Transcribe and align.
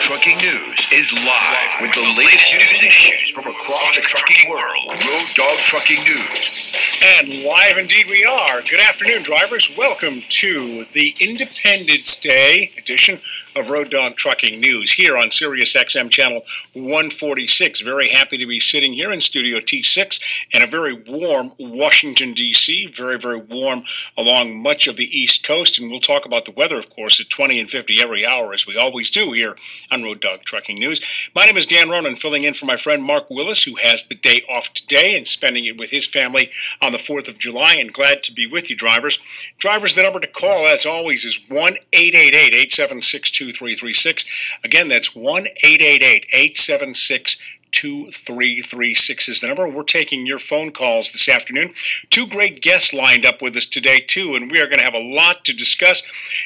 Trucking 0.00 0.38
News 0.38 0.88
is 0.92 1.12
live 1.12 1.82
with 1.82 1.92
the 1.92 2.00
latest 2.16 2.54
news 2.54 2.82
issues 2.82 3.30
from 3.30 3.44
across 3.44 3.94
the 3.94 4.00
trucking 4.00 4.50
world. 4.50 4.88
Road 4.88 5.26
Dog 5.34 5.58
Trucking 5.58 6.02
News. 6.04 6.74
And 7.04 7.44
live 7.44 7.76
indeed 7.78 8.06
we 8.08 8.24
are. 8.24 8.62
Good 8.62 8.80
afternoon, 8.80 9.22
drivers. 9.22 9.70
Welcome 9.76 10.22
to 10.30 10.86
the 10.94 11.14
Independence 11.20 12.16
Day 12.18 12.72
edition 12.78 13.20
of 13.56 13.70
Road 13.70 13.90
Dog 13.90 14.16
Trucking 14.16 14.60
News 14.60 14.92
here 14.92 15.16
on 15.16 15.30
Sirius 15.30 15.74
XM 15.74 16.10
Channel 16.10 16.42
146. 16.74 17.80
Very 17.80 18.08
happy 18.08 18.38
to 18.38 18.46
be 18.46 18.60
sitting 18.60 18.92
here 18.92 19.12
in 19.12 19.20
Studio 19.20 19.58
T6 19.58 20.20
in 20.52 20.62
a 20.62 20.66
very 20.66 20.94
warm 20.94 21.52
Washington, 21.58 22.32
D.C. 22.32 22.86
Very, 22.88 23.18
very 23.18 23.38
warm 23.40 23.82
along 24.16 24.62
much 24.62 24.86
of 24.86 24.96
the 24.96 25.08
East 25.18 25.44
Coast. 25.44 25.78
And 25.78 25.90
we'll 25.90 26.00
talk 26.00 26.24
about 26.24 26.44
the 26.44 26.52
weather, 26.52 26.78
of 26.78 26.90
course, 26.90 27.20
at 27.20 27.30
20 27.30 27.58
and 27.58 27.68
50 27.68 28.00
every 28.00 28.24
hour, 28.24 28.52
as 28.52 28.66
we 28.66 28.76
always 28.76 29.10
do 29.10 29.32
here 29.32 29.56
on 29.90 30.02
Road 30.02 30.20
Dog 30.20 30.40
Trucking 30.40 30.78
News. 30.78 31.00
My 31.34 31.44
name 31.44 31.56
is 31.56 31.66
Dan 31.66 31.88
Ronan, 31.88 32.16
filling 32.16 32.44
in 32.44 32.54
for 32.54 32.66
my 32.66 32.76
friend 32.76 33.02
Mark 33.02 33.30
Willis, 33.30 33.64
who 33.64 33.76
has 33.76 34.04
the 34.04 34.14
day 34.14 34.42
off 34.48 34.72
today 34.74 35.16
and 35.16 35.26
spending 35.26 35.64
it 35.64 35.78
with 35.78 35.90
his 35.90 36.06
family 36.06 36.50
on 36.80 36.92
the 36.92 36.98
4th 36.98 37.28
of 37.28 37.38
July. 37.38 37.74
And 37.74 37.92
glad 37.92 38.22
to 38.24 38.32
be 38.32 38.46
with 38.46 38.70
you, 38.70 38.76
drivers. 38.76 39.18
Drivers, 39.58 39.94
the 39.94 40.02
number 40.02 40.20
to 40.20 40.26
call, 40.26 40.68
as 40.68 40.86
always, 40.86 41.24
is 41.24 41.48
1 41.48 41.76
888 41.92 42.54
876 42.54 43.39
2336. 43.44 44.24
Again, 44.64 44.88
that's 44.88 45.14
1 45.14 45.46
888 45.62 46.26
876 46.32 47.36
2336 47.72 49.28
is 49.28 49.40
the 49.40 49.46
number. 49.46 49.68
We're 49.68 49.82
taking 49.82 50.26
your 50.26 50.38
phone 50.38 50.70
calls 50.72 51.12
this 51.12 51.28
afternoon. 51.28 51.72
Two 52.10 52.26
great 52.26 52.60
guests 52.60 52.92
lined 52.92 53.24
up 53.24 53.40
with 53.40 53.56
us 53.56 53.66
today, 53.66 54.00
too, 54.00 54.34
and 54.34 54.50
we 54.50 54.60
are 54.60 54.66
going 54.66 54.78
to 54.78 54.84
have 54.84 54.94
a 54.94 54.98
lot 54.98 55.44
to 55.44 55.52
discuss. 55.52 56.02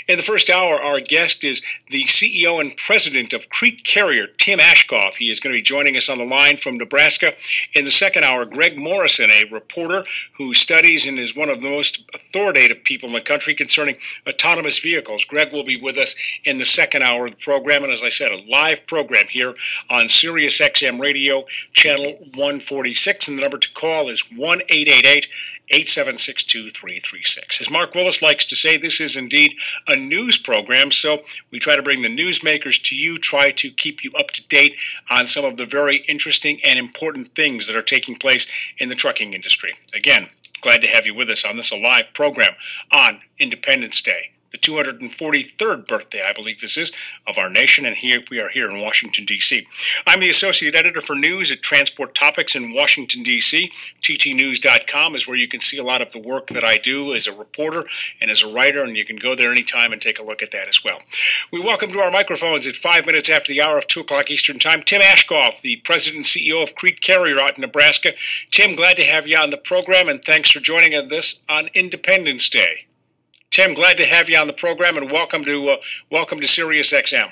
In 0.06 0.16
the 0.16 0.22
first 0.22 0.50
hour, 0.50 0.80
our 0.80 1.00
guest 1.00 1.44
is 1.44 1.62
the 1.88 2.04
CEO 2.04 2.60
and 2.60 2.76
president 2.76 3.32
of 3.32 3.48
Crete 3.48 3.84
Carrier, 3.84 4.26
Tim 4.26 4.58
Aschoff. 4.58 5.14
He 5.14 5.30
is 5.30 5.40
going 5.40 5.52
to 5.52 5.58
be 5.58 5.62
joining 5.62 5.96
us 5.96 6.08
on 6.08 6.18
the 6.18 6.24
line 6.24 6.58
from 6.58 6.76
Nebraska. 6.76 7.32
In 7.72 7.84
the 7.84 7.92
second 7.92 8.24
hour, 8.24 8.44
Greg 8.44 8.78
Morrison, 8.78 9.30
a 9.30 9.44
reporter 9.50 10.04
who 10.36 10.54
studies 10.54 11.06
and 11.06 11.18
is 11.18 11.34
one 11.34 11.48
of 11.48 11.60
the 11.60 11.70
most 11.70 12.02
authoritative 12.14 12.84
people 12.84 13.08
in 13.08 13.14
the 13.14 13.20
country 13.20 13.54
concerning 13.54 13.96
autonomous 14.28 14.78
vehicles. 14.78 15.24
Greg 15.24 15.52
will 15.52 15.64
be 15.64 15.80
with 15.80 15.96
us 15.96 16.14
in 16.44 16.58
the 16.58 16.64
second 16.64 17.02
hour 17.02 17.24
of 17.24 17.32
the 17.32 17.36
program, 17.36 17.82
and 17.82 17.92
as 17.92 18.02
I 18.02 18.08
said, 18.10 18.30
a 18.30 18.50
live 18.50 18.86
program 18.86 19.26
here 19.26 19.54
on 19.88 20.08
Sirius 20.08 20.60
XM 20.60 21.00
Radio. 21.00 21.13
Radio, 21.14 21.44
channel 21.72 22.14
146, 22.34 23.28
and 23.28 23.38
the 23.38 23.42
number 23.42 23.56
to 23.56 23.72
call 23.72 24.08
is 24.08 24.32
1 24.36 24.62
888 24.68 25.28
876 25.68 26.42
2336. 26.42 27.60
As 27.60 27.70
Mark 27.70 27.94
Willis 27.94 28.20
likes 28.20 28.44
to 28.46 28.56
say, 28.56 28.76
this 28.76 29.00
is 29.00 29.16
indeed 29.16 29.54
a 29.86 29.94
news 29.94 30.36
program, 30.36 30.90
so 30.90 31.18
we 31.52 31.60
try 31.60 31.76
to 31.76 31.84
bring 31.84 32.02
the 32.02 32.08
newsmakers 32.08 32.82
to 32.88 32.96
you, 32.96 33.16
try 33.16 33.52
to 33.52 33.70
keep 33.70 34.02
you 34.02 34.10
up 34.18 34.32
to 34.32 34.44
date 34.48 34.74
on 35.08 35.28
some 35.28 35.44
of 35.44 35.56
the 35.56 35.66
very 35.66 35.98
interesting 36.08 36.58
and 36.64 36.80
important 36.80 37.28
things 37.28 37.68
that 37.68 37.76
are 37.76 37.82
taking 37.82 38.16
place 38.16 38.48
in 38.78 38.88
the 38.88 38.96
trucking 38.96 39.34
industry. 39.34 39.70
Again, 39.94 40.26
glad 40.62 40.82
to 40.82 40.88
have 40.88 41.06
you 41.06 41.14
with 41.14 41.30
us 41.30 41.44
on 41.44 41.56
this 41.56 41.70
live 41.70 42.12
program 42.12 42.54
on 42.90 43.20
Independence 43.38 44.02
Day 44.02 44.32
the 44.54 44.58
243rd 44.58 45.88
birthday, 45.88 46.22
I 46.24 46.32
believe 46.32 46.60
this 46.60 46.76
is, 46.76 46.92
of 47.26 47.38
our 47.38 47.50
nation, 47.50 47.84
and 47.84 47.96
here 47.96 48.22
we 48.30 48.38
are 48.38 48.48
here 48.48 48.70
in 48.70 48.80
Washington, 48.80 49.24
D.C. 49.24 49.66
I'm 50.06 50.20
the 50.20 50.30
associate 50.30 50.76
editor 50.76 51.00
for 51.00 51.16
news 51.16 51.50
at 51.50 51.60
Transport 51.60 52.14
Topics 52.14 52.54
in 52.54 52.72
Washington, 52.72 53.24
D.C. 53.24 53.72
TTNews.com 54.02 55.16
is 55.16 55.26
where 55.26 55.36
you 55.36 55.48
can 55.48 55.60
see 55.60 55.76
a 55.76 55.82
lot 55.82 56.00
of 56.00 56.12
the 56.12 56.20
work 56.20 56.48
that 56.48 56.64
I 56.64 56.76
do 56.76 57.14
as 57.14 57.26
a 57.26 57.32
reporter 57.32 57.82
and 58.20 58.30
as 58.30 58.42
a 58.42 58.52
writer, 58.52 58.84
and 58.84 58.96
you 58.96 59.04
can 59.04 59.16
go 59.16 59.34
there 59.34 59.50
anytime 59.50 59.92
and 59.92 60.00
take 60.00 60.20
a 60.20 60.24
look 60.24 60.40
at 60.40 60.52
that 60.52 60.68
as 60.68 60.84
well. 60.84 60.98
We 61.52 61.60
welcome 61.60 61.90
to 61.90 61.98
our 61.98 62.12
microphones 62.12 62.68
at 62.68 62.76
five 62.76 63.06
minutes 63.06 63.28
after 63.28 63.52
the 63.52 63.60
hour 63.60 63.76
of 63.76 63.88
2 63.88 64.00
o'clock 64.00 64.30
Eastern 64.30 64.60
Time, 64.60 64.82
Tim 64.82 65.02
Aschoff, 65.02 65.62
the 65.62 65.76
president 65.84 66.16
and 66.16 66.24
CEO 66.24 66.62
of 66.62 66.76
Crete 66.76 67.00
Carrier 67.00 67.40
out 67.40 67.58
in 67.58 67.62
Nebraska. 67.62 68.12
Tim, 68.52 68.76
glad 68.76 68.96
to 68.98 69.04
have 69.04 69.26
you 69.26 69.36
on 69.36 69.50
the 69.50 69.56
program, 69.56 70.08
and 70.08 70.24
thanks 70.24 70.50
for 70.50 70.60
joining 70.60 70.94
us 70.94 71.42
on 71.48 71.70
Independence 71.74 72.48
Day. 72.48 72.86
Tim, 73.54 73.72
glad 73.72 73.96
to 73.98 74.04
have 74.04 74.28
you 74.28 74.36
on 74.36 74.48
the 74.48 74.52
program, 74.52 74.96
and 74.96 75.12
welcome 75.12 75.44
to 75.44 75.70
uh, 75.70 75.76
welcome 76.10 76.40
to 76.40 76.46
Sirius 76.48 76.92
XM. 76.92 77.28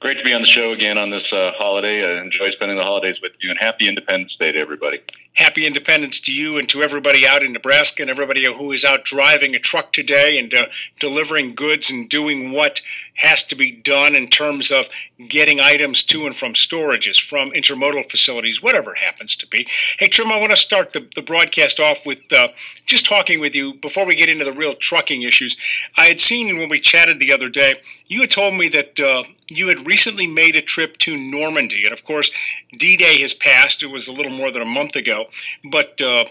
Great 0.00 0.16
to 0.16 0.24
be 0.24 0.32
on 0.32 0.40
the 0.40 0.48
show 0.48 0.72
again 0.72 0.96
on 0.96 1.10
this 1.10 1.30
uh, 1.30 1.50
holiday. 1.58 2.02
I 2.02 2.22
enjoy 2.22 2.50
spending 2.52 2.78
the 2.78 2.84
holidays 2.84 3.16
with 3.20 3.32
you, 3.38 3.50
and 3.50 3.58
happy 3.60 3.86
Independence 3.86 4.34
Day 4.40 4.52
to 4.52 4.58
everybody. 4.58 5.02
Happy 5.34 5.66
Independence 5.66 6.20
to 6.20 6.32
you 6.32 6.58
and 6.58 6.68
to 6.68 6.80
everybody 6.84 7.26
out 7.26 7.42
in 7.42 7.52
Nebraska 7.52 8.02
and 8.02 8.10
everybody 8.10 8.44
who 8.44 8.70
is 8.70 8.84
out 8.84 9.04
driving 9.04 9.52
a 9.56 9.58
truck 9.58 9.92
today 9.92 10.38
and 10.38 10.54
uh, 10.54 10.66
delivering 11.00 11.56
goods 11.56 11.90
and 11.90 12.08
doing 12.08 12.52
what 12.52 12.80
has 13.14 13.42
to 13.44 13.56
be 13.56 13.72
done 13.72 14.14
in 14.14 14.28
terms 14.28 14.70
of 14.70 14.88
getting 15.28 15.58
items 15.58 16.04
to 16.04 16.26
and 16.26 16.36
from 16.36 16.52
storages, 16.52 17.20
from 17.20 17.50
intermodal 17.50 18.08
facilities, 18.08 18.62
whatever 18.62 18.94
happens 18.94 19.34
to 19.34 19.46
be. 19.48 19.66
Hey, 19.98 20.06
Tim, 20.06 20.30
I 20.30 20.38
want 20.38 20.50
to 20.50 20.56
start 20.56 20.92
the, 20.92 21.08
the 21.16 21.22
broadcast 21.22 21.80
off 21.80 22.06
with 22.06 22.32
uh, 22.32 22.48
just 22.86 23.04
talking 23.04 23.40
with 23.40 23.56
you 23.56 23.74
before 23.74 24.06
we 24.06 24.14
get 24.14 24.28
into 24.28 24.44
the 24.44 24.52
real 24.52 24.74
trucking 24.74 25.22
issues. 25.22 25.56
I 25.96 26.06
had 26.06 26.20
seen 26.20 26.58
when 26.58 26.68
we 26.68 26.78
chatted 26.78 27.18
the 27.18 27.32
other 27.32 27.48
day, 27.48 27.74
you 28.06 28.20
had 28.20 28.30
told 28.30 28.54
me 28.54 28.68
that 28.68 29.00
uh, 29.00 29.24
you 29.48 29.68
had 29.68 29.86
recently 29.86 30.26
made 30.26 30.56
a 30.56 30.62
trip 30.62 30.96
to 30.98 31.16
Normandy. 31.16 31.84
And 31.84 31.92
of 31.92 32.04
course, 32.04 32.30
D 32.76 32.96
Day 32.96 33.20
has 33.20 33.34
passed. 33.34 33.82
It 33.82 33.86
was 33.86 34.08
a 34.08 34.12
little 34.12 34.32
more 34.32 34.50
than 34.50 34.62
a 34.62 34.66
month 34.66 34.96
ago. 34.96 35.23
But 35.70 36.00
uh, 36.00 36.24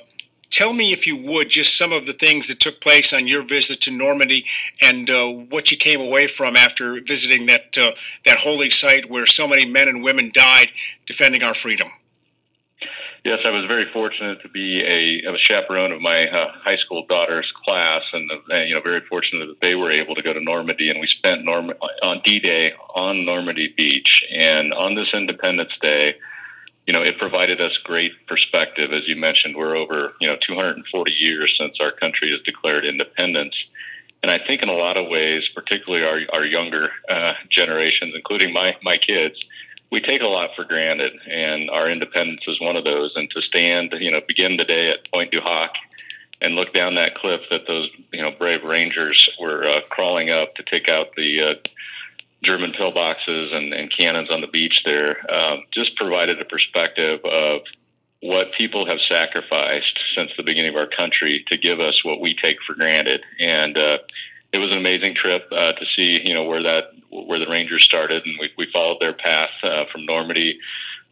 tell 0.53 0.73
me, 0.73 0.93
if 0.93 1.07
you 1.07 1.17
would, 1.17 1.49
just 1.49 1.77
some 1.77 1.91
of 1.91 2.05
the 2.05 2.13
things 2.13 2.47
that 2.47 2.59
took 2.59 2.79
place 2.79 3.11
on 3.11 3.27
your 3.27 3.43
visit 3.43 3.81
to 3.81 3.91
Normandy 3.91 4.45
and 4.81 5.09
uh, 5.09 5.27
what 5.27 5.71
you 5.71 5.77
came 5.77 5.99
away 5.99 6.27
from 6.27 6.55
after 6.55 7.01
visiting 7.01 7.47
that 7.47 7.77
uh, 7.77 7.91
that 8.25 8.39
holy 8.39 8.69
site 8.69 9.09
where 9.09 9.25
so 9.25 9.47
many 9.47 9.65
men 9.65 9.87
and 9.87 10.03
women 10.03 10.31
died 10.33 10.71
defending 11.05 11.43
our 11.43 11.53
freedom. 11.53 11.89
Yes, 13.25 13.39
I 13.45 13.51
was 13.51 13.65
very 13.67 13.85
fortunate 13.93 14.41
to 14.41 14.49
be 14.49 14.83
a, 14.83 15.31
a 15.31 15.37
chaperone 15.37 15.93
of 15.93 16.01
my 16.01 16.27
uh, 16.27 16.51
high 16.61 16.75
school 16.75 17.05
daughter's 17.07 17.49
class, 17.63 18.01
and 18.11 18.29
uh, 18.51 18.55
you 18.57 18.75
know, 18.75 18.81
very 18.81 18.99
fortunate 18.99 19.47
that 19.47 19.61
they 19.61 19.75
were 19.75 19.91
able 19.91 20.13
to 20.15 20.21
go 20.21 20.33
to 20.33 20.41
Normandy, 20.41 20.89
and 20.89 20.99
we 20.99 21.07
spent 21.07 21.45
Norm- 21.45 21.71
on 22.03 22.21
D-Day 22.25 22.73
on 22.93 23.23
Normandy 23.25 23.73
Beach, 23.77 24.25
and 24.37 24.73
on 24.73 24.95
this 24.95 25.07
Independence 25.13 25.71
Day 25.81 26.15
you 26.85 26.93
know, 26.93 27.01
it 27.01 27.17
provided 27.17 27.61
us 27.61 27.71
great 27.83 28.11
perspective. 28.27 28.91
As 28.91 29.07
you 29.07 29.15
mentioned, 29.15 29.55
we're 29.55 29.75
over, 29.75 30.13
you 30.19 30.27
know, 30.27 30.37
240 30.45 31.13
years 31.13 31.55
since 31.59 31.77
our 31.79 31.91
country 31.91 32.31
has 32.31 32.41
declared 32.41 32.85
independence. 32.85 33.55
And 34.21 34.31
I 34.31 34.37
think 34.37 34.63
in 34.63 34.69
a 34.69 34.75
lot 34.75 34.97
of 34.97 35.07
ways, 35.07 35.43
particularly 35.55 36.05
our, 36.05 36.37
our 36.37 36.45
younger 36.45 36.89
uh, 37.09 37.33
generations, 37.49 38.13
including 38.15 38.53
my, 38.53 38.75
my 38.83 38.97
kids, 38.97 39.35
we 39.91 40.01
take 40.01 40.21
a 40.21 40.27
lot 40.27 40.51
for 40.55 40.65
granted. 40.65 41.13
And 41.29 41.69
our 41.69 41.89
independence 41.89 42.41
is 42.47 42.59
one 42.59 42.75
of 42.75 42.83
those. 42.83 43.13
And 43.15 43.29
to 43.31 43.41
stand, 43.41 43.93
you 43.99 44.11
know, 44.11 44.21
begin 44.27 44.57
the 44.57 44.65
day 44.65 44.89
at 44.89 45.09
Pointe 45.11 45.31
du 45.31 45.39
Hoc 45.39 45.71
and 46.41 46.53
look 46.53 46.73
down 46.73 46.95
that 46.95 47.15
cliff 47.15 47.41
that 47.49 47.65
those, 47.67 47.89
you 48.11 48.21
know, 48.21 48.31
brave 48.31 48.65
Rangers 48.65 49.29
were 49.39 49.65
uh, 49.67 49.81
crawling 49.89 50.29
up 50.29 50.55
to 50.55 50.63
take 50.63 50.89
out 50.89 51.15
the 51.15 51.41
uh, 51.41 51.53
German 52.43 52.73
pillboxes 52.73 53.53
and, 53.53 53.73
and 53.73 53.91
cannons 53.97 54.29
on 54.29 54.41
the 54.41 54.47
beach 54.47 54.81
there 54.85 55.17
um, 55.31 55.63
just 55.73 55.95
provided 55.95 56.41
a 56.41 56.45
perspective 56.45 57.19
of 57.23 57.61
what 58.21 58.53
people 58.53 58.85
have 58.85 58.99
sacrificed 59.09 59.99
since 60.15 60.31
the 60.37 60.43
beginning 60.43 60.69
of 60.69 60.77
our 60.77 60.87
country 60.87 61.43
to 61.49 61.57
give 61.57 61.79
us 61.79 62.03
what 62.05 62.21
we 62.21 62.35
take 62.41 62.57
for 62.65 62.73
granted. 62.73 63.21
And 63.39 63.77
uh, 63.77 63.97
it 64.53 64.59
was 64.59 64.71
an 64.71 64.77
amazing 64.77 65.15
trip 65.15 65.47
uh, 65.51 65.73
to 65.73 65.85
see, 65.95 66.21
you 66.23 66.33
know, 66.33 66.45
where 66.45 66.63
that 66.63 66.85
where 67.09 67.39
the 67.39 67.47
Rangers 67.47 67.83
started, 67.83 68.25
and 68.25 68.37
we, 68.39 68.49
we 68.57 68.67
followed 68.71 68.97
their 68.99 69.13
path 69.13 69.51
uh, 69.61 69.85
from 69.85 70.05
Normandy 70.05 70.59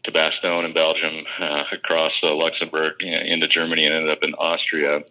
to 0.04 0.10
Bastogne 0.10 0.64
in 0.64 0.72
Belgium, 0.72 1.24
uh, 1.38 1.62
across 1.72 2.12
uh, 2.24 2.34
Luxembourg 2.34 2.94
into 3.00 3.46
Germany, 3.46 3.84
and 3.84 3.94
ended 3.94 4.10
up 4.10 4.22
in 4.22 4.34
Austria 4.34 5.04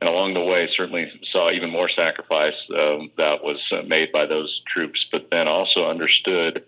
and 0.00 0.08
along 0.08 0.34
the 0.34 0.40
way 0.40 0.68
certainly 0.76 1.10
saw 1.32 1.50
even 1.50 1.70
more 1.70 1.88
sacrifice 1.88 2.54
um, 2.70 3.10
that 3.16 3.42
was 3.42 3.58
uh, 3.72 3.82
made 3.82 4.12
by 4.12 4.26
those 4.26 4.62
troops, 4.72 5.04
but 5.10 5.28
then 5.30 5.48
also 5.48 5.88
understood 5.88 6.64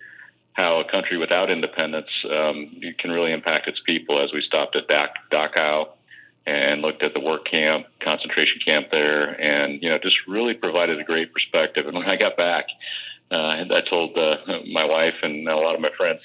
how 0.55 0.81
a 0.81 0.91
country 0.91 1.17
without 1.17 1.51
independence 1.51 2.09
um, 2.31 2.81
can 2.99 3.11
really 3.11 3.33
impact 3.33 3.69
its 3.69 3.81
people. 3.87 4.21
As 4.21 4.33
we 4.33 4.43
stopped 4.43 4.75
at 4.75 4.89
Dachau 4.89 5.89
and 6.45 6.83
looked 6.83 7.05
at 7.05 7.15
the 7.15 7.21
work 7.21 7.47
camp, 7.49 7.87
concentration 8.01 8.61
camp 8.67 8.89
there, 8.91 9.41
and 9.41 9.81
you 9.83 9.91
know 9.91 9.99
just 9.99 10.17
really 10.27 10.55
provided 10.55 10.99
a 10.99 11.05
great 11.05 11.33
perspective. 11.33 11.87
And 11.87 11.97
when 11.97 12.09
I 12.09 12.17
got 12.17 12.37
back, 12.37 12.67
uh, 13.31 13.65
I 13.71 13.81
told 13.89 14.19
uh, 14.19 14.39
my 14.73 14.85
wife 14.85 15.15
and 15.23 15.49
a 15.49 15.57
lot 15.57 15.77
of 15.77 15.81
my 15.81 15.91
friends 15.97 16.21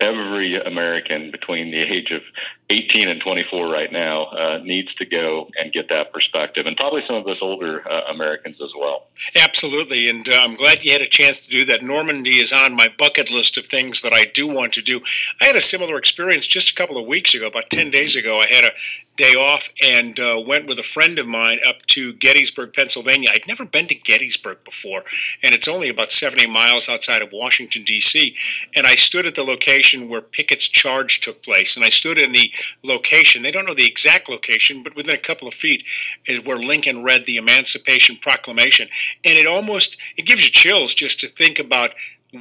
every 0.00 0.60
American 0.60 1.30
between 1.30 1.70
the 1.70 1.78
age 1.78 2.10
of 2.10 2.22
18 2.70 3.08
and 3.08 3.20
24 3.20 3.68
right 3.68 3.92
now 3.92 4.24
uh, 4.24 4.58
needs 4.64 4.92
to 4.94 5.04
go 5.04 5.48
and 5.56 5.72
get 5.72 5.88
that 5.90 6.12
perspective, 6.12 6.66
and 6.66 6.76
probably 6.76 7.02
some 7.06 7.16
of 7.16 7.26
us 7.26 7.42
older 7.42 7.88
uh, 7.88 8.10
Americans 8.10 8.60
as 8.60 8.70
well. 8.78 9.06
Absolutely, 9.36 10.08
and 10.08 10.28
uh, 10.28 10.38
I'm 10.40 10.54
glad 10.54 10.82
you 10.82 10.92
had 10.92 11.02
a 11.02 11.08
chance 11.08 11.44
to 11.44 11.50
do 11.50 11.64
that. 11.66 11.82
Normandy 11.82 12.40
is 12.40 12.52
on 12.52 12.74
my 12.74 12.88
bucket 12.98 13.30
list 13.30 13.56
of 13.56 13.66
things 13.66 14.02
that 14.02 14.12
I 14.12 14.24
do 14.24 14.46
want 14.46 14.72
to 14.74 14.82
do. 14.82 15.00
I 15.40 15.46
had 15.46 15.56
a 15.56 15.60
similar 15.60 15.96
experience 15.96 16.46
just 16.46 16.70
a 16.70 16.74
couple 16.74 16.96
of 16.96 17.06
weeks 17.06 17.34
ago, 17.34 17.46
about 17.46 17.70
10 17.70 17.90
days 17.90 18.16
ago. 18.16 18.40
I 18.40 18.46
had 18.46 18.64
a 18.64 18.72
day 19.16 19.34
off 19.34 19.68
and 19.82 20.18
uh, 20.18 20.42
went 20.46 20.66
with 20.66 20.78
a 20.78 20.82
friend 20.82 21.18
of 21.18 21.26
mine 21.26 21.60
up 21.66 21.84
to 21.86 22.12
Gettysburg, 22.14 22.72
Pennsylvania. 22.72 23.30
I'd 23.32 23.46
never 23.46 23.64
been 23.64 23.86
to 23.88 23.94
Gettysburg 23.94 24.64
before, 24.64 25.04
and 25.42 25.54
it's 25.54 25.68
only 25.68 25.88
about 25.88 26.12
70 26.12 26.46
miles 26.46 26.88
outside 26.88 27.22
of 27.22 27.30
Washington, 27.32 27.82
D.C. 27.82 28.34
And 28.74 28.86
I 28.86 28.94
stood 28.94 29.26
at 29.26 29.34
the 29.34 29.44
location 29.44 30.08
where 30.08 30.22
Pickett's 30.22 30.68
charge 30.68 31.20
took 31.20 31.42
place, 31.42 31.76
and 31.76 31.84
I 31.84 31.90
stood 31.90 32.18
in 32.18 32.32
the 32.32 32.52
location. 32.82 33.42
They 33.42 33.50
don't 33.50 33.66
know 33.66 33.74
the 33.74 33.88
exact 33.88 34.28
location, 34.28 34.82
but 34.82 34.96
within 34.96 35.14
a 35.14 35.18
couple 35.18 35.46
of 35.46 35.54
feet 35.54 35.84
is 36.26 36.44
where 36.44 36.58
Lincoln 36.58 37.04
read 37.04 37.26
the 37.26 37.36
Emancipation 37.36 38.16
Proclamation, 38.16 38.88
and 39.24 39.38
it 39.38 39.46
almost 39.46 39.96
it 40.16 40.26
gives 40.26 40.44
you 40.44 40.50
chills 40.50 40.94
just 40.94 41.20
to 41.20 41.28
think 41.28 41.58
about 41.58 41.94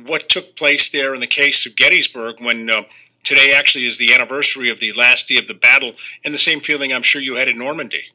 what 0.05 0.29
took 0.29 0.55
place 0.55 0.89
there 0.89 1.13
in 1.13 1.19
the 1.19 1.27
case 1.27 1.65
of 1.65 1.75
Gettysburg 1.75 2.41
when 2.41 2.69
uh, 2.69 2.83
today 3.23 3.53
actually 3.53 3.85
is 3.85 3.97
the 3.97 4.13
anniversary 4.13 4.69
of 4.69 4.79
the 4.79 4.91
last 4.93 5.27
day 5.27 5.37
of 5.37 5.47
the 5.47 5.53
battle, 5.53 5.93
and 6.23 6.33
the 6.33 6.39
same 6.39 6.59
feeling 6.59 6.91
I'm 6.91 7.01
sure 7.01 7.21
you 7.21 7.35
had 7.35 7.47
in 7.47 7.57
Normandy. 7.57 8.05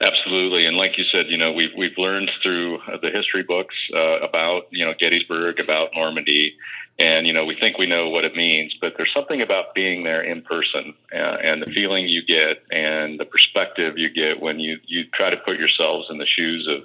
Absolutely, 0.00 0.64
and 0.64 0.76
like 0.76 0.96
you 0.96 1.04
said, 1.10 1.26
you 1.28 1.36
know 1.36 1.52
we've 1.52 1.74
we've 1.76 1.98
learned 1.98 2.30
through 2.40 2.78
the 3.02 3.10
history 3.10 3.42
books 3.42 3.74
uh, 3.94 4.20
about 4.20 4.68
you 4.70 4.84
know 4.84 4.94
Gettysburg, 4.96 5.58
about 5.58 5.90
Normandy, 5.92 6.54
and 7.00 7.26
you 7.26 7.32
know 7.32 7.44
we 7.44 7.56
think 7.58 7.78
we 7.78 7.86
know 7.86 8.08
what 8.08 8.24
it 8.24 8.36
means, 8.36 8.72
but 8.80 8.94
there's 8.96 9.12
something 9.12 9.42
about 9.42 9.74
being 9.74 10.04
there 10.04 10.22
in 10.22 10.42
person 10.42 10.94
uh, 11.12 11.38
and 11.42 11.60
the 11.60 11.70
feeling 11.72 12.06
you 12.06 12.24
get 12.24 12.62
and 12.70 13.18
the 13.18 13.24
perspective 13.24 13.98
you 13.98 14.08
get 14.08 14.40
when 14.40 14.60
you 14.60 14.78
you 14.86 15.04
try 15.14 15.30
to 15.30 15.36
put 15.38 15.58
yourselves 15.58 16.06
in 16.10 16.18
the 16.18 16.26
shoes 16.26 16.68
of 16.68 16.82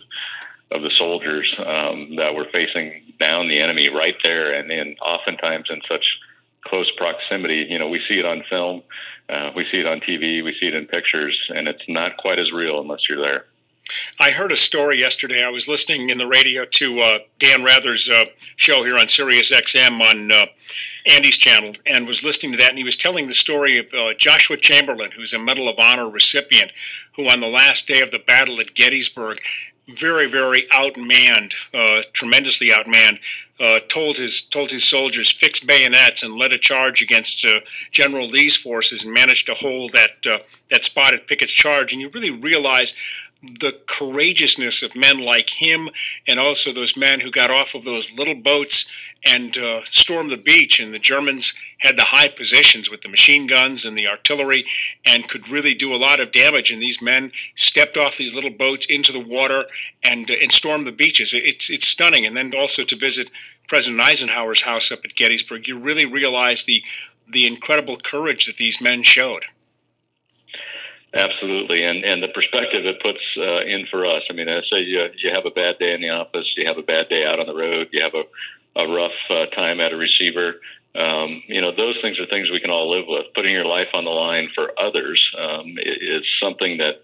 of 0.75 0.81
the 0.81 0.91
soldiers 0.97 1.53
um, 1.59 2.15
that 2.15 2.33
were 2.33 2.47
facing 2.51 3.13
down 3.19 3.47
the 3.47 3.59
enemy 3.59 3.89
right 3.89 4.15
there, 4.23 4.53
and, 4.53 4.71
and 4.71 4.97
oftentimes 4.99 5.67
in 5.69 5.81
such 5.87 6.03
close 6.65 6.91
proximity. 6.97 7.67
You 7.69 7.79
know, 7.79 7.89
we 7.89 8.01
see 8.07 8.19
it 8.19 8.25
on 8.25 8.43
film, 8.49 8.83
uh, 9.29 9.51
we 9.55 9.65
see 9.71 9.79
it 9.79 9.85
on 9.85 9.99
TV, 9.99 10.43
we 10.43 10.55
see 10.59 10.67
it 10.67 10.73
in 10.73 10.85
pictures, 10.85 11.37
and 11.49 11.67
it's 11.67 11.83
not 11.87 12.17
quite 12.17 12.39
as 12.39 12.51
real 12.51 12.79
unless 12.81 13.01
you're 13.09 13.21
there. 13.21 13.45
I 14.19 14.31
heard 14.31 14.51
a 14.51 14.57
story 14.57 14.99
yesterday. 14.99 15.43
I 15.43 15.49
was 15.49 15.67
listening 15.67 16.09
in 16.09 16.17
the 16.17 16.27
radio 16.27 16.63
to 16.65 17.01
uh, 17.01 17.19
Dan 17.37 17.63
Rather's 17.63 18.09
uh, 18.09 18.25
show 18.55 18.83
here 18.83 18.97
on 18.97 19.09
Sirius 19.09 19.51
XM 19.51 19.99
on 19.99 20.31
uh, 20.31 20.45
Andy's 21.05 21.37
channel, 21.37 21.73
and 21.85 22.07
was 22.07 22.23
listening 22.23 22.53
to 22.53 22.57
that. 22.59 22.69
And 22.69 22.77
he 22.77 22.85
was 22.85 22.95
telling 22.95 23.27
the 23.27 23.33
story 23.33 23.77
of 23.77 23.93
uh, 23.93 24.13
Joshua 24.13 24.55
Chamberlain, 24.55 25.11
who's 25.15 25.33
a 25.33 25.39
Medal 25.39 25.67
of 25.67 25.79
Honor 25.79 26.07
recipient, 26.07 26.71
who 27.15 27.27
on 27.27 27.41
the 27.41 27.47
last 27.47 27.87
day 27.87 28.01
of 28.01 28.11
the 28.11 28.19
battle 28.19 28.59
at 28.61 28.73
Gettysburg 28.73 29.39
very, 29.87 30.29
very 30.29 30.65
outmanned, 30.71 31.53
uh, 31.73 32.03
tremendously 32.13 32.69
outmanned, 32.69 33.19
uh, 33.59 33.79
told 33.87 34.17
his 34.17 34.41
told 34.41 34.71
his 34.71 34.87
soldiers 34.87 35.31
fix 35.31 35.59
bayonets 35.59 36.23
and 36.23 36.35
led 36.35 36.51
a 36.51 36.57
charge 36.57 37.01
against 37.01 37.45
uh, 37.45 37.59
General 37.91 38.27
Lee's 38.27 38.55
forces 38.55 39.03
and 39.03 39.13
managed 39.13 39.45
to 39.45 39.53
hold 39.53 39.91
that 39.91 40.25
uh, 40.25 40.39
that 40.69 40.83
spot 40.83 41.13
at 41.13 41.27
Pickett's 41.27 41.51
charge. 41.51 41.93
And 41.93 42.01
you 42.01 42.09
really 42.09 42.31
realize 42.31 42.93
the 43.43 43.77
courageousness 43.87 44.81
of 44.83 44.95
men 44.95 45.19
like 45.19 45.61
him 45.61 45.89
and 46.25 46.39
also 46.39 46.71
those 46.71 46.95
men 46.95 47.19
who 47.19 47.29
got 47.29 47.51
off 47.51 47.75
of 47.75 47.83
those 47.83 48.13
little 48.13 48.35
boats 48.35 48.85
and 49.25 49.57
uh, 49.57 49.81
stormed 49.85 50.29
the 50.29 50.37
beach. 50.37 50.79
And 50.79 50.93
the 50.93 50.99
Germans 50.99 51.53
had 51.79 51.97
the 51.97 52.05
high 52.05 52.29
positions 52.29 52.89
with 52.89 53.01
the 53.01 53.09
machine 53.09 53.45
guns 53.45 53.83
and 53.83 53.97
the 53.97 54.07
artillery 54.07 54.65
and 55.05 55.27
could 55.27 55.49
really 55.49 55.73
do 55.73 55.93
a 55.93 55.97
lot 55.97 56.21
of 56.21 56.31
damage. 56.31 56.71
And 56.71 56.81
these 56.81 57.01
men 57.01 57.31
stepped 57.55 57.97
off 57.97 58.17
these 58.17 58.33
little 58.33 58.49
boats 58.49 58.85
into 58.85 59.11
the 59.11 59.19
water 59.19 59.65
and, 60.01 60.29
uh, 60.31 60.35
and 60.41 60.51
stormed 60.51 60.87
the 60.87 60.93
beaches. 60.93 61.33
It's, 61.33 61.69
it's 61.69 61.87
stunning. 61.87 62.25
And 62.25 62.37
then 62.37 62.53
also 62.55 62.83
to 62.85 62.95
visit 62.95 63.29
President 63.67 64.01
Eisenhower's 64.01 64.61
house 64.61 64.91
up 64.91 65.03
at 65.03 65.15
Gettysburg, 65.15 65.67
you 65.67 65.77
really 65.77 66.05
realize 66.05 66.63
the, 66.63 66.81
the 67.29 67.45
incredible 67.45 67.97
courage 67.97 68.45
that 68.45 68.57
these 68.57 68.81
men 68.81 69.03
showed. 69.03 69.45
Absolutely, 71.15 71.83
and 71.83 72.03
and 72.03 72.23
the 72.23 72.29
perspective 72.29 72.85
it 72.85 72.99
puts 73.01 73.19
uh, 73.37 73.61
in 73.61 73.85
for 73.91 74.03
us. 74.05 74.23
I 74.29 74.33
mean, 74.33 74.49
I 74.49 74.61
say 74.61 74.81
you 74.81 75.05
you 75.17 75.31
have 75.35 75.45
a 75.45 75.51
bad 75.51 75.77
day 75.77 75.93
in 75.93 76.01
the 76.01 76.09
office, 76.09 76.51
you 76.57 76.65
have 76.67 76.79
a 76.79 76.81
bad 76.81 77.07
day 77.07 77.23
out 77.23 77.39
on 77.39 77.45
the 77.45 77.53
road, 77.53 77.89
you 77.91 78.01
have 78.01 78.15
a 78.15 78.23
a 78.75 78.87
rough 78.87 79.11
uh, 79.29 79.45
time 79.47 79.79
at 79.79 79.93
a 79.93 79.97
receiver. 79.97 80.55
Um, 80.95 81.43
you 81.47 81.61
know, 81.61 81.71
those 81.75 81.97
things 82.01 82.19
are 82.19 82.25
things 82.25 82.49
we 82.49 82.59
can 82.59 82.71
all 82.71 82.89
live 82.89 83.05
with. 83.07 83.27
Putting 83.35 83.53
your 83.53 83.65
life 83.65 83.89
on 83.93 84.05
the 84.05 84.11
line 84.11 84.49
for 84.55 84.71
others 84.79 85.23
um, 85.37 85.75
is 85.77 86.23
something 86.41 86.77
that 86.77 87.03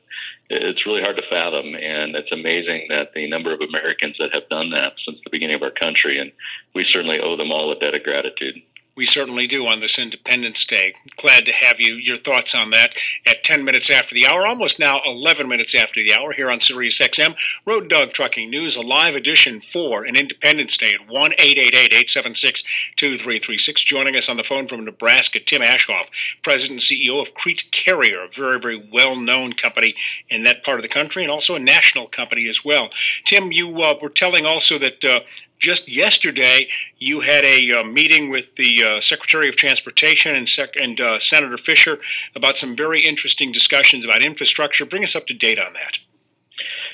it's 0.50 0.86
really 0.86 1.02
hard 1.02 1.18
to 1.18 1.24
fathom, 1.30 1.76
and 1.76 2.16
it's 2.16 2.32
amazing 2.32 2.88
that 2.90 3.14
the 3.14 3.30
number 3.30 3.54
of 3.54 3.62
Americans 3.62 4.16
that 4.18 4.34
have 4.34 4.50
done 4.50 4.72
that 4.72 4.94
since 5.06 5.20
the 5.24 5.30
beginning 5.30 5.56
of 5.56 5.62
our 5.62 5.72
country, 5.72 6.20
and 6.20 6.32
we 6.74 6.84
certainly 6.92 7.20
owe 7.20 7.38
them 7.38 7.52
all 7.52 7.72
a 7.72 7.78
debt 7.78 7.94
of 7.94 8.04
gratitude. 8.04 8.56
We 9.00 9.06
certainly 9.06 9.48
do 9.48 9.66
on 9.66 9.80
this 9.80 9.98
Independence 9.98 10.66
Day. 10.66 10.94
Glad 11.16 11.46
to 11.46 11.54
have 11.54 11.80
you. 11.80 11.94
Your 11.94 12.18
thoughts 12.18 12.54
on 12.54 12.72
that 12.72 12.98
at 13.26 13.46
10 13.46 13.64
minutes 13.64 13.90
after 13.90 14.14
the 14.14 14.28
hour, 14.28 14.46
almost 14.46 14.78
now 14.78 15.00
11 15.06 15.48
minutes 15.48 15.74
after 15.74 16.04
the 16.04 16.14
hour 16.14 16.34
here 16.34 16.52
on 16.52 16.60
Sirius 16.60 17.00
XM. 17.00 17.38
Road 17.66 17.88
Dog 17.88 18.12
Trucking 18.12 18.50
News, 18.50 18.76
a 18.76 18.82
live 18.82 19.16
edition 19.16 19.62
for 19.62 20.04
an 20.04 20.18
Independence 20.18 20.76
Day 20.76 20.96
at 20.96 21.08
1 21.08 21.32
876 21.40 22.62
2336. 22.98 23.84
Joining 23.86 24.18
us 24.18 24.28
on 24.28 24.36
the 24.36 24.44
phone 24.44 24.68
from 24.68 24.84
Nebraska, 24.84 25.40
Tim 25.40 25.62
Aschoff, 25.62 26.10
President 26.44 26.82
and 26.82 27.00
CEO 27.00 27.22
of 27.22 27.34
Crete 27.34 27.72
Carrier, 27.72 28.26
a 28.26 28.28
very, 28.28 28.60
very 28.60 28.90
well 28.92 29.16
known 29.16 29.54
company 29.54 29.96
in 30.28 30.44
that 30.44 30.62
part 30.62 30.78
of 30.78 30.82
the 30.82 30.90
country 30.90 31.24
and 31.24 31.32
also 31.32 31.56
a 31.56 31.60
national 31.60 32.08
company 32.08 32.50
as 32.50 32.66
well. 32.66 32.90
Tim, 33.24 33.54
you 33.54 33.82
uh, 33.82 33.98
were 34.02 34.10
telling 34.10 34.46
also 34.46 34.78
that 34.78 35.06
uh, 35.06 35.22
just 35.60 35.88
yesterday, 35.88 36.68
you 36.98 37.20
had 37.20 37.46
a 37.46 37.72
uh, 37.72 37.84
meeting 37.84 38.30
with 38.30 38.56
the 38.56 38.84
uh, 38.84 39.02
Secretary 39.02 39.50
of 39.50 39.56
Transportation 39.56 40.36
and, 40.36 40.48
Sec- 40.48 40.76
and 40.82 41.00
uh, 41.00 41.20
Senator 41.20 41.58
Fischer 41.58 42.00
about 42.36 42.58
some 42.58 42.76
very 42.76 43.02
interesting 43.06 43.52
discussions 43.52 44.06
about 44.06 44.24
infrastructure. 44.24 44.86
Bring 44.86 45.04
us 45.04 45.16
up 45.16 45.28
to 45.28 45.34
date 45.34 45.60
on 45.60 45.74
that. 45.74 46.00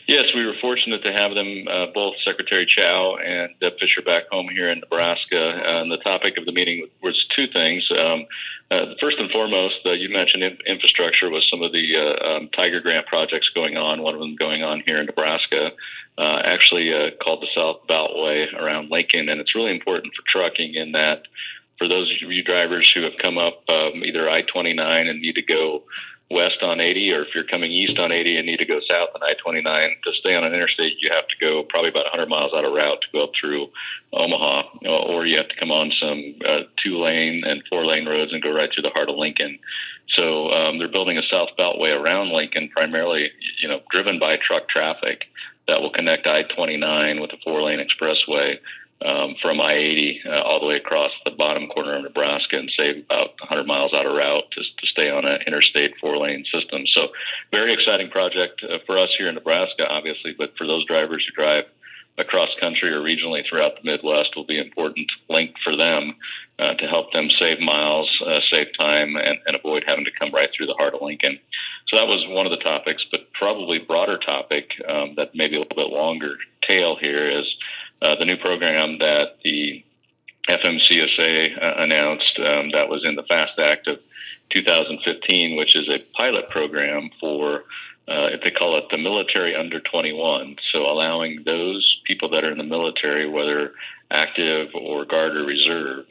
Yes, 0.08 0.26
we 0.36 0.46
were 0.46 0.54
fortunate 0.62 1.02
to 1.04 1.14
have 1.14 1.34
them, 1.34 1.66
uh, 1.68 1.88
both 1.88 2.14
Secretary 2.24 2.68
Chao 2.68 3.16
and 3.16 3.50
Deb 3.60 3.74
Fischer, 3.80 4.04
back 4.04 4.30
home 4.32 4.48
here 4.50 4.70
in 4.70 4.80
Nebraska. 4.80 5.62
and 5.66 5.92
the 5.92 5.98
topic 5.98 6.38
of 6.38 6.46
the 6.46 6.52
meeting 6.52 6.88
was 7.02 7.26
two 7.36 7.48
things. 7.48 7.88
Um, 8.00 8.28
uh, 8.70 8.94
first 9.00 9.18
and 9.18 9.32
foremost, 9.32 9.78
uh, 9.86 9.92
you 9.92 10.10
mentioned 10.10 10.44
in- 10.44 10.58
infrastructure 10.68 11.30
was 11.30 11.48
some 11.50 11.64
of 11.64 11.72
the 11.72 11.98
uh, 11.98 12.28
um, 12.28 12.50
Tiger 12.56 12.82
Grant 12.82 13.08
projects 13.08 13.50
going 13.56 13.78
on, 13.78 14.04
one 14.04 14.14
of 14.14 14.20
them 14.20 14.36
going 14.36 14.64
on 14.64 14.84
here 14.86 15.00
in 15.00 15.08
Nebraska 15.08 15.72
uh, 16.18 16.42
actually 16.44 16.94
uh, 16.94 17.12
called 17.22 17.42
the 17.42 17.48
South 17.56 17.88
Beltway 17.88 18.54
around 18.54 18.90
Lincoln, 18.90 19.30
and 19.30 19.42
it's 19.42 19.56
really 19.56 19.72
important 19.72 20.14
for 20.16 20.24
trucking 20.28 20.76
in 20.76 20.94
that 20.94 21.24
for 21.78 21.88
those 21.88 22.10
of 22.24 22.32
you 22.32 22.44
drivers 22.44 22.90
who 22.92 23.02
have 23.04 23.18
come 23.22 23.38
up 23.38 23.64
um, 23.68 24.04
either 24.06 24.30
I-29 24.30 25.10
and 25.10 25.22
need 25.22 25.36
to 25.36 25.42
go 25.42 25.84
west 26.32 26.58
on 26.64 26.82
80, 26.82 27.12
or 27.12 27.22
if 27.22 27.36
you're 27.36 27.44
coming 27.44 27.72
east 27.72 28.00
on 28.00 28.12
80 28.12 28.38
and 28.38 28.48
need 28.48 28.58
to 28.58 28.66
go 28.66 28.80
south 28.90 29.10
on 29.14 29.22
I-29, 29.22 30.02
to 30.04 30.12
stay 30.20 30.36
on 30.36 30.44
an 30.44 30.54
interstate, 30.54 30.98
you 31.00 31.10
have 31.14 31.28
to 31.28 31.36
go 31.40 31.64
probably 31.64 31.90
about 31.90 32.06
100 32.06 32.28
miles 32.28 32.52
out 32.56 32.66
of 32.66 32.74
route 32.74 33.00
to 33.02 33.08
go 33.14 33.24
up 33.26 33.32
through 33.40 33.68
Omaha, 34.12 34.64
or 34.88 35.26
you 35.26 35.36
have 35.36 35.50
to 35.50 35.56
come 35.60 35.70
on 35.70 35.92
some 36.02 36.36
uh, 36.48 36.62
two-lane 36.84 37.44
and 37.46 37.62
four-lane 37.70 38.08
roads 38.08 38.34
and 38.34 38.42
go 38.42 38.52
right 38.52 38.70
through 38.74 38.84
the 38.84 38.90
heart 38.90 39.10
of 39.10 39.18
Lincoln. 39.18 39.60
So 40.18 40.50
um, 40.50 40.80
they're 40.80 40.88
building 40.92 41.18
a 41.18 41.24
South 41.30 41.50
Beltway 41.60 41.94
around 41.96 42.30
Lincoln, 42.30 42.70
primarily, 42.70 43.30
you 43.62 43.68
know, 43.68 43.82
driven 43.92 44.18
by 44.18 44.38
truck 44.38 44.68
traffic 44.68 45.26
that 45.68 45.82
will 45.82 45.92
connect 45.92 46.28
I-29 46.28 47.22
with 47.22 47.32
a 47.34 47.38
four-lane 47.44 47.80
expressway 47.80 48.58
um, 49.06 49.36
from 49.42 49.62
I-80 49.62 50.26
uh, 50.26 50.42
all 50.42 50.60
the 50.60 50.66
way 50.66 50.76
across 50.76 51.12
the 51.26 51.32
bottom 51.32 51.68
corner 51.68 51.96
of 51.98 52.04
Nebraska 52.04 52.58
and 52.58 52.72
save 52.78 53.06
about 53.06 53.36
100 53.40 53.68
miles 53.68 53.94
out 53.94 54.06
of 54.06 54.14
route 54.14 54.50
to, 54.52 54.62
to 54.62 54.88
stay 54.88 55.10
on 55.10 55.26
an 55.26 55.42
interstate 55.46 55.94
four-lane 56.02 56.46
system. 56.52 56.84
So, 56.96 57.10
very 57.52 57.74
exciting 57.74 58.10
project 58.10 58.64
uh, 58.64 58.80
for 58.86 58.98
us 58.98 59.10
here 59.18 59.30
in 59.30 59.36
Nebraska, 59.36 59.88
obviously, 59.88 60.34
but 60.38 60.58
for 60.58 60.66
those 60.66 60.86
drivers 60.86 61.26
who 61.28 61.36
drive 61.36 61.66
across 62.18 62.50
country 62.62 62.92
or 62.92 63.02
regionally 63.02 63.44
throughout 63.48 63.74
the 63.76 63.90
Midwest 63.90 64.36
will 64.36 64.46
be 64.46 64.58
an 64.58 64.66
important 64.66 65.08
link 65.30 65.52
for 65.64 65.76
them 65.76 66.16
uh, 66.60 66.74
to 66.76 66.88
help 66.88 67.12
them 67.12 67.30
save 67.42 67.60
miles, 67.60 68.10
uh, 68.26 68.40
save 68.52 68.68
time, 68.80 69.16
and, 69.18 69.38
and, 69.46 69.56
avoid 69.56 69.84
having 69.88 70.06
to 70.06 70.12
come 70.18 70.32
right 70.32 70.50
through 70.56 70.68
the 70.68 70.76
heart 70.76 70.94
of 70.94 71.02
Lincoln. 71.02 71.38
So 71.88 71.98
that 71.98 72.08
was 72.08 72.26
one 72.30 72.46
of 72.46 72.52
the 72.52 72.64
topics, 72.64 73.04
but 73.12 73.32
probably 73.34 73.80
broader 73.80 74.18
topic 74.18 74.70
um, 74.88 75.16
that 75.18 75.36
maybe 75.36 75.58
a 75.58 75.60
little 75.60 75.76
bit 75.76 75.94
longer 75.94 76.36
tail 76.68 76.96
here 76.96 77.30
is 77.30 77.45
uh, 78.02 78.16
the 78.16 78.26
new 78.26 78.38
program 78.38 79.00
that 79.00 79.38
the 79.44 79.84
FMCSA 80.50 81.62
uh, 81.62 81.74
announced 81.82 82.40
um, 82.40 82.72
that 82.72 82.88
was 82.88 83.04
in 83.04 83.16
the 83.16 83.24
FAST 83.24 83.58
Act 83.60 83.88
of 83.88 84.00
2015, 84.52 85.58
which 85.58 85.76
is 85.76 85.90
a 85.90 86.00
pilot 86.18 86.50
program 86.50 87.10
for 87.20 87.64
uh, 88.08 88.30
if 88.32 88.42
they 88.44 88.52
call 88.52 88.78
it 88.78 88.86
the 88.92 88.98
military 88.98 89.56
under 89.56 89.80
21. 89.80 90.58
So 90.72 90.84
allowing 90.84 91.42
those 91.44 92.02
people 92.06 92.30
that 92.30 92.44
are 92.44 92.52
in 92.52 92.60
the 92.60 92.64
military, 92.64 93.28
whether 93.28 93.74
active 94.12 94.70
or 94.76 95.06
guard 95.06 95.36
or 95.36 95.44
reserve, 95.44 96.06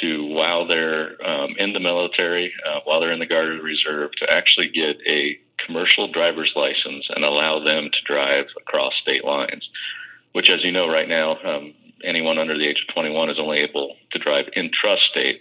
to 0.00 0.26
while 0.26 0.66
they're 0.66 1.24
um, 1.24 1.54
in 1.58 1.72
the 1.72 1.80
military, 1.80 2.52
uh, 2.68 2.80
while 2.84 3.00
they're 3.00 3.12
in 3.12 3.20
the 3.20 3.26
guard 3.26 3.48
or 3.48 3.62
reserve, 3.62 4.10
to 4.18 4.34
actually 4.34 4.68
get 4.68 4.96
a 5.08 5.38
commercial 5.64 6.10
driver's 6.10 6.52
license 6.56 7.06
and 7.14 7.24
allow 7.24 7.64
them 7.64 7.90
to 7.92 8.12
drive 8.12 8.46
across 8.60 8.92
state 9.00 9.24
lines 9.24 9.68
which, 10.36 10.50
as 10.50 10.62
you 10.62 10.70
know, 10.70 10.86
right 10.86 11.08
now, 11.08 11.38
um, 11.46 11.72
anyone 12.04 12.38
under 12.38 12.58
the 12.58 12.66
age 12.66 12.84
of 12.86 12.92
21 12.92 13.30
is 13.30 13.38
only 13.38 13.60
able 13.60 13.96
to 14.12 14.18
drive 14.18 14.44
intrastate. 14.54 15.38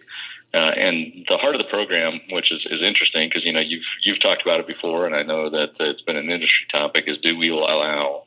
Uh, 0.53 0.71
and 0.71 1.25
the 1.27 1.35
heart 1.35 1.53
of 1.53 1.59
the 1.59 1.67
program, 1.67 2.21
which 2.29 2.49
is, 2.49 2.65
is 2.71 2.81
interesting 2.81 3.27
because 3.27 3.43
you 3.43 3.51
know 3.51 3.59
you've 3.59 3.83
you've 4.05 4.21
talked 4.21 4.41
about 4.41 4.61
it 4.61 4.67
before, 4.67 5.05
and 5.05 5.13
I 5.13 5.23
know 5.23 5.49
that 5.49 5.71
it's 5.81 6.01
been 6.03 6.15
an 6.15 6.31
industry 6.31 6.65
topic, 6.73 7.03
is 7.07 7.17
do 7.21 7.37
we 7.37 7.49
allow 7.49 8.23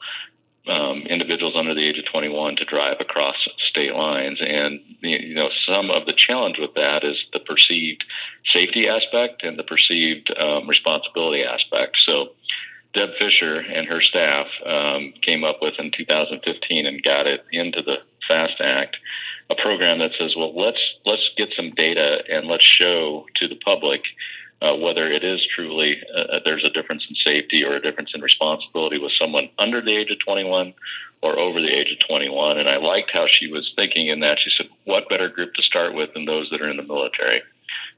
um, 0.69 1.05
individuals 1.09 1.55
under 1.57 1.73
the 1.75 1.89
age 1.89 1.97
of 1.97 2.05
21 2.13 2.57
to 2.57 2.67
drive 2.67 2.99
across 3.01 3.37
state 3.71 3.95
lines. 3.95 4.39
And, 4.47 4.81
you 5.01 5.33
know, 5.33 5.49
some 5.67 5.91
of 5.91 6.05
the 6.05 6.13
challenge 6.13 6.59
with 6.59 6.75
that 6.75 7.03
is 7.03 7.17
the 7.33 7.41
perceived 7.41 8.05
safety 8.53 8.89
aspect 8.89 9.43
and 9.43 9.59
the 9.59 9.63
perceived 9.63 10.31
um, 10.45 10.69
responsibility 10.69 11.45
aspect. 11.45 11.97
So 12.05 12.33
Deb 12.95 13.11
Fischer 13.21 13.55
and 13.55 13.87
her 13.87 14.01
staff 14.01 14.47
um, 14.65 15.13
came 15.23 15.45
up 15.45 15.59
with 15.61 15.75
in 15.79 15.91
2015 15.91 16.87
and 16.87 17.03
got 17.03 17.27
it 17.27 17.45
into 17.53 17.83
the 17.83 17.99
FAST 18.29 18.61
Act 18.61 18.97
a 19.51 19.55
program 19.55 19.99
that 19.99 20.13
says, 20.19 20.35
well, 20.37 20.55
let's 20.55 20.83
let's 21.07 21.23
get 21.37 21.49
some 21.57 21.71
data 21.71 22.23
and 22.31 22.47
let's 22.47 22.65
show 22.65 23.27
to 23.37 23.49
the 23.49 23.57
public 23.57 24.03
uh, 24.61 24.75
whether 24.75 25.11
it 25.11 25.25
is 25.25 25.41
truly 25.55 26.03
uh, 26.15 26.21
uh, 26.21 26.41
there's 26.45 26.65
a 26.65 26.71
difference 26.71 27.07
in 27.09 27.17
safety 27.27 27.65
or 27.65 27.77
a 27.77 27.83
difference 27.83 28.11
in 28.15 28.21
responsibility 28.21 28.99
with 28.99 29.13
someone 29.21 29.49
under 29.59 29.81
the 29.81 29.97
age 29.97 30.11
of 30.11 30.19
21 30.19 30.75
or 31.23 31.39
over 31.39 31.61
the 31.61 31.69
age 31.69 31.91
of 31.93 32.07
21. 32.09 32.59
And 32.59 32.69
I 32.69 32.77
liked 32.77 33.11
how 33.15 33.27
she 33.29 33.49
was 33.49 33.73
thinking 33.77 34.09
in 34.09 34.21
that. 34.21 34.39
She 34.43 34.51
said, 34.57 34.69
what 34.85 35.09
better 35.09 35.29
group 35.29 35.55
to 35.55 35.63
start 35.63 35.95
with 35.95 36.13
than 36.15 36.25
those 36.25 36.49
that 36.51 36.61
are 36.61 36.71
in 36.71 36.77
the 36.77 36.83
military? 36.83 37.43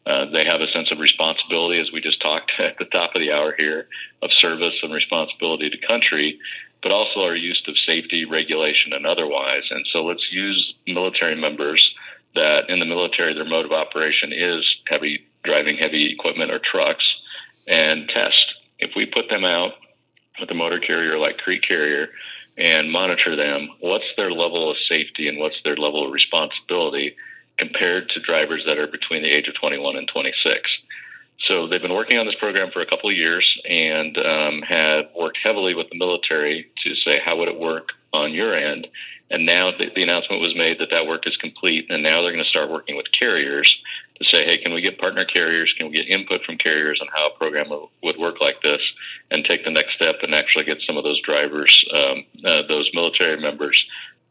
Uh, 0.06 0.26
they 0.32 0.44
have 0.46 0.60
a 0.60 0.70
sense 0.72 0.90
of 0.90 0.98
responsibility, 0.98 1.80
as 1.80 1.92
we 1.92 2.00
just 2.00 2.20
talked 2.20 2.52
at 2.58 2.78
the 2.78 2.86
top 2.86 3.10
of 3.14 3.20
the 3.20 3.32
hour 3.32 3.54
here, 3.56 3.86
of 4.22 4.30
service 4.32 4.74
and 4.82 4.92
responsibility 4.92 5.70
to 5.70 5.86
country 5.88 6.38
but 6.82 6.92
also 6.92 7.20
our 7.22 7.36
use 7.36 7.62
of 7.68 7.74
safety, 7.86 8.24
regulation, 8.24 8.92
and 8.92 9.06
otherwise. 9.06 9.64
And 9.70 9.86
so 9.92 10.04
let's 10.04 10.26
use 10.30 10.74
military 10.86 11.36
members 11.36 11.94
that 12.34 12.70
in 12.70 12.78
the 12.78 12.86
military 12.86 13.34
their 13.34 13.44
mode 13.44 13.66
of 13.66 13.72
operation 13.72 14.32
is 14.32 14.64
heavy 14.86 15.26
driving 15.42 15.78
heavy 15.78 16.12
equipment 16.12 16.50
or 16.50 16.60
trucks 16.60 17.04
and 17.66 18.08
test. 18.08 18.54
If 18.78 18.92
we 18.94 19.06
put 19.06 19.28
them 19.28 19.44
out 19.44 19.72
with 20.38 20.50
a 20.50 20.54
motor 20.54 20.78
carrier 20.78 21.18
like 21.18 21.38
Crete 21.38 21.66
Carrier 21.66 22.08
and 22.56 22.90
monitor 22.90 23.36
them, 23.36 23.70
what's 23.80 24.04
their 24.16 24.30
level 24.30 24.70
of 24.70 24.76
safety 24.88 25.28
and 25.28 25.38
what's 25.38 25.56
their 25.64 25.76
level 25.76 26.06
of 26.06 26.12
responsibility 26.12 27.16
compared 27.60 28.08
to 28.10 28.20
drivers 28.20 28.64
that 28.66 28.78
are 28.78 28.86
between 28.88 29.22
the 29.22 29.28
age 29.28 29.46
of 29.46 29.54
21 29.60 29.96
and 29.96 30.08
26? 30.08 30.58
So 31.46 31.68
they've 31.68 31.80
been 31.80 31.94
working 31.94 32.18
on 32.18 32.26
this 32.26 32.34
program 32.38 32.70
for 32.72 32.80
a 32.80 32.86
couple 32.86 33.10
of 33.10 33.16
years 33.16 33.46
and 33.68 34.16
um, 34.18 34.62
have 34.68 35.06
worked 35.16 35.38
heavily 35.44 35.74
with 35.74 35.88
the 35.90 35.98
military 35.98 36.70
to 36.84 36.94
say 36.96 37.18
how 37.24 37.36
would 37.36 37.48
it 37.48 37.58
work 37.58 37.88
on 38.12 38.32
your 38.32 38.54
end. 38.54 38.86
And 39.30 39.46
now 39.46 39.70
the, 39.70 39.90
the 39.94 40.02
announcement 40.02 40.40
was 40.40 40.54
made 40.56 40.78
that 40.80 40.90
that 40.90 41.06
work 41.06 41.22
is 41.26 41.36
complete, 41.36 41.86
and 41.88 42.02
now 42.02 42.18
they're 42.18 42.32
going 42.32 42.44
to 42.44 42.50
start 42.50 42.70
working 42.70 42.96
with 42.96 43.06
carriers 43.16 43.72
to 44.18 44.24
say, 44.24 44.42
hey, 44.44 44.58
can 44.58 44.74
we 44.74 44.82
get 44.82 44.98
partner 44.98 45.24
carriers? 45.24 45.72
Can 45.78 45.88
we 45.88 45.96
get 45.96 46.08
input 46.08 46.42
from 46.44 46.58
carriers 46.58 46.98
on 47.00 47.08
how 47.14 47.28
a 47.28 47.38
program 47.38 47.70
would 48.02 48.18
work 48.18 48.40
like 48.40 48.60
this, 48.62 48.82
and 49.30 49.44
take 49.48 49.64
the 49.64 49.70
next 49.70 49.94
step 49.94 50.16
and 50.22 50.34
actually 50.34 50.64
get 50.64 50.78
some 50.84 50.96
of 50.96 51.04
those 51.04 51.22
drivers, 51.22 51.84
um, 51.94 52.24
uh, 52.44 52.62
those 52.68 52.90
military 52.92 53.40
members 53.40 53.80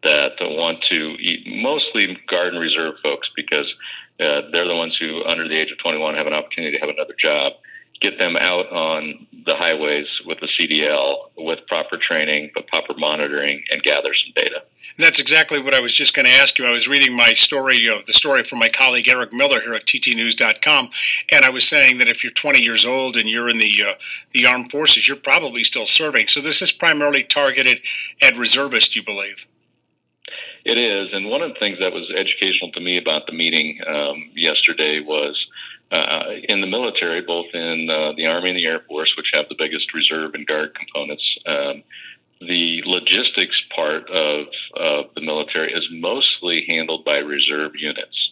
that 0.04 0.32
want 0.42 0.84
to 0.92 1.16
eat 1.20 1.46
mostly 1.62 2.18
guard 2.30 2.54
and 2.54 2.60
reserve 2.60 2.96
folks 3.04 3.30
because 3.36 3.68
uh, 4.20 4.42
they're 4.52 4.68
the 4.68 4.76
ones 4.76 4.98
who, 5.00 5.24
under 5.26 5.48
the 5.48 5.56
age 5.56 5.72
of 5.72 5.78
21, 5.80 6.16
have 6.16 6.28
an 6.28 6.34
opportunity 6.34 6.78
to 6.78 6.80
have 6.80 6.90
another 6.90 7.16
job. 7.18 7.54
Get 8.02 8.18
them 8.18 8.38
out 8.40 8.72
on 8.72 9.28
the 9.46 9.56
highways 9.58 10.08
with 10.26 10.40
the 10.40 10.48
CDL 10.58 11.32
with 11.38 11.60
proper 11.68 11.98
training, 11.98 12.52
but 12.54 12.66
proper 12.68 12.94
monitoring, 12.98 13.62
and 13.72 13.84
gather 13.84 14.12
some 14.14 14.34
data. 14.38 14.62
And 14.98 15.06
that's 15.06 15.20
exactly 15.20 15.60
what 15.60 15.74
I 15.74 15.82
was 15.82 15.94
just 15.94 16.14
going 16.14 16.26
to 16.26 16.32
ask 16.32 16.58
you. 16.58 16.66
I 16.66 16.72
was 16.72 16.88
reading 16.88 17.14
my 17.14 17.34
story, 17.34 17.78
you 17.78 17.90
know, 17.90 18.00
the 18.06 18.14
story 18.14 18.46
from 18.46 18.60
my 18.60 18.70
colleague 18.70 19.10
Eric 19.10 19.34
Miller 19.34 19.60
here 19.60 19.74
at 19.74 19.86
TTNews.com, 19.86 20.90
and 21.30 21.44
I 21.44 21.50
was 21.50 21.68
saying 21.68 21.98
that 21.98 22.08
if 22.08 22.24
you're 22.24 22.32
20 22.32 22.62
years 22.62 22.86
old 22.86 23.18
and 23.18 23.28
you're 23.28 23.50
in 23.50 23.58
the 23.58 23.84
uh, 23.86 23.94
the 24.32 24.46
armed 24.46 24.72
forces, 24.72 25.10
you're 25.10 25.18
probably 25.18 25.66
still 25.66 25.86
serving. 25.86 26.28
So 26.28 26.40
this 26.40 26.62
is 26.62 26.72
primarily 26.72 27.24
targeted 27.24 27.82
at 28.22 28.38
reservists, 28.38 28.96
you 28.96 29.04
believe? 29.04 29.49
It 30.70 30.78
is, 30.78 31.10
and 31.14 31.28
one 31.28 31.42
of 31.42 31.52
the 31.52 31.60
things 31.60 31.80
that 31.80 31.94
was 31.94 32.14
educational 32.16 32.72
to 32.74 32.80
me 32.80 33.00
about 33.00 33.26
the 33.26 33.34
meeting 33.34 33.80
um, 33.88 34.30
yesterday 34.36 35.00
was 35.00 35.36
uh, 35.92 36.26
in 36.48 36.62
the 36.62 36.68
military, 36.68 37.22
both 37.22 37.48
in 37.56 37.90
uh, 37.90 38.14
the 38.16 38.28
Army 38.28 38.52
and 38.52 38.60
the 38.60 38.68
Air 38.68 38.82
Force, 38.88 39.12
which 39.18 39.32
have 39.34 39.50
the 39.50 39.56
biggest 39.58 39.92
reserve 39.96 40.36
and 40.36 40.46
guard 40.46 40.76
components. 40.76 41.24
Um, 41.48 41.82
the 42.42 42.84
logistics 42.86 43.60
part 43.76 44.12
of, 44.12 44.46
of 44.78 45.06
the 45.16 45.22
military 45.22 45.74
is 45.74 45.88
mostly 45.90 46.68
handled 46.70 47.04
by 47.04 47.18
reserve 47.18 47.72
units. 47.74 48.30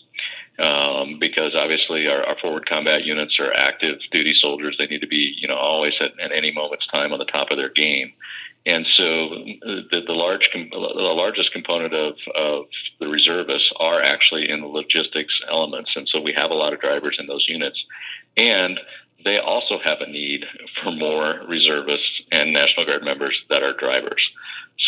Um, 0.60 1.18
because 1.20 1.54
obviously 1.60 2.08
our, 2.08 2.24
our, 2.24 2.36
forward 2.40 2.68
combat 2.68 3.04
units 3.04 3.38
are 3.40 3.54
active 3.54 3.98
duty 4.12 4.34
soldiers. 4.40 4.76
They 4.78 4.88
need 4.88 5.02
to 5.02 5.08
be, 5.08 5.36
you 5.40 5.48
know, 5.48 5.56
always 5.56 5.94
at, 6.02 6.20
at 6.20 6.32
any 6.32 6.52
moment's 6.52 6.88
time 6.88 7.14
on 7.14 7.20
the 7.20 7.26
top 7.26 7.52
of 7.52 7.58
their 7.58 7.70
game. 7.70 8.14
And 8.68 8.86
so 8.96 9.30
the, 9.92 10.02
the 10.06 10.14
large, 10.14 10.50
the 10.54 10.78
largest 10.78 11.54
component 11.54 11.94
of, 11.94 12.16
of 12.36 12.66
the 13.00 13.08
reservists 13.08 13.72
are 13.80 14.02
actually 14.02 14.50
in 14.50 14.60
the 14.60 14.68
logistics 14.68 15.34
elements. 15.50 15.92
And 15.96 16.06
so 16.08 16.20
we 16.20 16.34
have 16.36 16.52
a 16.52 16.54
lot 16.54 16.74
of 16.74 16.82
drivers 16.82 17.16
in 17.18 17.28
those 17.28 17.46
units. 17.48 17.82
And 18.36 18.78
they 19.24 19.38
also 19.38 19.80
have 19.86 20.00
a 20.02 20.12
need 20.12 20.44
for 20.84 20.92
more 20.92 21.42
reservists 21.48 22.22
and 22.34 22.52
National 22.52 22.86
Guard 22.86 23.04
members 23.04 23.40
that 23.50 23.64
are 23.64 23.74
drivers. 23.74 24.30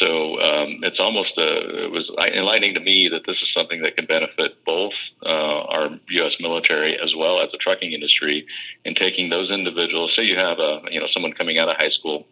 So 0.01 0.39
um, 0.41 0.79
it's 0.83 0.99
almost 0.99 1.37
a, 1.37 1.85
it 1.85 1.91
was 1.91 2.09
enlightening 2.33 2.73
to 2.75 2.79
me 2.79 3.09
that 3.11 3.21
this 3.25 3.37
is 3.37 3.49
something 3.55 3.81
that 3.81 3.97
can 3.97 4.05
benefit 4.05 4.63
both 4.65 4.93
uh, 5.25 5.61
our 5.73 5.89
U.S. 6.09 6.33
military 6.39 6.95
as 6.95 7.13
well 7.17 7.41
as 7.41 7.51
the 7.51 7.57
trucking 7.57 7.91
industry 7.91 8.45
in 8.85 8.93
taking 8.93 9.29
those 9.29 9.49
individuals. 9.49 10.13
Say 10.15 10.23
you 10.23 10.37
have 10.37 10.59
a 10.59 10.81
you 10.91 10.99
know 10.99 11.07
someone 11.13 11.33
coming 11.33 11.59
out 11.59 11.69
of 11.69 11.75
high 11.79 11.89
school 11.89 12.27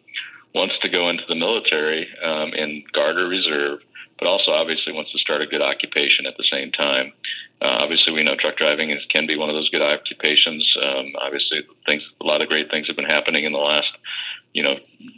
wants 0.54 0.74
to 0.82 0.88
go 0.88 1.08
into 1.08 1.24
the 1.28 1.34
military 1.34 2.08
um, 2.24 2.52
in 2.54 2.84
guard 2.92 3.16
or 3.18 3.28
reserve, 3.28 3.80
but 4.18 4.28
also 4.28 4.50
obviously 4.50 4.92
wants 4.92 5.12
to 5.12 5.18
start 5.18 5.42
a 5.42 5.46
good 5.46 5.62
occupation 5.62 6.26
at 6.26 6.36
the 6.36 6.44
same 6.50 6.72
time. 6.72 7.12
Uh, 7.60 7.78
obviously, 7.82 8.12
we 8.12 8.22
know 8.22 8.36
truck 8.38 8.56
driving 8.56 8.90
is, 8.90 9.04
can 9.12 9.26
be 9.26 9.36
one 9.36 9.48
of 9.48 9.54
those 9.54 9.68
good 9.70 9.82
occupations. 9.82 10.64
Um, 10.84 11.12
obviously, 11.20 11.66
things 11.86 12.02
a 12.20 12.24
lot 12.24 12.40
of 12.40 12.48
great 12.48 12.70
things 12.70 12.86
have 12.86 12.96
been 12.96 13.10
happening 13.10 13.44
in 13.44 13.52
the 13.52 13.58
last, 13.58 13.90
you 14.52 14.62
know, 14.62 14.76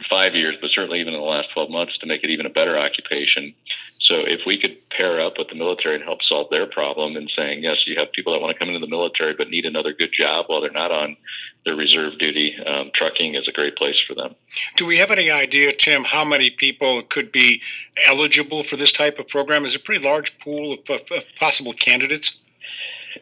five 0.09 0.33
years, 0.33 0.55
but 0.59 0.71
certainly 0.73 0.99
even 0.99 1.13
in 1.13 1.19
the 1.19 1.25
last 1.25 1.49
12 1.53 1.69
months 1.69 1.97
to 1.99 2.07
make 2.07 2.23
it 2.23 2.31
even 2.31 2.47
a 2.47 2.49
better 2.49 2.77
occupation. 2.77 3.53
So 4.01 4.15
if 4.25 4.41
we 4.45 4.59
could 4.59 4.77
pair 4.89 5.21
up 5.21 5.33
with 5.37 5.49
the 5.49 5.55
military 5.55 5.95
and 5.95 6.03
help 6.03 6.19
solve 6.23 6.49
their 6.49 6.65
problem 6.65 7.15
and 7.15 7.31
saying, 7.37 7.63
yes, 7.63 7.77
you 7.85 7.95
have 7.99 8.11
people 8.11 8.33
that 8.33 8.41
want 8.41 8.57
to 8.57 8.59
come 8.59 8.73
into 8.73 8.85
the 8.85 8.89
military 8.89 9.35
but 9.35 9.49
need 9.49 9.65
another 9.65 9.93
good 9.93 10.11
job 10.11 10.45
while 10.47 10.61
they're 10.61 10.71
not 10.71 10.91
on 10.91 11.15
their 11.65 11.75
reserve 11.75 12.17
duty, 12.17 12.55
um, 12.65 12.91
trucking 12.95 13.35
is 13.35 13.47
a 13.47 13.51
great 13.51 13.75
place 13.75 13.97
for 14.07 14.15
them. 14.15 14.35
Do 14.77 14.85
we 14.85 14.97
have 14.97 15.11
any 15.11 15.29
idea, 15.29 15.71
Tim, 15.71 16.03
how 16.03 16.25
many 16.25 16.49
people 16.49 17.03
could 17.03 17.31
be 17.31 17.61
eligible 18.05 18.63
for 18.63 18.77
this 18.77 18.91
type 18.91 19.19
of 19.19 19.27
program? 19.27 19.63
Is 19.65 19.75
a 19.75 19.79
pretty 19.79 20.03
large 20.03 20.39
pool 20.39 20.73
of, 20.73 20.89
of, 20.89 21.01
of 21.11 21.23
possible 21.35 21.73
candidates? 21.73 22.39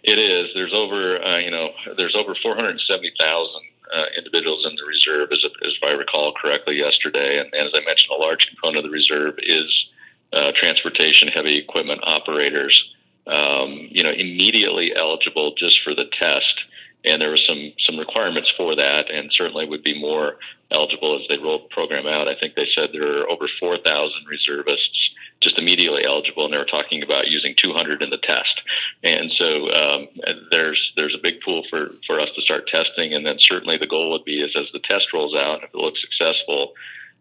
It 0.03 0.17
is. 0.17 0.49
There's 0.53 0.73
over, 0.73 1.21
uh, 1.21 1.39
you 1.39 1.51
know, 1.51 1.71
there's 1.97 2.15
over 2.15 2.35
470,000 2.41 3.61
uh, 3.91 4.03
individuals 4.17 4.65
in 4.69 4.75
the 4.75 4.85
reserve, 4.87 5.31
as, 5.31 5.39
as 5.65 5.73
if 5.81 5.89
I 5.89 5.93
recall 5.93 6.33
correctly 6.39 6.77
yesterday. 6.77 7.39
And, 7.39 7.53
and, 7.53 7.67
as 7.67 7.73
I 7.75 7.81
mentioned, 7.81 8.11
a 8.15 8.21
large 8.21 8.47
component 8.47 8.85
of 8.85 8.91
the 8.91 8.95
reserve 8.95 9.35
is 9.39 9.85
uh, 10.33 10.51
transportation 10.55 11.27
heavy 11.35 11.57
equipment 11.57 12.01
operators, 12.03 12.81
um, 13.27 13.87
you 13.89 14.03
know, 14.03 14.11
immediately 14.11 14.93
eligible 14.97 15.55
just 15.57 15.81
for 15.83 15.95
the 15.95 16.05
test. 16.21 16.61
And 17.05 17.21
there 17.21 17.29
were 17.29 17.45
some 17.47 17.71
some 17.85 17.97
requirements 17.97 18.51
for 18.57 18.75
that, 18.75 19.09
and 19.09 19.31
certainly 19.31 19.65
would 19.65 19.83
be 19.83 19.99
more 19.99 20.35
eligible 20.75 21.19
as 21.19 21.27
they 21.29 21.37
rolled 21.37 21.63
the 21.63 21.73
program 21.73 22.05
out. 22.05 22.27
I 22.27 22.35
think 22.39 22.55
they 22.55 22.67
said 22.75 22.89
there 22.91 23.21
are 23.21 23.29
over 23.29 23.49
4,000 23.59 23.87
reservists 24.27 25.09
just 25.41 25.59
immediately 25.59 26.03
eligible, 26.05 26.45
and 26.45 26.53
they 26.53 26.57
were 26.57 26.65
talking 26.65 27.01
about 27.01 27.27
using 27.27 27.55
200 27.55 28.01
in 28.01 28.09
the 28.09 28.17
test. 28.17 28.61
And 29.03 29.31
so 29.37 29.71
um, 29.71 30.07
there's 30.51 30.91
there's 30.95 31.15
a 31.15 31.21
big 31.21 31.41
pool 31.41 31.63
for 31.69 31.91
for 32.05 32.19
us 32.19 32.29
to 32.35 32.41
start 32.41 32.67
testing, 32.67 33.13
and 33.13 33.25
then 33.25 33.37
certainly 33.39 33.77
the 33.77 33.87
goal 33.87 34.11
would 34.11 34.25
be 34.25 34.41
is 34.41 34.55
as 34.57 34.67
the 34.73 34.81
test 34.89 35.07
rolls 35.13 35.35
out, 35.35 35.63
if 35.63 35.69
it 35.73 35.77
looks 35.77 36.01
successful, 36.01 36.73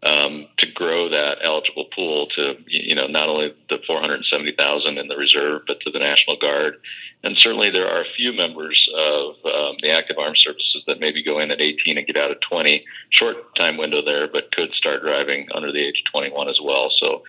um, 0.03 0.47
to 0.59 0.71
grow 0.73 1.09
that 1.09 1.39
eligible 1.43 1.85
pool 1.95 2.27
to 2.35 2.55
you 2.67 2.95
know 2.95 3.07
not 3.07 3.29
only 3.29 3.53
the 3.69 3.79
470,000 3.87 4.97
in 4.97 5.07
the 5.07 5.15
reserve, 5.15 5.61
but 5.67 5.79
to 5.81 5.91
the 5.91 5.99
National 5.99 6.37
Guard, 6.37 6.75
and 7.23 7.37
certainly 7.37 7.69
there 7.69 7.87
are 7.87 8.01
a 8.01 8.13
few 8.17 8.33
members 8.33 8.87
of 8.97 9.35
um, 9.45 9.75
the 9.81 9.91
active 9.91 10.17
armed 10.17 10.37
services 10.37 10.83
that 10.87 10.99
maybe 10.99 11.23
go 11.23 11.38
in 11.49 11.59
at 11.59 11.61
18 11.61 11.97
and 11.97 12.07
get 12.07 12.17
out 12.17 12.31
at 12.31 12.41
20. 12.41 12.85
Short 13.09 13.37
time 13.55 13.77
window 13.77 14.01
there, 14.03 14.27
but 14.27 14.55
could 14.55 14.71
start 14.73 15.01
driving 15.01 15.47
under 15.53 15.71
the 15.71 15.79
age 15.79 16.03
of 16.05 16.11
21 16.11 16.49
as 16.49 16.59
well. 16.63 16.89
So 16.97 17.23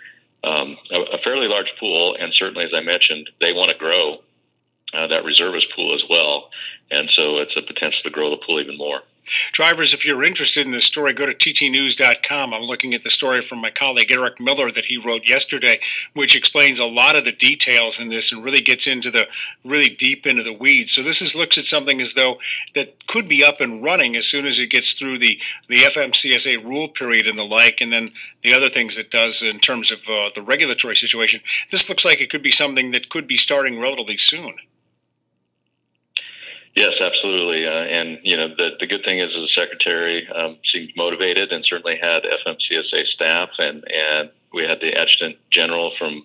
um, 0.44 0.76
a, 0.96 1.16
a, 1.16 1.18
fairly 1.22 1.48
large 1.48 1.70
pool, 1.78 2.16
and 2.18 2.32
certainly 2.34 2.64
as 2.64 2.72
I 2.74 2.80
mentioned, 2.80 3.28
they 3.40 3.52
want 3.52 3.68
to 3.68 3.76
grow 3.76 4.18
uh, 4.94 5.06
that 5.08 5.24
reservist 5.24 5.66
pool 5.76 5.94
as 5.94 6.02
well, 6.08 6.48
and 6.90 7.10
so 7.12 7.38
it's 7.38 7.56
a 7.56 7.62
potential 7.62 8.00
to 8.04 8.10
grow 8.10 8.30
the 8.30 8.42
pool 8.44 8.60
even 8.60 8.78
more. 8.78 9.02
Drivers, 9.52 9.92
if 9.92 10.04
you're 10.04 10.24
interested 10.24 10.66
in 10.66 10.72
this 10.72 10.84
story, 10.84 11.12
go 11.12 11.26
to 11.26 11.34
ttnews.com. 11.34 12.54
I'm 12.54 12.62
looking 12.62 12.94
at 12.94 13.02
the 13.02 13.10
story 13.10 13.40
from 13.40 13.60
my 13.60 13.70
colleague 13.70 14.10
Eric 14.10 14.40
Miller 14.40 14.70
that 14.70 14.86
he 14.86 14.96
wrote 14.96 15.28
yesterday, 15.28 15.80
which 16.14 16.34
explains 16.34 16.78
a 16.78 16.86
lot 16.86 17.16
of 17.16 17.24
the 17.24 17.32
details 17.32 17.98
in 17.98 18.08
this 18.08 18.32
and 18.32 18.44
really 18.44 18.60
gets 18.60 18.86
into 18.86 19.10
the 19.10 19.28
really 19.64 19.88
deep 19.88 20.26
into 20.26 20.42
the 20.42 20.52
weeds. 20.52 20.92
So 20.92 21.02
this 21.02 21.22
is 21.22 21.34
looks 21.34 21.58
at 21.58 21.64
something 21.64 22.00
as 22.00 22.14
though 22.14 22.38
that 22.74 23.06
could 23.06 23.28
be 23.28 23.44
up 23.44 23.60
and 23.60 23.84
running 23.84 24.16
as 24.16 24.26
soon 24.26 24.46
as 24.46 24.58
it 24.58 24.68
gets 24.68 24.92
through 24.92 25.18
the 25.18 25.40
the 25.68 25.82
FMCSA 25.82 26.64
rule 26.64 26.88
period 26.88 27.26
and 27.26 27.38
the 27.38 27.44
like, 27.44 27.80
and 27.80 27.92
then 27.92 28.10
the 28.42 28.54
other 28.54 28.68
things 28.68 28.96
it 28.96 29.10
does 29.10 29.42
in 29.42 29.58
terms 29.58 29.90
of 29.90 30.00
uh, 30.08 30.30
the 30.34 30.42
regulatory 30.42 30.96
situation. 30.96 31.40
This 31.70 31.88
looks 31.88 32.04
like 32.04 32.20
it 32.20 32.30
could 32.30 32.42
be 32.42 32.50
something 32.50 32.90
that 32.92 33.08
could 33.08 33.26
be 33.26 33.36
starting 33.36 33.80
relatively 33.80 34.18
soon. 34.18 34.54
Yes, 36.76 36.94
absolutely. 37.00 37.66
Uh, 37.66 37.70
and 37.70 38.18
you 38.22 38.36
know, 38.36 38.48
the 38.48 38.70
the 38.78 38.86
good 38.86 39.04
thing 39.04 39.18
is, 39.18 39.32
the 39.32 39.48
secretary 39.54 40.26
um, 40.28 40.56
seemed 40.72 40.92
motivated 40.96 41.50
and 41.52 41.64
certainly 41.66 41.98
had 42.00 42.22
FMCSA 42.46 43.06
staff, 43.14 43.48
and 43.58 43.84
and 43.90 44.30
we 44.52 44.62
had 44.62 44.78
the 44.80 44.92
adjutant 44.94 45.36
general 45.50 45.92
from 45.98 46.24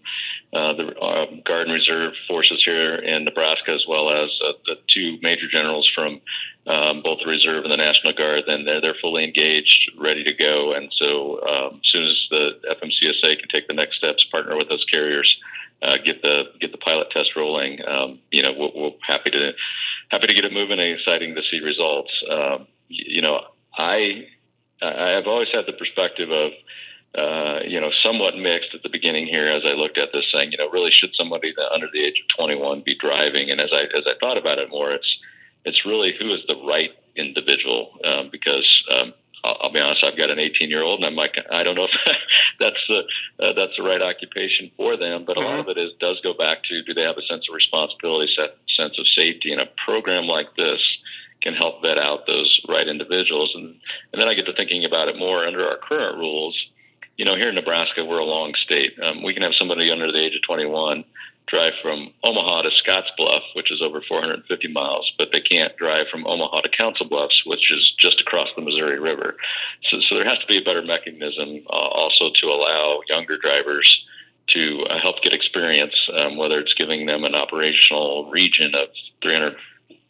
uh, 0.54 0.74
the 0.74 0.88
uh, 1.00 1.26
Guard 1.46 1.68
and 1.68 1.74
Reserve 1.74 2.14
forces 2.28 2.62
here 2.64 2.96
in 2.96 3.26
Nebraska, 3.26 3.72
as 3.72 3.86
well 3.88 4.12
as 4.12 4.30
uh, 4.48 4.54
the 4.66 4.76
two 4.88 5.18
major 5.22 5.48
generals 5.52 5.90
from 5.94 6.22
um, 6.68 7.02
both 7.04 7.20
the 7.24 7.30
Reserve 7.30 7.64
and 7.66 7.74
the 7.74 7.78
National 7.78 8.14
Guard. 8.14 8.44
Then 8.46 8.66
they're 8.66 8.82
they're 8.82 9.02
fully 9.02 9.24
engaged, 9.24 9.92
ready 9.98 10.24
to 10.24 10.34
go. 10.34 10.74
And 10.74 10.94
so, 11.02 11.42
um, 11.42 11.82
as 11.84 11.90
soon 11.92 12.06
as 12.06 12.16
the 12.30 12.50
FMCSA 12.70 13.40
can 13.40 13.50
take 13.54 13.68
the 13.68 13.74
next 13.74 13.98
steps, 13.98 14.24
partner 14.32 14.56
with 14.56 14.70
those 14.70 14.86
carriers, 14.92 15.36
uh, 15.82 15.98
get 16.04 16.22
the 16.22 16.46
get 16.60 16.72
the 16.72 16.78
pilot 16.78 17.08
test 17.12 17.30
rolling. 17.36 17.80
Um, 17.88 18.20
you 18.32 18.42
know, 18.42 18.52
we're, 18.58 18.72
we're 18.76 18.92
happy 19.08 19.32
to 19.32 19.52
happy 20.10 20.28
to 20.28 20.34
get 20.34 20.46
it 20.46 20.54
moving 20.54 20.80
and 20.80 21.00
exciting 21.00 21.36
to 21.36 21.42
see 21.50 21.60
results. 21.60 22.12
Um, 22.30 22.68
you 22.88 23.22
know, 23.22 23.42
I 23.78 24.28
I've 24.82 25.28
always 25.28 25.50
had 25.54 25.66
the 25.68 25.74
perspective 25.74 26.30
of 26.32 26.52
uh, 27.18 27.60
you 27.66 27.80
know 27.80 27.92
somewhat 28.04 28.36
mixed 28.38 28.74
at 28.74 28.84
the 28.84 28.90
beginning 28.90 29.28
here 29.28 29.48
as 29.48 29.64
I 29.66 29.74
looked 29.74 29.98
at 29.98 30.10
this 30.14 30.26
saying 30.34 30.52
you 30.52 30.58
know 30.58 30.70
really 30.70 30.92
should 30.92 31.12
somebody 31.18 31.54
that 31.56 31.72
under 31.74 31.88
the 31.92 32.04
age 32.04 32.22
of 32.22 32.46
21 32.46 32.84
be 32.86 32.96
driving 33.00 33.50
and 33.50 33.62
as 33.62 33.70
I 33.72 33.84
as 33.98 34.04
I 34.06 34.14
thought 34.20 34.38
about 34.38 34.60
it 34.60 34.70
more 34.70 34.92
it's 34.92 35.18
it's 35.64 35.86
really 35.86 36.14
who 36.20 36.34
is 36.34 36.42
the 36.48 36.58
right 36.68 36.92
individual 37.16 37.92
um, 38.04 38.30
because 38.32 38.84
um, 38.96 39.14
I'll, 39.44 39.58
I'll 39.62 39.74
be 39.74 39.82
honest 39.82 40.06
I've 40.06 40.18
got 40.18 40.30
an 40.30 40.40
18 40.40 40.70
year 40.70 40.84
old 40.84 41.00
and 41.00 41.08
I'm 41.08 41.16
like 41.16 41.36
I 41.52 41.64
don't 41.64 41.76
know 41.76 41.86
if 41.86 42.18
that's 42.60 42.84
the 42.88 43.02
uh, 43.44 43.54
that's 43.54 43.76
the 43.78 43.84
right 43.84 44.02
occupation 44.02 44.72
for 44.78 44.98
them 44.98 45.26
but 45.26 45.38
a 45.38 45.42
lot 45.42 45.60
of 45.60 45.68
it 45.70 45.78
is 45.78 45.92
does 46.00 46.20
go 46.22 46.34
back 46.34 46.64
to 46.66 46.84
do 46.84 46.94
they 46.94 47.02
have 47.02 47.18
a 47.18 47.26
sense 47.26 47.46
of 47.50 47.56
responsibility 47.56 48.32
set 48.36 48.58
sense 48.76 48.98
of 49.00 49.06
safety. 49.18 49.52
And 49.52 49.62
a 49.62 49.70
program 49.86 50.26
like 50.26 50.56
this 50.56 50.80
can 51.42 51.54
help 51.54 51.82
vet 51.82 51.98
out 51.98 52.28
those 52.28 52.60
right 52.68 52.88
individuals. 52.88 53.52
And, 53.56 53.76
and 54.14 54.22
then 54.22 54.28
I 54.28 54.34
get 54.34 54.46
to 54.46 54.54
thinking 54.54 54.86
about 54.86 55.08
it 55.08 55.18
more 55.18 55.46
under 55.46 55.68
our 55.68 55.78
current 55.78 56.18
rules. 56.18 56.58
You 57.18 57.26
know, 57.26 57.36
here 57.36 57.50
in 57.50 57.56
Nebraska, 57.56 58.04
we're 58.04 58.20
a 58.20 58.26
long 58.26 58.54
state. 58.56 58.94
Um, 59.00 59.24
we 59.24 59.34
can 59.34 59.44
have 59.44 59.54
somebody 59.58 59.90
under 59.90 60.12
the 60.12 60.20
age 60.20 60.36
of 60.36 60.42
21 60.44 61.06
drive 61.48 61.74
from 61.82 62.12
Omaha 62.28 62.64
to 62.64 62.70
Scottsbluff, 62.70 63.42
which 63.54 63.72
is 63.72 63.82
over 63.82 64.02
450 64.02 64.68
miles, 64.74 65.12
but 65.18 65.30
they 65.32 65.42
can't 65.42 65.76
drive 65.78 66.08
from 66.12 66.26
Omaha 66.26 66.62
to 66.62 66.70
Council 66.70 67.08
Bluffs, 67.08 67.44
which 67.46 67.72
is 67.72 67.94
just 68.00 68.20
across 68.20 68.50
the 68.56 68.62
Missouri 68.62 69.00
River. 69.00 69.38
So, 69.90 70.00
so 70.10 70.16
there 70.16 70.28
has 70.28 70.40
to 70.40 70.48
be 70.48 70.58
a 70.58 70.62
better 70.62 70.82
mechanism 70.82 71.62
uh, 71.70 71.76
also 71.76 72.32
to 72.42 72.48
allow 72.48 73.00
younger 73.10 73.38
drivers 73.38 74.06
to 74.48 74.86
uh, 74.90 75.00
help 75.04 75.22
get 75.24 75.34
experience, 75.34 75.96
um, 76.20 76.38
whether 76.38 76.60
it's 76.60 76.74
giving 76.74 77.06
them 77.06 77.24
an 77.24 77.36
operational 77.36 78.30
region 78.30 78.76
of 78.76 78.90
300, 79.22 79.56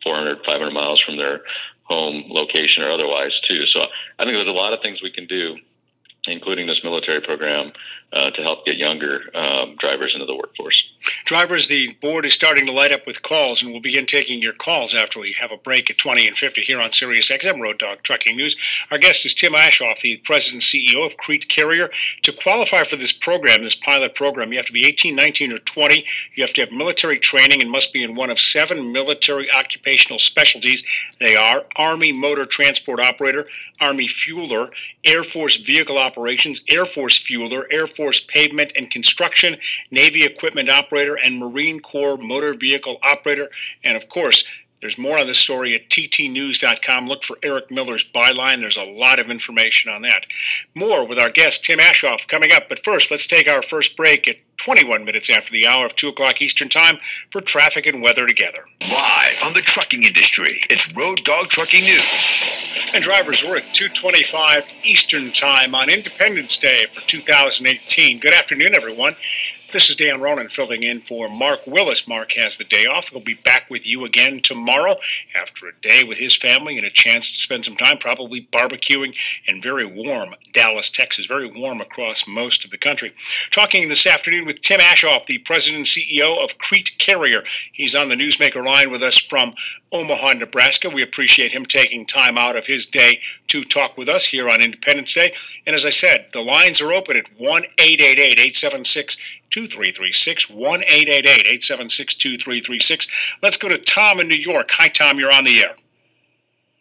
400, 0.03 0.39
500 0.45 0.71
miles 0.71 1.01
from 1.01 1.17
their 1.17 1.41
home 1.83 2.25
location 2.29 2.83
or 2.83 2.91
otherwise, 2.91 3.31
too. 3.47 3.65
So 3.67 3.79
I 4.19 4.23
think 4.23 4.35
there's 4.35 4.47
a 4.47 4.51
lot 4.51 4.73
of 4.73 4.81
things 4.81 5.01
we 5.01 5.11
can 5.11 5.27
do, 5.27 5.55
including 6.27 6.67
this 6.67 6.79
military 6.83 7.21
program, 7.21 7.71
uh, 8.13 8.29
to 8.31 8.41
help 8.43 8.65
get 8.65 8.77
younger 8.77 9.21
um, 9.33 9.75
drivers 9.77 10.13
into 10.13 10.25
the 10.25 10.35
workforce. 10.35 10.81
Drivers, 11.25 11.67
the 11.67 11.93
board 12.01 12.25
is 12.25 12.33
starting 12.33 12.65
to 12.65 12.71
light 12.71 12.91
up 12.91 13.05
with 13.05 13.21
calls, 13.21 13.61
and 13.61 13.71
we'll 13.71 13.81
begin 13.81 14.05
taking 14.05 14.41
your 14.41 14.53
calls 14.53 14.93
after 14.95 15.19
we 15.19 15.33
have 15.33 15.51
a 15.51 15.57
break 15.57 15.89
at 15.89 15.97
20 15.97 16.27
and 16.27 16.37
50 16.37 16.61
here 16.61 16.79
on 16.79 16.91
Sirius 16.91 17.29
XM 17.29 17.61
Road 17.61 17.77
Dog 17.77 18.03
Trucking 18.03 18.37
News. 18.37 18.55
Our 18.89 18.97
guest 18.97 19.25
is 19.25 19.33
Tim 19.33 19.53
Aschoff, 19.53 20.01
the 20.01 20.17
president 20.17 20.63
and 20.73 20.83
CEO 20.83 21.05
of 21.05 21.17
Crete 21.17 21.49
Carrier. 21.49 21.89
To 22.23 22.31
qualify 22.31 22.83
for 22.83 22.95
this 22.95 23.11
program, 23.11 23.63
this 23.63 23.75
pilot 23.75 24.15
program, 24.15 24.51
you 24.51 24.57
have 24.57 24.65
to 24.67 24.73
be 24.73 24.85
18, 24.85 25.15
19, 25.15 25.51
or 25.51 25.59
20. 25.59 26.05
You 26.35 26.43
have 26.43 26.53
to 26.53 26.61
have 26.61 26.71
military 26.71 27.19
training 27.19 27.61
and 27.61 27.69
must 27.69 27.91
be 27.91 28.03
in 28.03 28.15
one 28.15 28.29
of 28.29 28.39
seven 28.39 28.91
military 28.91 29.51
occupational 29.51 30.19
specialties. 30.19 30.83
They 31.19 31.35
are 31.35 31.65
Army 31.75 32.11
Motor 32.11 32.45
Transport 32.45 32.99
Operator, 32.99 33.45
Army 33.79 34.07
Fueler, 34.07 34.69
Air 35.03 35.23
Force 35.23 35.57
Vehicle 35.57 35.97
Operations, 35.97 36.61
Air 36.69 36.85
Force 36.85 37.19
Fueler, 37.23 37.65
Air 37.71 37.87
Force 37.95 38.19
Pavement 38.19 38.71
and 38.75 38.91
Construction, 38.91 39.57
Navy 39.91 40.23
Equipment 40.23 40.69
Operator, 40.69 41.15
and 41.15 41.39
Marine 41.39 41.79
Corps 41.79 42.17
Motor 42.17 42.53
Vehicle 42.53 42.97
Operator. 43.03 43.49
And 43.83 43.95
of 43.97 44.09
course, 44.09 44.43
there's 44.81 44.97
more 44.97 45.17
on 45.17 45.25
this 45.25 45.39
story 45.39 45.73
at 45.73 45.89
ttnews.com. 45.89 47.07
Look 47.07 47.23
for 47.23 47.37
Eric 47.41 47.71
Miller's 47.71 48.03
byline. 48.03 48.59
There's 48.59 48.77
a 48.77 48.83
lot 48.83 49.19
of 49.19 49.29
information 49.29 49.91
on 49.91 50.03
that. 50.03 50.27
More 50.75 51.07
with 51.07 51.17
our 51.17 51.31
guest, 51.31 51.65
Tim 51.65 51.79
Aschoff, 51.79 52.27
coming 52.27 52.51
up. 52.51 52.69
But 52.69 52.83
first, 52.83 53.09
let's 53.09 53.25
take 53.25 53.47
our 53.47 53.63
first 53.63 53.97
break 53.97 54.27
at 54.27 54.37
21 54.57 55.05
minutes 55.05 55.29
after 55.29 55.51
the 55.51 55.67
hour 55.67 55.85
of 55.85 55.95
2 55.95 56.09
o'clock 56.09 56.41
Eastern 56.41 56.69
Time 56.69 56.97
for 57.29 57.41
traffic 57.41 57.85
and 57.85 58.01
weather 58.01 58.27
together. 58.27 58.65
Live 58.81 59.43
on 59.43 59.53
the 59.53 59.61
trucking 59.61 60.03
industry, 60.03 60.61
it's 60.69 60.93
Road 60.93 61.23
Dog 61.23 61.49
Trucking 61.49 61.83
News. 61.83 62.55
And 62.93 63.03
drivers, 63.03 63.43
we're 63.43 63.57
at 63.57 63.73
225 63.73 64.79
Eastern 64.83 65.31
Time 65.31 65.75
on 65.75 65.89
Independence 65.89 66.57
Day 66.57 66.85
for 66.91 67.01
2018. 67.07 68.19
Good 68.19 68.33
afternoon, 68.33 68.75
everyone. 68.75 69.15
This 69.71 69.89
is 69.89 69.95
Dan 69.95 70.21
Ronan 70.21 70.47
filling 70.47 70.83
in 70.83 71.01
for 71.01 71.27
Mark 71.27 71.65
Willis. 71.65 72.07
Mark 72.07 72.33
has 72.33 72.57
the 72.57 72.63
day 72.63 72.85
off. 72.85 73.09
He'll 73.09 73.19
be 73.19 73.33
back 73.33 73.69
with 73.69 73.85
you 73.85 74.05
again 74.05 74.39
tomorrow 74.39 74.97
after 75.35 75.67
a 75.67 75.73
day 75.81 76.03
with 76.03 76.19
his 76.19 76.35
family 76.35 76.77
and 76.77 76.85
a 76.85 76.91
chance 76.91 77.29
to 77.31 77.41
spend 77.41 77.65
some 77.65 77.75
time 77.75 77.97
probably 77.97 78.47
barbecuing 78.53 79.15
in 79.45 79.61
very 79.61 79.85
warm 79.85 80.35
Dallas, 80.53 80.89
Texas. 80.89 81.25
Very 81.25 81.49
warm 81.53 81.81
across 81.81 82.27
most 82.27 82.63
of 82.63 82.71
the 82.71 82.77
country. 82.77 83.13
Talking 83.51 83.89
this 83.89 84.05
afternoon 84.05 84.45
with 84.45 84.61
Tim 84.61 84.79
Aschoff, 84.79 85.25
the 85.25 85.39
president 85.39 85.77
and 85.77 85.85
CEO 85.85 86.41
of 86.41 86.57
Crete 86.57 86.97
Carrier. 86.97 87.43
He's 87.73 87.95
on 87.95 88.09
the 88.09 88.15
Newsmaker 88.15 88.63
line 88.63 88.91
with 88.91 89.03
us 89.03 89.17
from 89.17 89.55
Omaha, 89.95 90.33
Nebraska. 90.33 90.89
We 90.89 91.01
appreciate 91.01 91.53
him 91.53 91.65
taking 91.65 92.05
time 92.05 92.37
out 92.37 92.57
of 92.57 92.67
his 92.67 92.85
day 92.85 93.21
to 93.47 93.63
talk 93.63 93.97
with 93.97 94.09
us 94.09 94.25
here 94.25 94.49
on 94.49 94.61
Independence 94.61 95.13
Day. 95.13 95.33
And 95.65 95.73
as 95.73 95.85
I 95.85 95.89
said, 95.89 96.27
the 96.33 96.41
lines 96.41 96.81
are 96.81 96.91
open 96.91 97.15
at 97.15 97.27
1 97.39 97.63
888 97.77 98.39
876 98.39 99.15
2336 99.51 100.49
1 100.49 100.83
876 100.85 102.15
2336. 102.15 103.07
Let's 103.41 103.55
go 103.55 103.69
to 103.69 103.77
Tom 103.77 104.19
in 104.19 104.27
New 104.27 104.35
York. 104.35 104.69
Hi, 104.71 104.89
Tom. 104.89 105.17
You're 105.17 105.31
on 105.31 105.45
the 105.45 105.59
air. 105.61 105.75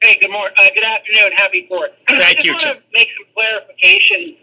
Hey, 0.03 0.19
good 0.21 0.33
morning. 0.33 0.55
Uh, 0.59 0.69
good 0.75 0.85
afternoon. 0.85 1.31
Happy 1.37 1.67
Fourth. 1.69 1.93
Thank 2.09 2.21
I 2.21 2.33
just 2.35 2.45
you, 2.45 2.53
want 2.53 2.63
Tim. 2.63 2.77
to 2.77 2.83
make 2.95 3.09
some 3.17 3.27
clarification 3.33 4.37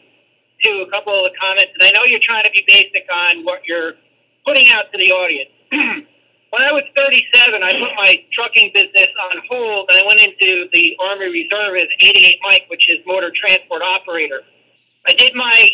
to 0.63 0.86
a 0.88 0.89
couple 0.89 1.13
of 1.13 1.29
the 1.29 1.38
comments. 1.38 1.73
And 1.77 1.84
I 1.84 1.91
know 1.91 2.05
you're 2.05 2.23
trying 2.23 2.45
to 2.45 2.51
be 2.51 2.63
basic 2.65 3.05
on 3.13 3.43
what 3.43 3.67
you're 3.67 3.95
putting 4.45 4.69
out 4.69 4.86
to 4.93 4.97
the 4.97 5.12
audience. 5.12 6.07
when 6.51 6.61
I 6.63 6.71
was 6.73 6.83
37, 6.97 7.63
I 7.63 7.71
put 7.71 7.95
my 7.95 8.15
trucking 8.33 8.71
business 8.73 9.07
on 9.31 9.41
hold 9.49 9.89
and 9.89 10.03
I 10.03 10.05
went 10.05 10.19
into 10.19 10.67
the 10.73 10.97
Army 10.99 11.31
Reserve 11.31 11.77
as 11.77 11.87
88 12.01 12.39
Mike, 12.43 12.65
which 12.67 12.89
is 12.89 12.99
motor 13.07 13.31
transport 13.33 13.81
operator. 13.81 14.41
I 15.07 15.13
did 15.13 15.33
my 15.33 15.69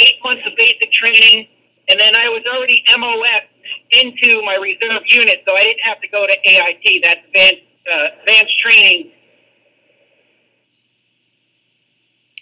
eight 0.00 0.18
months 0.24 0.42
of 0.44 0.52
basic 0.58 0.90
training, 0.90 1.46
and 1.88 2.00
then 2.00 2.14
I 2.16 2.28
was 2.28 2.42
already 2.52 2.82
MOS 2.98 3.42
into 3.92 4.42
my 4.42 4.56
reserve 4.56 5.02
unit, 5.06 5.42
so 5.48 5.56
I 5.56 5.62
didn't 5.62 5.82
have 5.82 6.00
to 6.00 6.08
go 6.08 6.26
to 6.26 6.36
AIT. 6.44 7.02
That's 7.04 7.20
advanced, 7.28 7.62
uh, 7.90 8.08
advanced 8.20 8.58
training. 8.58 9.12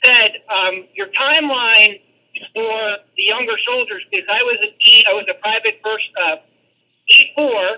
Said 0.05 0.33
um, 0.49 0.87
your 0.95 1.09
timeline 1.09 2.01
for 2.55 2.97
the 3.17 3.23
younger 3.23 3.55
soldiers, 3.67 4.03
because 4.11 4.27
I 4.31 4.43
was 4.43 4.57
E, 4.81 5.05
I 5.07 5.13
was 5.13 5.27
a 5.31 5.35
private 5.35 5.81
first 5.85 6.09
uh, 6.21 6.37
E4, 7.11 7.77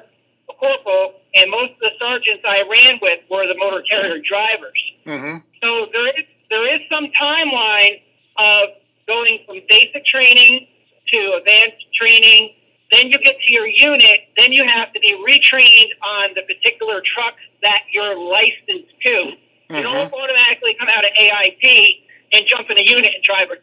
a 0.49 0.53
corporal, 0.55 1.15
and 1.35 1.51
most 1.51 1.73
of 1.73 1.81
the 1.81 1.91
sergeants 1.99 2.45
I 2.47 2.63
ran 2.71 2.99
with 3.03 3.21
were 3.31 3.47
the 3.47 3.57
motor 3.59 3.83
carrier 3.89 4.21
drivers. 4.21 4.83
Mm-hmm. 5.05 5.39
So 5.63 5.87
there 5.93 6.09
is 6.09 6.25
there 6.49 6.75
is 6.75 6.81
some 6.91 7.07
timeline 7.21 8.01
of 8.39 8.69
going 9.07 9.41
from 9.47 9.57
basic 9.69 10.05
training 10.05 10.69
to 11.09 11.33
advanced 11.39 11.85
training. 11.95 12.55
Then 12.93 13.07
you 13.07 13.19
get 13.19 13.35
to 13.41 13.53
your 13.53 13.67
unit. 13.67 14.29
Then 14.39 14.53
you 14.53 14.65
have 14.65 14.93
to 14.93 15.01
be 15.01 15.13
retrained 15.15 15.91
on 16.05 16.31
the 16.35 16.43
particular 16.43 17.03
truck 17.05 17.35
that 17.63 17.83
you're 17.93 18.17
licensed 18.17 18.95
to. 19.05 19.33
You 19.69 19.83
don't 19.83 20.13
automatically 20.13 20.77
come 20.79 20.89
out 20.93 21.05
of 21.05 21.11
AIT 21.19 21.97
and 22.33 22.47
jump 22.47 22.71
in 22.71 22.79
a 22.79 22.83
unit 22.83 23.11
and 23.13 23.23
drive 23.25 23.49
a 23.51 23.57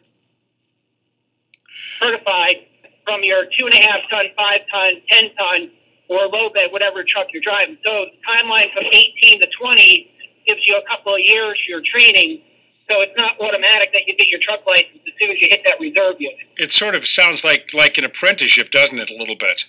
certified 1.98 2.66
from 3.04 3.22
your 3.22 3.44
two 3.46 3.66
and 3.66 3.74
a 3.74 3.82
half 3.86 4.00
ton, 4.10 4.26
five 4.36 4.60
ton, 4.70 4.94
ten 5.10 5.34
ton, 5.36 5.70
or 6.08 6.26
low 6.26 6.50
bed, 6.50 6.72
whatever 6.72 7.04
truck 7.06 7.28
you're 7.32 7.42
driving. 7.42 7.78
So 7.84 8.06
the 8.06 8.18
timeline 8.28 8.72
from 8.72 8.84
18 8.84 9.40
to 9.40 9.48
20 9.60 10.10
gives 10.46 10.66
you 10.66 10.76
a 10.76 10.88
couple 10.88 11.14
of 11.14 11.20
years 11.20 11.60
for 11.64 11.70
your 11.70 11.82
training. 11.84 12.42
So 12.90 13.00
it's 13.00 13.16
not 13.16 13.40
automatic 13.40 13.92
that 13.92 14.02
you 14.06 14.14
get 14.16 14.28
your 14.28 14.40
truck 14.40 14.66
license 14.66 15.00
as 15.06 15.12
soon 15.20 15.30
as 15.30 15.40
you 15.40 15.48
hit 15.50 15.62
that 15.64 15.80
reserve 15.80 16.16
unit. 16.18 16.46
It 16.58 16.72
sort 16.72 16.94
of 16.94 17.06
sounds 17.06 17.42
like 17.42 17.72
like 17.72 17.96
an 17.96 18.04
apprenticeship, 18.04 18.70
doesn't 18.70 18.98
it? 18.98 19.10
A 19.10 19.14
little 19.14 19.36
bit. 19.36 19.64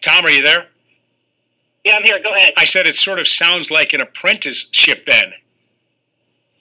Tom, 0.00 0.24
are 0.24 0.30
you 0.30 0.42
there? 0.42 0.68
Yeah, 1.84 1.96
I'm 1.96 2.02
here. 2.02 2.18
Go 2.22 2.34
ahead. 2.34 2.52
I 2.56 2.64
said 2.64 2.86
it 2.86 2.96
sort 2.96 3.18
of 3.18 3.28
sounds 3.28 3.70
like 3.70 3.92
an 3.92 4.00
apprenticeship 4.00 5.04
then. 5.06 5.32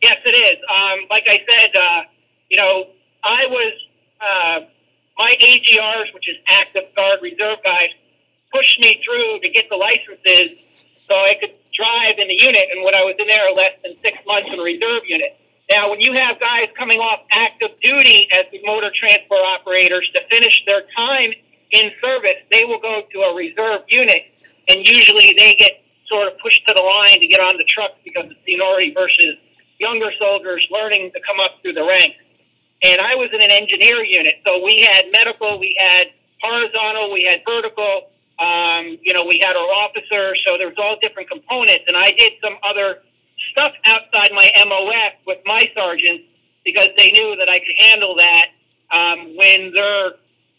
Yes, 0.02 0.18
it 0.26 0.30
is. 0.30 0.58
Um, 0.70 1.00
like 1.10 1.24
I 1.28 1.44
said, 1.50 1.70
uh, 1.80 2.02
you 2.50 2.58
know, 2.58 2.88
I 3.28 3.46
was 3.48 3.74
uh, 4.22 4.60
my 5.18 5.36
AGRs, 5.42 6.14
which 6.14 6.30
is 6.30 6.38
active 6.48 6.84
guard 6.96 7.20
reserve 7.22 7.60
guys, 7.64 7.90
pushed 8.54 8.80
me 8.80 9.02
through 9.04 9.40
to 9.42 9.50
get 9.50 9.66
the 9.70 9.76
licenses 9.76 10.58
so 11.10 11.16
I 11.16 11.36
could 11.40 11.52
drive 11.74 12.18
in 12.18 12.28
the 12.28 12.40
unit. 12.40 12.66
And 12.72 12.84
when 12.84 12.96
I 12.96 13.04
was 13.04 13.16
in 13.20 13.28
there, 13.28 13.52
less 13.52 13.74
than 13.84 13.96
six 14.02 14.18
months 14.26 14.50
in 14.52 14.60
a 14.60 14.64
reserve 14.64 15.04
unit. 15.06 15.38
Now, 15.70 15.90
when 15.90 16.00
you 16.00 16.14
have 16.14 16.40
guys 16.40 16.70
coming 16.78 17.00
off 17.00 17.20
active 17.32 17.72
duty 17.82 18.30
as 18.34 18.46
motor 18.64 18.90
transport 18.94 19.42
operators 19.42 20.10
to 20.16 20.22
finish 20.30 20.64
their 20.66 20.84
time 20.96 21.32
in 21.72 21.92
service, 22.02 22.40
they 22.52 22.64
will 22.64 22.80
go 22.80 23.02
to 23.12 23.20
a 23.20 23.36
reserve 23.36 23.82
unit, 23.90 24.24
and 24.70 24.88
usually 24.88 25.34
they 25.38 25.56
get 25.56 25.84
sort 26.08 26.32
of 26.32 26.40
pushed 26.40 26.66
to 26.68 26.74
the 26.74 26.82
line 26.82 27.20
to 27.20 27.28
get 27.28 27.42
on 27.42 27.58
the 27.58 27.66
truck 27.66 27.92
because 28.06 28.32
of 28.32 28.38
seniority 28.46 28.94
versus 28.94 29.36
younger 29.78 30.10
soldiers 30.18 30.66
learning 30.72 31.12
to 31.12 31.20
come 31.28 31.40
up 31.42 31.52
through 31.62 31.74
the 31.74 31.84
ranks. 31.84 32.16
And 32.84 33.02
I 33.02 33.16
was 33.16 33.30
in 33.34 33.42
an 33.42 33.52
engineer 33.52 34.04
unit, 34.04 34.36
so 34.48 34.64
we 34.64 34.82
had 34.82 35.06
medical, 35.12 35.60
we 35.60 35.76
had 35.80 36.08
horizontal, 36.42 37.12
we 37.12 37.24
had 37.24 37.42
vertical. 37.46 38.10
Um, 38.40 39.00
you 39.02 39.14
know, 39.14 39.26
we 39.26 39.42
had 39.44 39.56
our 39.56 39.70
officers, 39.82 40.44
so 40.46 40.58
there's 40.58 40.78
all 40.78 40.98
different 41.02 41.30
components. 41.30 41.86
And 41.88 41.98
I 41.98 42.12
did 42.12 42.34
some 42.44 42.54
other 42.64 43.00
stuff 43.52 43.74
outside 43.86 44.30
my 44.34 44.50
MOS 44.66 45.14
with 45.26 45.40
my 45.46 45.70
sergeants 45.76 46.24
because 46.64 46.90
they 46.98 47.12
knew 47.12 47.36
that 47.38 47.50
I 47.50 47.60
could 47.60 47.76
handle 47.78 48.16
that 48.18 48.48
um, 48.92 49.36
when 49.36 49.74
their, 49.74 50.12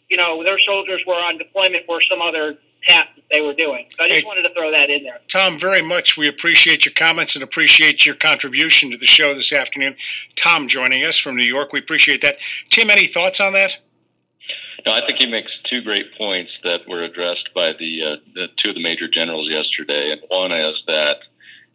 you 0.09 0.17
know, 0.17 0.43
their 0.43 0.59
soldiers 0.59 1.01
were 1.07 1.15
on 1.15 1.37
deployment 1.37 1.85
for 1.85 2.01
some 2.01 2.21
other 2.21 2.57
task 2.87 3.09
that 3.15 3.23
they 3.31 3.41
were 3.41 3.53
doing. 3.53 3.87
So 3.97 4.03
I 4.03 4.07
just 4.07 4.19
Hey. 4.21 4.25
wanted 4.25 4.43
to 4.43 4.53
throw 4.53 4.71
that 4.71 4.89
in 4.89 5.03
there. 5.03 5.19
Tom, 5.27 5.59
very 5.59 5.81
much. 5.81 6.17
We 6.17 6.27
appreciate 6.27 6.85
your 6.85 6.93
comments 6.93 7.35
and 7.35 7.43
appreciate 7.43 8.05
your 8.05 8.15
contribution 8.15 8.89
to 8.91 8.97
the 8.97 9.05
show 9.05 9.33
this 9.33 9.51
afternoon. 9.53 9.95
Tom 10.35 10.67
joining 10.67 11.03
us 11.03 11.17
from 11.17 11.35
New 11.35 11.45
York. 11.45 11.73
We 11.73 11.79
appreciate 11.79 12.21
that. 12.21 12.37
Tim, 12.69 12.89
any 12.89 13.07
thoughts 13.07 13.39
on 13.39 13.53
that? 13.53 13.77
No, 14.85 14.93
I 14.93 15.05
think 15.05 15.19
he 15.19 15.27
makes 15.27 15.51
two 15.69 15.81
great 15.81 16.15
points 16.17 16.51
that 16.63 16.87
were 16.87 17.03
addressed 17.03 17.49
by 17.53 17.73
the, 17.77 18.01
uh, 18.03 18.15
the 18.33 18.47
two 18.63 18.69
of 18.69 18.75
the 18.75 18.81
major 18.81 19.09
generals 19.09 19.49
yesterday. 19.49 20.11
And 20.11 20.21
one 20.29 20.51
is 20.53 20.75
that 20.87 21.17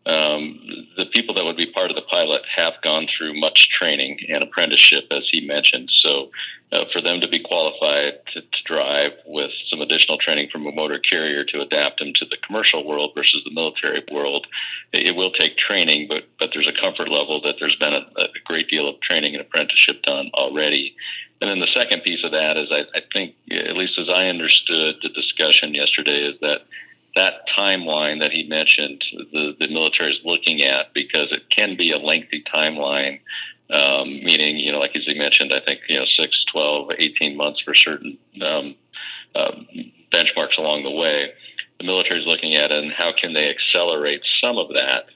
um, 0.06 0.60
the 0.96 1.06
people 1.14 1.34
that 1.34 1.44
would 1.44 1.56
be 1.56 1.72
part 1.72 1.90
of 1.90 1.96
the 1.96 2.02
pilot 2.02 2.42
have 2.56 2.74
gone 2.82 3.06
through 3.16 3.40
much 3.40 3.68
training 3.70 4.18
and 4.28 4.42
apprenticeship, 4.42 5.04
as 5.10 5.22
he 5.32 5.40
mentioned. 5.40 5.90
So, 5.94 6.30
uh, 6.72 6.84
for 6.92 7.00
them 7.00 7.20
to 7.20 7.28
be 7.28 7.38
qualified 7.38 8.14
to, 8.32 8.40
to 8.40 8.62
drive 8.66 9.12
with 9.26 9.50
some 9.70 9.80
additional 9.80 10.18
training 10.18 10.48
from 10.50 10.66
a 10.66 10.72
motor 10.72 10.98
carrier 10.98 11.44
to 11.44 11.60
adapt 11.60 12.00
them 12.00 12.12
to 12.16 12.26
the 12.26 12.36
commercial 12.44 12.84
world 12.84 13.12
versus 13.14 13.42
the 13.44 13.54
military 13.54 14.02
world, 14.10 14.46
it, 14.92 15.10
it 15.10 15.16
will 15.16 15.30
take 15.30 15.56
training, 15.56 16.06
but 16.08 16.24
but 16.38 16.50
there's 16.52 16.68
a 16.68 16.82
comfort 16.82 17.08
level 17.08 17.40
that 17.42 17.56
there's 17.60 17.76
been 17.76 17.94
a, 17.94 18.04
a 18.20 18.28
great 18.44 18.68
deal 18.68 18.88
of 18.88 19.00
training 19.00 19.34
and 19.34 19.40
apprenticeship 19.40 20.02
done 20.02 20.30
already. 20.34 20.96
And 21.40 21.50
then 21.50 21.60
the 21.60 21.80
second 21.80 22.02
piece 22.02 22.24
of 22.24 22.32
that 22.32 22.56
is, 22.56 22.68
I, 22.70 22.84
I 22.96 23.02
think, 23.12 23.34
at 23.50 23.76
least 23.76 23.98
as 23.98 24.08
I 24.08 24.26
understood 24.26 24.96
the 25.02 25.10
discussion 25.10 25.74
yesterday, 25.74 26.24
is 26.24 26.40
that 26.40 26.62
that 27.16 27.46
timeline 27.56 28.20
that 28.22 28.32
he 28.32 28.44
mentioned, 28.44 29.04
the, 29.32 29.54
the 29.58 29.68
military 29.68 30.12
is 30.12 30.18
looking 30.24 30.62
at 30.62 30.92
because 30.94 31.28
it 31.30 31.42
can 31.50 31.76
be 31.76 31.92
a 31.92 31.98
lengthy 31.98 32.42
timeline, 32.52 33.20
um, 33.70 34.08
meaning, 34.08 34.56
you 34.58 34.72
know, 34.72 34.80
like 34.80 34.96
as 34.96 35.04
he 35.06 35.14
mentioned, 35.14 35.52
I 35.54 35.60
think, 35.64 35.80
you 35.88 35.96
know, 35.96 36.06
6, 36.20 36.44
12, 36.52 36.90
18 36.98 37.36
months 37.36 37.60
for 37.64 37.74
certain 37.74 38.18
um, 38.42 38.74
uh, 39.34 39.52
benchmarks 40.12 40.58
along 40.58 40.82
the 40.82 40.90
way. 40.90 41.32
The 41.78 41.86
military 41.86 42.20
is 42.20 42.26
looking 42.26 42.56
at 42.56 42.72
and 42.72 42.92
how 42.92 43.12
can 43.12 43.32
they 43.32 43.48
accelerate 43.48 44.22
some 44.42 44.58
of 44.58 44.68
that 44.74 45.06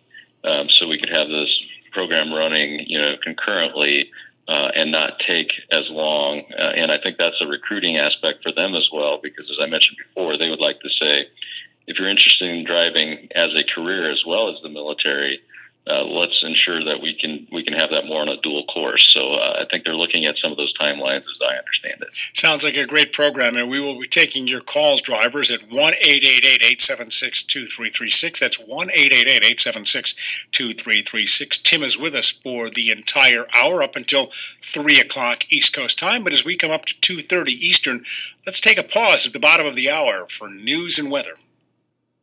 um, 0.44 0.68
so 0.70 0.86
we 0.86 0.98
could 0.98 1.16
have 1.16 1.28
this 1.28 1.50
program 1.92 2.32
running, 2.32 2.84
you 2.86 2.98
know, 2.98 3.14
concurrently 3.22 4.10
uh, 4.48 4.70
and 4.74 4.90
not 4.90 5.18
take 5.26 5.50
as 5.72 5.88
long. 5.90 6.42
Uh, 6.58 6.72
and 6.74 6.90
I 6.90 6.98
think 7.02 7.18
that's 7.18 7.40
a 7.40 7.46
recruiting 7.46 7.98
aspect 7.98 8.42
for 8.42 8.52
them 8.52 8.74
as 8.74 8.88
well, 8.92 9.20
because 9.22 9.50
as 9.50 9.58
I 9.60 9.66
mentioned 9.66 9.98
before, 9.98 10.38
they 10.38 10.48
would 10.48 10.60
like 10.60 10.80
to 10.80 10.88
say, 11.00 11.26
if 11.88 11.98
you're 11.98 12.08
interested 12.08 12.48
in 12.48 12.64
driving 12.64 13.28
as 13.34 13.48
a 13.56 13.64
career 13.74 14.10
as 14.10 14.22
well 14.26 14.50
as 14.50 14.62
the 14.62 14.68
military, 14.68 15.40
uh, 15.88 16.04
let's 16.04 16.42
ensure 16.42 16.84
that 16.84 17.00
we 17.00 17.14
can 17.14 17.46
we 17.50 17.64
can 17.64 17.72
have 17.78 17.88
that 17.90 18.04
more 18.04 18.20
on 18.20 18.28
a 18.28 18.36
dual 18.42 18.64
course. 18.66 19.08
So 19.10 19.34
uh, 19.34 19.62
I 19.62 19.64
think 19.72 19.84
they're 19.84 19.96
looking 19.96 20.26
at 20.26 20.36
some 20.42 20.52
of 20.52 20.58
those 20.58 20.74
timelines 20.76 21.22
as 21.22 21.38
I 21.40 21.56
understand 21.56 22.02
it. 22.02 22.08
Sounds 22.34 22.62
like 22.62 22.76
a 22.76 22.86
great 22.86 23.10
program, 23.10 23.56
and 23.56 23.70
we 23.70 23.80
will 23.80 23.98
be 23.98 24.06
taking 24.06 24.46
your 24.46 24.60
calls, 24.60 25.00
drivers, 25.00 25.50
at 25.50 25.72
1 25.72 25.94
876 25.98 27.42
2336. 27.42 28.38
That's 28.38 28.58
1 28.58 28.90
876 28.92 30.14
2336. 30.52 31.58
Tim 31.58 31.82
is 31.82 31.96
with 31.96 32.14
us 32.14 32.28
for 32.28 32.68
the 32.68 32.90
entire 32.90 33.46
hour 33.54 33.82
up 33.82 33.96
until 33.96 34.30
3 34.62 35.00
o'clock 35.00 35.50
East 35.50 35.72
Coast 35.72 35.98
time. 35.98 36.22
But 36.22 36.34
as 36.34 36.44
we 36.44 36.56
come 36.56 36.70
up 36.70 36.84
to 36.84 36.94
2.30 37.16 37.48
Eastern, 37.48 38.04
let's 38.44 38.60
take 38.60 38.76
a 38.76 38.82
pause 38.82 39.26
at 39.26 39.32
the 39.32 39.40
bottom 39.40 39.64
of 39.64 39.74
the 39.74 39.90
hour 39.90 40.26
for 40.28 40.50
news 40.50 40.98
and 40.98 41.10
weather. 41.10 41.34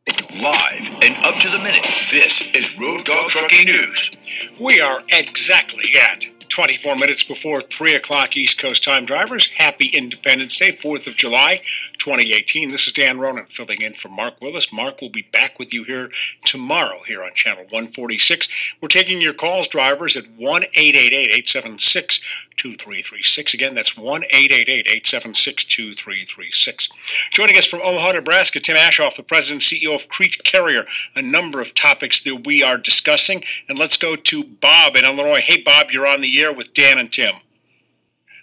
Live 0.08 1.02
and 1.02 1.16
up 1.24 1.34
to 1.40 1.48
the 1.48 1.58
minute, 1.58 1.82
this 2.12 2.48
is 2.54 2.78
Road 2.78 3.04
Dog 3.04 3.28
Trucking 3.28 3.66
News. 3.66 4.12
We 4.60 4.80
are 4.80 5.00
exactly 5.08 5.82
at 6.00 6.24
24 6.48 6.94
minutes 6.94 7.24
before 7.24 7.60
3 7.60 7.96
o'clock 7.96 8.36
East 8.36 8.56
Coast 8.56 8.84
time. 8.84 9.04
Drivers, 9.04 9.48
happy 9.48 9.88
Independence 9.88 10.56
Day, 10.58 10.70
4th 10.70 11.08
of 11.08 11.16
July, 11.16 11.60
2018. 11.98 12.70
This 12.70 12.86
is 12.86 12.92
Dan 12.92 13.18
Ronan 13.18 13.46
filling 13.46 13.82
in 13.82 13.92
for 13.92 14.08
Mark 14.08 14.40
Willis. 14.40 14.72
Mark 14.72 15.00
will 15.00 15.10
be 15.10 15.28
back 15.32 15.58
with 15.58 15.72
you 15.72 15.84
here 15.84 16.10
tomorrow 16.44 17.00
here 17.06 17.22
on 17.22 17.32
Channel 17.34 17.64
146. 17.64 18.48
We're 18.80 18.88
taking 18.88 19.20
your 19.20 19.34
calls, 19.34 19.68
drivers, 19.68 20.16
at 20.16 20.30
1 20.36 20.64
876 20.74 22.20
2336. 22.56 23.54
Again, 23.54 23.74
that's 23.74 23.96
1 23.96 24.24
876 24.30 25.64
2336. 25.64 26.88
Joining 27.30 27.56
us 27.56 27.66
from 27.66 27.80
Omaha, 27.82 28.12
Nebraska, 28.12 28.60
Tim 28.60 28.76
Aschoff, 28.76 29.16
the 29.16 29.22
president 29.22 29.56
and 29.56 29.80
CEO 29.80 29.94
of 29.94 30.08
Crete 30.08 30.42
Carrier. 30.44 30.84
A 31.14 31.22
number 31.22 31.60
of 31.60 31.74
topics 31.74 32.20
that 32.20 32.46
we 32.46 32.62
are 32.62 32.78
discussing. 32.78 33.44
And 33.68 33.78
let's 33.78 33.96
go 33.96 34.16
to 34.16 34.44
Bob 34.44 34.96
in 34.96 35.04
Illinois. 35.04 35.40
Hey, 35.40 35.60
Bob, 35.62 35.90
you're 35.90 36.06
on 36.06 36.20
the 36.20 36.40
air 36.40 36.52
with 36.52 36.74
Dan 36.74 36.98
and 36.98 37.12
Tim. 37.12 37.34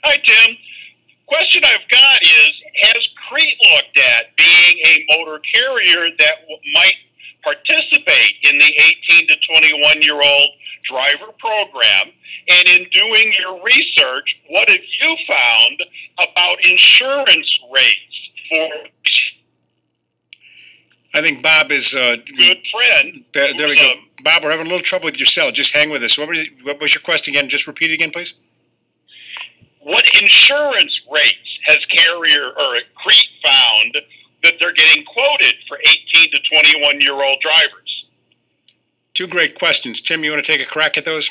Hi, 0.03 0.17
Tim. 0.17 0.57
Question 1.27 1.63
I've 1.65 1.89
got 1.89 2.21
is 2.21 2.51
Has 2.81 3.07
Crete 3.29 3.57
looked 3.73 3.97
at 3.99 4.35
being 4.35 4.75
a 4.85 5.05
motor 5.15 5.39
carrier 5.53 6.09
that 6.19 6.35
w- 6.41 6.59
might 6.75 6.95
participate 7.43 8.33
in 8.43 8.57
the 8.57 8.73
18 9.09 9.27
to 9.27 9.35
21 9.59 10.01
year 10.01 10.15
old 10.21 10.47
driver 10.89 11.31
program? 11.39 12.11
And 12.49 12.67
in 12.67 12.87
doing 12.91 13.33
your 13.39 13.61
research, 13.63 14.35
what 14.49 14.69
have 14.69 14.77
you 15.01 15.15
found 15.31 15.83
about 16.19 16.63
insurance 16.65 17.59
rates 17.73 18.19
for 18.49 18.69
I 21.15 21.21
think 21.21 21.43
Bob 21.43 21.71
is. 21.71 21.93
Uh, 21.93 22.17
good 22.37 22.57
friend? 22.71 23.23
there, 23.33 23.53
there 23.55 23.67
we 23.67 23.75
go. 23.75 23.89
Bob, 24.23 24.43
we're 24.43 24.49
having 24.51 24.65
a 24.65 24.69
little 24.69 24.83
trouble 24.83 25.05
with 25.05 25.19
your 25.19 25.27
cell. 25.27 25.51
Just 25.51 25.71
hang 25.73 25.91
with 25.91 26.01
us. 26.03 26.17
What 26.17 26.27
was, 26.27 26.39
what 26.63 26.81
was 26.81 26.93
your 26.95 27.01
question 27.01 27.35
again? 27.35 27.49
Just 27.49 27.67
repeat 27.67 27.91
it 27.91 27.93
again, 27.93 28.09
please. 28.11 28.33
what 29.79 30.05
insurance 30.19 30.99
rates 31.11 31.52
has 31.65 31.77
Carrier 31.89 32.47
or 32.47 32.79
Crete 32.95 33.29
found 33.45 33.97
that 34.43 34.53
they're 34.59 34.73
getting 34.73 35.03
quoted 35.05 35.55
for 35.67 35.77
18 35.79 36.31
to 36.31 36.39
21 36.61 37.01
year 37.01 37.13
old 37.13 37.37
drivers? 37.41 38.05
Two 39.13 39.27
great 39.27 39.57
questions. 39.57 40.01
Tim, 40.01 40.23
you 40.23 40.31
want 40.31 40.43
to 40.43 40.51
take 40.51 40.65
a 40.65 40.69
crack 40.69 40.97
at 40.97 41.05
those? 41.05 41.29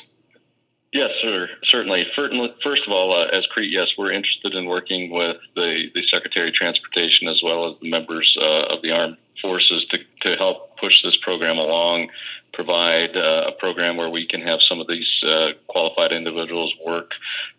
Yes, 0.92 1.10
sir. 1.22 1.48
Certainly. 1.64 2.06
Fir- 2.14 2.30
First 2.62 2.82
of 2.86 2.92
all, 2.92 3.16
uh, 3.16 3.26
as 3.36 3.46
Crete, 3.46 3.72
yes, 3.72 3.88
we're 3.96 4.12
interested 4.12 4.54
in 4.54 4.66
working 4.66 5.10
with 5.10 5.36
the, 5.56 5.86
the 5.94 6.02
Secretary 6.12 6.48
of 6.48 6.54
Transportation 6.54 7.28
as 7.28 7.40
well 7.42 7.70
as 7.70 7.80
the 7.80 7.90
members 7.90 8.36
uh, 8.42 8.66
of 8.74 8.82
the 8.82 8.90
Armed 8.90 9.16
Forces 9.40 9.86
to, 9.90 9.98
to 10.22 10.36
help 10.36 10.78
push 10.78 11.02
this 11.02 11.16
program 11.22 11.56
along, 11.58 12.08
provide 12.52 13.16
uh, 13.16 13.44
a 13.48 13.52
program 13.58 13.96
where 13.96 14.10
we 14.10 14.26
can 14.26 14.40
have 14.42 14.60
some 14.62 14.80
of 14.80 14.86
these 14.86 15.08
uh, 15.26 15.48
qualified 15.68 16.12
individuals 16.12 16.72
work 16.84 17.12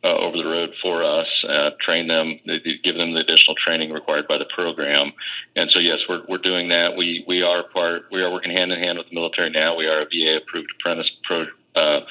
uh, 0.03 0.15
over 0.15 0.37
the 0.37 0.45
road 0.45 0.71
for 0.81 1.03
us, 1.03 1.27
uh, 1.47 1.71
train 1.79 2.07
them, 2.07 2.39
give 2.83 2.95
them 2.95 3.13
the 3.13 3.21
additional 3.21 3.55
training 3.55 3.91
required 3.91 4.27
by 4.27 4.37
the 4.37 4.45
program. 4.53 5.11
And 5.55 5.71
so, 5.71 5.79
yes, 5.79 5.99
we're, 6.07 6.23
we're 6.29 6.37
doing 6.37 6.69
that. 6.69 6.95
We, 6.95 7.23
we 7.27 7.41
are 7.41 7.63
part, 7.63 8.03
we 8.11 8.21
are 8.21 8.31
working 8.31 8.51
hand 8.51 8.71
in 8.71 8.79
hand 8.79 8.97
with 8.97 9.09
the 9.09 9.15
military 9.15 9.49
now. 9.49 9.75
We 9.75 9.87
are 9.87 10.01
a 10.01 10.05
VA 10.05 10.37
approved 10.37 10.69
apprentice 10.79 11.09
pro, 11.23 11.45
uh, 11.75 12.01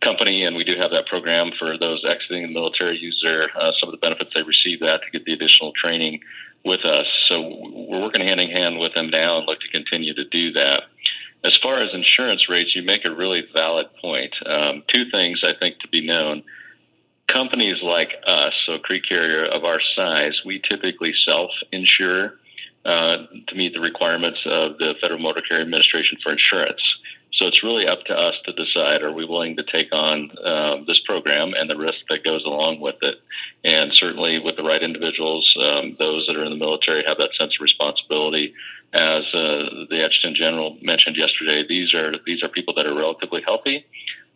company, 0.00 0.44
and 0.44 0.56
we 0.56 0.64
do 0.64 0.74
have 0.80 0.92
that 0.92 1.06
program 1.06 1.50
for 1.58 1.76
those 1.76 2.04
exiting 2.08 2.42
the 2.42 2.52
military. 2.52 2.98
Use 2.98 3.20
their 3.24 3.50
uh, 3.56 3.72
some 3.80 3.88
of 3.88 3.92
the 3.92 3.98
benefits 3.98 4.30
they 4.34 4.42
receive 4.42 4.80
that 4.80 5.00
to 5.02 5.10
get 5.10 5.24
the 5.24 5.32
additional 5.32 5.72
training 5.72 6.20
with 6.64 6.84
us. 6.84 7.06
So 7.28 7.40
we're 7.40 8.00
working 8.00 8.26
hand 8.26 8.40
in 8.40 8.50
hand 8.50 8.78
with 8.78 8.94
them 8.94 9.10
now 9.10 9.38
and 9.38 9.46
look 9.46 9.60
to 9.60 9.68
continue 9.68 10.14
to 10.14 10.24
do 10.24 10.52
that. 10.52 10.84
As 11.44 11.56
far 11.62 11.78
as 11.78 11.94
insurance 11.94 12.48
rates, 12.48 12.74
you 12.74 12.82
make 12.82 13.04
a 13.04 13.14
really 13.14 13.44
valid 13.54 13.86
point. 14.00 14.34
Um, 14.44 14.82
two 14.92 15.10
things 15.10 15.40
I 15.44 15.54
think 15.58 15.78
to 15.80 15.88
be 15.88 16.04
known. 16.04 16.42
Companies 17.28 17.82
like 17.82 18.10
us, 18.26 18.52
so 18.66 18.78
Crete 18.78 19.06
Carrier 19.08 19.44
of 19.44 19.64
our 19.64 19.80
size, 19.94 20.40
we 20.44 20.60
typically 20.68 21.12
self 21.26 21.50
insure 21.70 22.34
uh, 22.84 23.18
to 23.46 23.54
meet 23.54 23.74
the 23.74 23.80
requirements 23.80 24.40
of 24.46 24.78
the 24.78 24.94
Federal 25.00 25.20
Motor 25.20 25.42
Carrier 25.42 25.62
Administration 25.62 26.18
for 26.22 26.32
insurance. 26.32 26.80
So 27.38 27.46
it's 27.46 27.62
really 27.62 27.86
up 27.86 28.04
to 28.06 28.14
us 28.14 28.34
to 28.46 28.52
decide 28.52 29.02
are 29.02 29.12
we 29.12 29.24
willing 29.24 29.56
to 29.56 29.62
take 29.62 29.92
on 29.92 30.30
um, 30.44 30.84
this 30.88 30.98
program 31.06 31.52
and 31.56 31.70
the 31.70 31.76
risk 31.76 31.98
that 32.10 32.24
goes 32.24 32.44
along 32.44 32.80
with 32.80 32.96
it. 33.02 33.20
And 33.64 33.92
certainly 33.94 34.40
with 34.40 34.56
the 34.56 34.64
right 34.64 34.82
individuals, 34.82 35.54
um, 35.64 35.94
those 36.00 36.26
that 36.26 36.36
are 36.36 36.44
in 36.44 36.50
the 36.50 36.58
military 36.58 37.04
have 37.06 37.18
that 37.18 37.30
sense 37.38 37.54
of 37.56 37.62
responsibility. 37.62 38.54
As 38.92 39.22
uh, 39.32 39.86
the 39.88 40.02
Adjutant 40.04 40.36
General 40.36 40.76
mentioned 40.82 41.16
yesterday, 41.16 41.64
these 41.68 41.94
are 41.94 42.14
these 42.26 42.42
are 42.42 42.48
people 42.48 42.74
that 42.74 42.86
are 42.86 42.94
relatively 42.94 43.42
healthy. 43.46 43.86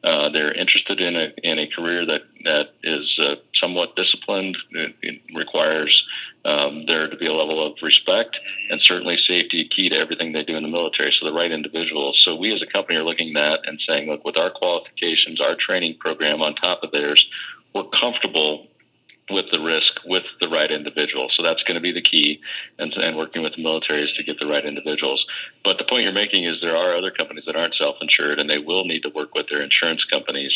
Uh, 0.04 0.28
they're 0.28 0.52
interested 0.52 1.00
in 1.00 1.16
a 1.16 1.32
in 1.42 1.58
a 1.58 1.66
career 1.68 2.06
that 2.06 2.22
that 2.44 2.74
is 2.84 3.18
uh, 3.20 3.36
somewhat 3.60 3.96
disciplined. 3.96 4.56
It, 4.72 4.94
it 5.02 5.22
requires 5.34 6.00
um, 6.44 6.84
there 6.86 7.08
to 7.08 7.16
be 7.16 7.26
a 7.26 7.32
level 7.32 7.64
of 7.64 7.74
respect 7.82 8.36
and 8.70 8.80
certainly 8.82 9.16
safety 9.28 9.68
key 9.74 9.88
to 9.88 9.98
everything 9.98 10.32
they 10.32 10.42
do 10.42 10.56
in 10.56 10.62
the 10.62 10.68
military. 10.68 11.14
So 11.18 11.26
the 11.26 11.32
right 11.32 11.52
individuals. 11.52 12.20
So 12.24 12.34
we 12.34 12.52
as 12.52 12.62
a 12.62 12.72
company 12.72 12.98
are 12.98 13.04
looking 13.04 13.36
at 13.36 13.60
and 13.66 13.80
saying, 13.88 14.08
look, 14.08 14.24
with 14.24 14.38
our 14.38 14.50
qualifications, 14.50 15.40
our 15.40 15.56
training 15.56 15.98
program 16.00 16.42
on 16.42 16.54
top 16.56 16.82
of 16.82 16.90
theirs, 16.90 17.24
we're 17.74 17.88
comfortable 18.00 18.66
with 19.30 19.46
the 19.52 19.60
risk 19.60 19.92
with 20.04 20.24
the 20.40 20.48
right 20.48 20.70
individual. 20.70 21.28
So 21.36 21.42
that's 21.42 21.62
going 21.62 21.76
to 21.76 21.80
be 21.80 21.92
the 21.92 22.02
key, 22.02 22.40
and, 22.78 22.92
and 22.94 23.16
working 23.16 23.42
with 23.42 23.54
the 23.54 23.62
military 23.62 24.02
is 24.02 24.12
to 24.16 24.24
get 24.24 24.40
the 24.40 24.48
right 24.48 24.64
individuals. 24.64 25.24
But 25.64 25.78
the 25.78 25.84
point 25.84 26.02
you're 26.02 26.12
making 26.12 26.44
is 26.44 26.56
there 26.60 26.76
are 26.76 26.96
other 26.96 27.10
companies 27.10 27.44
that 27.46 27.56
aren't 27.56 27.74
self-insured, 27.76 28.38
and 28.38 28.50
they 28.50 28.58
will 28.58 28.84
need 28.84 29.02
to 29.02 29.10
work 29.14 29.34
with 29.34 29.46
their 29.48 29.62
insurance 29.62 30.04
companies. 30.12 30.52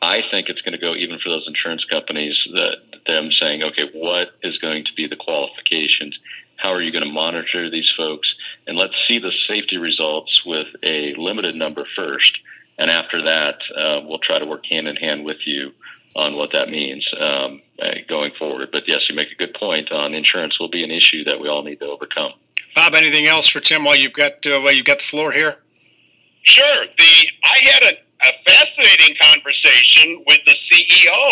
I 0.00 0.22
think 0.30 0.48
it's 0.48 0.62
going 0.62 0.72
to 0.72 0.78
go 0.78 0.94
even 0.94 1.18
for 1.18 1.28
those 1.28 1.44
insurance 1.46 1.84
companies 1.90 2.36
that 2.54 2.76
them 3.06 3.30
saying, 3.40 3.62
okay, 3.62 3.90
what 3.92 4.28
is 4.42 4.58
going 4.58 4.84
to 4.84 4.92
be 4.96 5.06
the 5.06 5.16
qualifications? 5.16 6.18
How 6.56 6.72
are 6.72 6.80
you 6.80 6.92
going 6.92 7.04
to 7.04 7.10
monitor 7.10 7.70
these 7.70 7.90
folks? 7.96 8.32
And 8.66 8.76
let's 8.76 8.94
see 9.08 9.18
the 9.18 9.32
safety 9.48 9.76
results 9.76 10.42
with 10.46 10.68
a 10.86 11.14
limited 11.14 11.54
number 11.56 11.86
first. 11.96 12.38
And 12.78 12.90
after 12.90 13.22
that, 13.22 13.58
uh, 13.76 14.00
we'll 14.04 14.18
try 14.18 14.38
to 14.38 14.46
work 14.46 14.64
hand 14.70 14.88
in 14.88 14.96
hand 14.96 15.24
with 15.24 15.38
you 15.46 15.72
on 16.16 16.36
what 16.36 16.52
that 16.52 16.68
means 16.68 17.06
um, 17.20 17.60
uh, 17.82 17.94
going 18.08 18.32
forward. 18.38 18.70
But 18.72 18.84
yes, 18.86 19.00
you 19.08 19.16
make 19.16 19.30
a 19.32 19.34
good 19.34 19.54
point 19.54 19.90
on 19.90 20.14
insurance 20.14 20.58
will 20.58 20.70
be 20.70 20.84
an 20.84 20.90
issue 20.90 21.24
that 21.24 21.40
we 21.40 21.48
all 21.48 21.62
need 21.62 21.80
to 21.80 21.86
overcome. 21.86 22.32
Bob, 22.74 22.94
anything 22.94 23.26
else 23.26 23.46
for 23.46 23.60
Tim 23.60 23.84
while 23.84 23.96
you've 23.96 24.12
got 24.12 24.46
uh, 24.46 24.60
while 24.60 24.72
you've 24.72 24.84
got 24.84 24.98
the 24.98 25.04
floor 25.04 25.32
here? 25.32 25.56
Sure. 26.42 26.86
The 26.98 27.28
I 27.44 27.58
had 27.62 27.82
a, 27.84 27.92
a 28.24 28.32
fascinating 28.48 29.14
conversation 29.20 30.24
with 30.26 30.40
the 30.46 30.56
CEO 30.70 31.24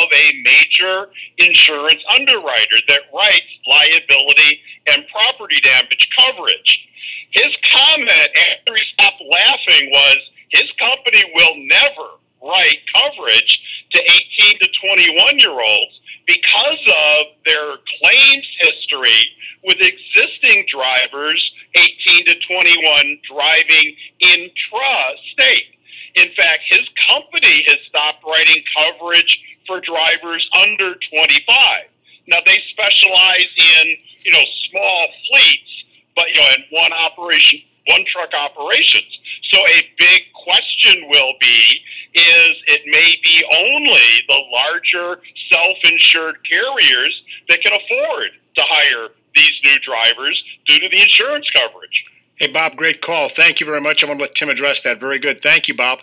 of 0.00 0.06
a 0.12 0.26
major 0.44 1.10
insurance 1.38 2.02
underwriter 2.18 2.78
that 2.88 3.06
writes 3.14 3.50
liability 3.66 4.60
and 4.90 5.04
property 5.12 5.60
damage 5.60 6.08
coverage. 6.18 6.88
His 7.30 7.54
comment 7.70 8.28
after 8.34 8.74
he 8.74 8.82
stopped 8.94 9.22
laughing 9.22 9.90
was 9.90 10.18
his 10.50 10.66
company 10.78 11.22
will 11.36 11.54
never 11.56 12.18
write 12.42 12.78
coverage 12.94 13.60
to 13.92 14.02
18 14.02 14.58
to 14.60 14.68
21 14.96 15.38
year 15.38 15.52
olds 15.52 16.00
because 16.26 16.82
of 16.88 17.26
their 17.46 17.76
claims 18.02 18.46
history 18.60 19.22
with 19.64 19.76
existing 19.80 20.66
drivers 20.68 21.40
18 21.74 22.26
to 22.26 22.34
21 22.48 23.18
driving 23.30 23.96
intra-state. 24.20 25.78
In 26.14 26.28
fact, 26.36 26.60
his 26.68 26.86
company 27.08 27.64
has 27.66 27.76
stopped 27.88 28.24
writing 28.24 28.62
coverage 28.76 29.38
for 29.66 29.80
drivers 29.80 30.48
under 30.60 30.94
25. 31.10 31.86
Now 32.26 32.38
they 32.46 32.58
specialize 32.70 33.54
in, 33.56 33.96
you 34.24 34.32
know, 34.32 34.44
small 34.70 35.08
fleets, 35.30 35.84
but 36.16 36.28
you 36.28 36.40
know, 36.40 36.46
in 36.56 36.64
one 36.70 36.92
operation, 36.92 37.60
one 37.88 38.04
truck 38.06 38.30
operations. 38.34 39.18
So 39.52 39.58
a 39.60 39.82
big 39.98 40.22
question 40.44 41.08
will 41.08 41.34
be 41.40 41.80
is 42.14 42.50
it 42.66 42.82
may 42.86 43.16
be 43.22 43.42
only 43.62 44.22
the 44.28 44.40
larger 44.50 45.22
self-insured 45.52 46.36
carriers 46.50 47.22
that 47.48 47.60
can 47.62 47.72
afford 47.72 48.30
to 48.56 48.62
hire 48.68 49.08
these 49.34 49.54
new 49.64 49.78
drivers 49.78 50.42
due 50.66 50.80
to 50.80 50.88
the 50.88 51.00
insurance 51.00 51.48
coverage. 51.50 52.04
Hey, 52.40 52.48
Bob, 52.48 52.74
great 52.74 53.02
call. 53.02 53.28
Thank 53.28 53.60
you 53.60 53.66
very 53.66 53.82
much. 53.82 54.02
I'm 54.02 54.08
going 54.08 54.18
to 54.18 54.24
let 54.24 54.34
Tim 54.34 54.48
address 54.48 54.80
that. 54.80 54.98
Very 54.98 55.18
good. 55.18 55.42
Thank 55.42 55.68
you, 55.68 55.74
Bob. 55.74 56.00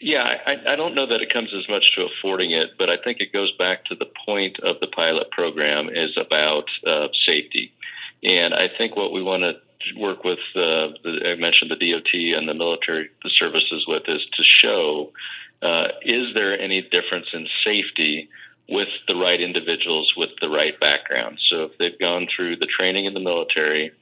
Yeah, 0.00 0.22
I, 0.24 0.72
I 0.72 0.74
don't 0.74 0.94
know 0.94 1.06
that 1.06 1.20
it 1.20 1.30
comes 1.30 1.52
as 1.52 1.68
much 1.68 1.94
to 1.96 2.06
affording 2.06 2.52
it, 2.52 2.70
but 2.78 2.88
I 2.88 2.96
think 2.96 3.20
it 3.20 3.30
goes 3.30 3.52
back 3.58 3.84
to 3.86 3.94
the 3.94 4.06
point 4.24 4.58
of 4.60 4.80
the 4.80 4.86
pilot 4.86 5.30
program 5.30 5.90
is 5.90 6.16
about 6.16 6.64
uh, 6.86 7.08
safety. 7.26 7.74
And 8.22 8.54
I 8.54 8.70
think 8.78 8.96
what 8.96 9.12
we 9.12 9.22
want 9.22 9.42
to 9.42 10.00
work 10.00 10.24
with, 10.24 10.38
uh, 10.56 10.96
the, 11.04 11.32
I 11.32 11.34
mentioned 11.34 11.72
the 11.72 11.92
DOT 11.92 12.38
and 12.38 12.48
the 12.48 12.54
military 12.54 13.10
the 13.22 13.28
services 13.28 13.84
with, 13.86 14.04
is 14.08 14.24
to 14.32 14.42
show 14.42 15.12
uh, 15.60 15.88
is 16.00 16.32
there 16.32 16.58
any 16.58 16.80
difference 16.80 17.26
in 17.34 17.46
safety 17.62 18.30
with 18.68 18.88
the 19.06 19.16
right 19.16 19.40
individuals 19.40 20.12
with 20.16 20.30
the 20.40 20.48
right 20.48 20.78
background. 20.80 21.38
So 21.48 21.64
if 21.64 21.78
they've 21.78 21.98
gone 21.98 22.28
through 22.34 22.56
the 22.56 22.66
training 22.66 23.06
in 23.06 23.14
the 23.14 23.20
military 23.20 23.92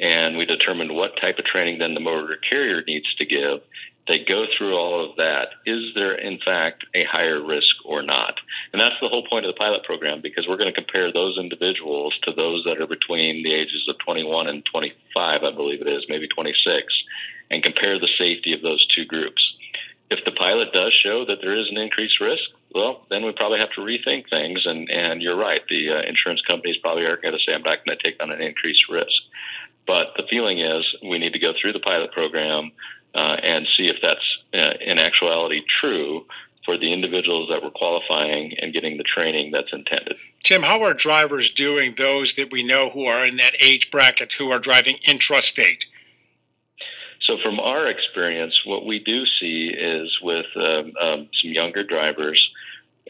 and 0.00 0.36
we 0.36 0.46
determined 0.46 0.94
what 0.94 1.20
type 1.22 1.38
of 1.38 1.44
training 1.44 1.78
then 1.78 1.94
the 1.94 2.00
motor 2.00 2.36
carrier 2.36 2.82
needs 2.86 3.14
to 3.14 3.24
give, 3.24 3.60
they 4.08 4.24
go 4.26 4.46
through 4.56 4.74
all 4.74 5.08
of 5.08 5.16
that. 5.16 5.48
Is 5.64 5.94
there, 5.94 6.14
in 6.14 6.38
fact, 6.44 6.84
a 6.94 7.04
higher 7.04 7.40
risk 7.40 7.74
or 7.84 8.02
not? 8.02 8.34
And 8.72 8.82
that's 8.82 8.96
the 9.00 9.08
whole 9.08 9.26
point 9.28 9.46
of 9.46 9.54
the 9.54 9.58
pilot 9.58 9.84
program 9.84 10.20
because 10.20 10.46
we're 10.48 10.56
going 10.56 10.72
to 10.72 10.80
compare 10.80 11.12
those 11.12 11.38
individuals 11.38 12.18
to 12.24 12.32
those 12.32 12.64
that 12.64 12.80
are 12.80 12.86
between 12.86 13.44
the 13.44 13.54
ages 13.54 13.86
of 13.88 13.96
21 13.98 14.48
and 14.48 14.64
25, 14.64 15.42
I 15.44 15.50
believe 15.52 15.80
it 15.80 15.88
is, 15.88 16.04
maybe 16.08 16.26
26, 16.26 16.92
and 17.50 17.62
compare 17.62 17.98
the 17.98 18.10
safety 18.18 18.52
of 18.52 18.62
those 18.62 18.84
two 18.86 19.04
groups. 19.04 19.54
If 20.10 20.24
the 20.24 20.32
pilot 20.32 20.72
does 20.72 20.92
show 20.92 21.24
that 21.24 21.38
there 21.40 21.56
is 21.56 21.70
an 21.70 21.78
increased 21.78 22.20
risk, 22.20 22.42
well, 22.74 23.06
then 23.08 23.24
we 23.24 23.32
probably 23.32 23.58
have 23.58 23.72
to 23.72 23.80
rethink 23.80 24.28
things. 24.28 24.66
And, 24.66 24.90
and 24.90 25.22
you're 25.22 25.36
right, 25.36 25.60
the 25.68 25.90
uh, 25.90 26.02
insurance 26.08 26.42
companies 26.42 26.76
probably 26.82 27.04
are 27.04 27.16
going 27.16 27.32
to 27.34 27.40
say, 27.46 27.54
I'm 27.54 27.62
not 27.62 27.84
going 27.84 27.96
to 27.96 28.04
take 28.04 28.22
on 28.22 28.32
an 28.32 28.42
increased 28.42 28.88
risk. 28.90 29.22
But 29.86 30.08
the 30.16 30.24
feeling 30.30 30.60
is 30.60 30.84
we 31.02 31.18
need 31.18 31.32
to 31.32 31.38
go 31.38 31.52
through 31.60 31.72
the 31.72 31.80
pilot 31.80 32.12
program 32.12 32.72
uh, 33.14 33.36
and 33.42 33.66
see 33.76 33.86
if 33.86 33.96
that's 34.02 34.38
uh, 34.54 34.74
in 34.80 34.98
actuality 34.98 35.62
true 35.80 36.24
for 36.64 36.78
the 36.78 36.92
individuals 36.92 37.48
that 37.50 37.62
were 37.62 37.70
qualifying 37.70 38.52
and 38.60 38.72
getting 38.72 38.96
the 38.96 39.02
training 39.02 39.50
that's 39.50 39.72
intended. 39.72 40.16
Tim, 40.44 40.62
how 40.62 40.82
are 40.82 40.94
drivers 40.94 41.50
doing, 41.50 41.94
those 41.96 42.34
that 42.34 42.52
we 42.52 42.62
know 42.62 42.90
who 42.90 43.06
are 43.06 43.26
in 43.26 43.36
that 43.36 43.54
age 43.60 43.90
bracket 43.90 44.34
who 44.34 44.50
are 44.50 44.58
driving 44.58 44.98
intrastate? 45.06 45.84
So, 47.22 47.36
from 47.42 47.60
our 47.60 47.86
experience, 47.86 48.54
what 48.64 48.84
we 48.84 48.98
do 48.98 49.24
see 49.26 49.72
is 49.76 50.10
with 50.22 50.46
um, 50.56 50.92
um, 51.00 51.28
some 51.40 51.52
younger 51.52 51.84
drivers, 51.84 52.40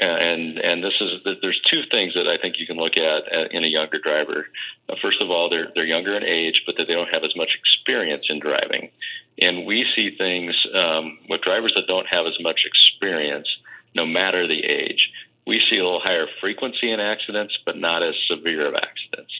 and 0.09 0.59
and 0.59 0.83
this 0.83 0.95
is 1.01 1.25
there's 1.43 1.61
two 1.69 1.83
things 1.93 2.15
that 2.15 2.27
I 2.27 2.38
think 2.38 2.59
you 2.59 2.67
can 2.67 2.77
look 2.77 2.97
at 2.97 3.33
uh, 3.33 3.49
in 3.51 3.65
a 3.65 3.69
younger 3.69 3.99
driver. 3.99 4.47
Uh, 4.88 4.97
first 5.01 5.21
of 5.21 5.31
all, 5.31 5.49
they're 5.51 5.69
they're 5.75 5.85
younger 5.85 6.17
in 6.17 6.25
age, 6.25 6.62
but 6.67 6.77
that 6.77 6.87
they 6.87 6.95
don't 6.95 7.15
have 7.15 7.25
as 7.25 7.37
much 7.37 7.59
experience 7.59 8.27
in 8.29 8.41
driving. 8.41 8.91
And 9.41 9.67
we 9.67 9.87
see 9.95 10.17
things 10.17 10.55
um, 10.75 11.19
with 11.29 11.43
drivers 11.43 11.73
that 11.77 11.87
don't 11.87 12.07
have 12.12 12.27
as 12.27 12.38
much 12.41 12.65
experience, 12.67 13.49
no 13.95 14.05
matter 14.07 14.47
the 14.47 14.65
age. 14.65 15.11
We 15.47 15.61
see 15.71 15.79
a 15.79 15.85
little 15.85 16.03
higher 16.05 16.27
frequency 16.41 16.91
in 16.91 17.01
accidents, 17.01 17.59
but 17.67 17.77
not 17.77 18.03
as 18.03 18.15
severe 18.29 18.69
of 18.69 18.75
accidents. 18.75 19.33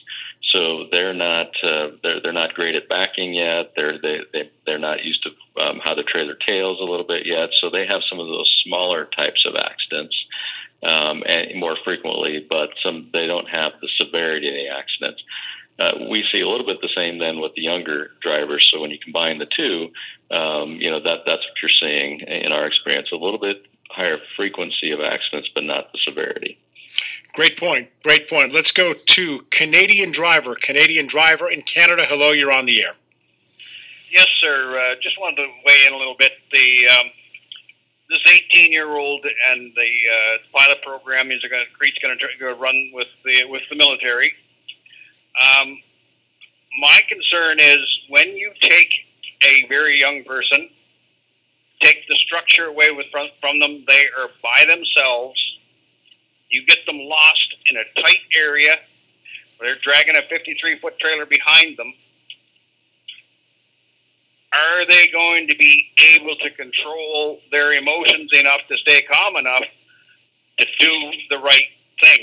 So 0.51 0.85
they're 0.91 1.13
not 1.13 1.47
uh, 1.63 1.91
they're 2.03 2.21
they're 2.21 2.33
not 2.33 2.53
great 2.53 2.75
at 2.75 2.89
backing 2.89 3.33
yet. 3.33 3.73
They're 3.75 3.97
they, 3.99 4.19
they 4.31 4.51
they're 4.65 4.79
not 4.79 5.03
used 5.03 5.23
to 5.23 5.65
um, 5.65 5.81
how 5.83 5.93
to 5.93 6.03
trailer 6.03 6.35
their 6.35 6.47
tails 6.47 6.79
a 6.79 6.83
little 6.83 7.07
bit 7.07 7.25
yet. 7.25 7.49
So 7.59 7.69
they 7.69 7.85
have 7.87 8.01
some 8.09 8.19
of 8.19 8.27
those 8.27 8.61
smaller 8.65 9.05
types 9.17 9.45
of 9.47 9.55
accidents 9.55 10.15
um, 10.87 11.23
and 11.27 11.59
more 11.59 11.77
frequently, 11.83 12.45
but 12.49 12.69
some 12.83 13.09
they 13.13 13.27
don't 13.27 13.47
have 13.47 13.73
the 13.81 13.89
severity 13.99 14.47
of 14.47 14.53
the 14.53 14.67
accidents 14.67 15.21
uh, 15.79 15.91
we 16.09 16.23
see 16.31 16.41
a 16.41 16.47
little 16.47 16.65
bit 16.65 16.81
the 16.81 16.89
same 16.95 17.17
then 17.17 17.39
with 17.39 17.53
the 17.55 17.61
younger 17.61 18.11
drivers. 18.21 18.67
So 18.71 18.79
when 18.79 18.91
you 18.91 18.99
combine 18.99 19.39
the 19.39 19.45
two, 19.45 19.89
um, 20.31 20.77
you 20.79 20.89
know 20.89 20.99
that 20.99 21.19
that's 21.25 21.41
what 21.41 21.61
you're 21.61 21.69
seeing 21.69 22.19
in 22.21 22.51
our 22.51 22.65
experience. 22.65 23.09
A 23.11 23.15
little 23.15 23.39
bit 23.39 23.65
higher 23.89 24.19
frequency 24.35 24.91
of 24.91 24.99
accidents, 24.99 25.49
but 25.53 25.63
not 25.63 25.91
the 25.91 25.99
severity. 26.03 26.59
Great 27.33 27.57
point. 27.57 27.89
Great 28.03 28.29
point. 28.29 28.53
Let's 28.53 28.71
go 28.71 28.93
to 28.93 29.45
Canadian 29.49 30.11
driver. 30.11 30.55
Canadian 30.55 31.07
driver 31.07 31.49
in 31.49 31.63
Canada. 31.63 32.03
Hello, 32.07 32.31
you're 32.31 32.51
on 32.51 32.65
the 32.67 32.83
air. 32.83 32.93
Yes, 34.11 34.27
sir. 34.39 34.79
Uh, 34.79 34.95
just 35.01 35.19
wanted 35.19 35.37
to 35.37 35.47
weigh 35.65 35.85
in 35.87 35.93
a 35.93 35.97
little 35.97 36.15
bit. 36.17 36.33
The 36.51 36.87
um, 36.89 37.07
this 38.13 38.39
18 38.53 38.71
year 38.71 38.89
old 38.95 39.25
and 39.49 39.73
the 39.75 39.81
uh, 39.81 40.57
pilot 40.57 40.81
program 40.83 41.31
is 41.31 41.41
going 41.41 41.65
to 41.65 41.77
Crete's 41.77 41.97
going 41.99 42.17
to 42.17 42.55
run 42.55 42.91
with 42.93 43.07
the 43.25 43.43
with 43.49 43.63
the 43.69 43.75
military. 43.75 44.33
Um, 45.41 45.77
my 46.79 46.99
concern 47.09 47.59
is 47.59 47.79
when 48.09 48.35
you 48.37 48.51
take 48.61 48.93
a 49.43 49.65
very 49.67 49.99
young 49.99 50.23
person, 50.23 50.69
take 51.81 52.07
the 52.07 52.15
structure 52.15 52.65
away 52.65 52.89
with 52.91 53.07
from, 53.11 53.27
from 53.41 53.59
them. 53.59 53.83
They 53.87 54.03
are 54.17 54.29
by 54.41 54.65
themselves. 54.69 55.39
You 56.49 56.65
get 56.65 56.85
them 56.85 56.99
lost 56.99 57.55
in 57.69 57.77
a 57.77 58.01
tight 58.01 58.21
area 58.37 58.77
they're 59.63 59.79
dragging 59.81 60.17
a 60.17 60.21
53 60.27 60.79
foot 60.79 60.99
trailer 60.99 61.25
behind 61.25 61.77
them. 61.77 61.93
Are 64.53 64.85
they 64.87 65.07
going 65.07 65.47
to 65.47 65.55
be 65.57 65.89
able 66.15 66.35
to 66.35 66.49
control 66.51 67.39
their 67.51 67.73
emotions 67.73 68.29
enough 68.33 68.61
to 68.69 68.77
stay 68.77 69.01
calm 69.11 69.35
enough 69.35 69.63
to 70.59 70.65
do 70.79 71.11
the 71.29 71.37
right 71.37 71.67
thing? 72.01 72.19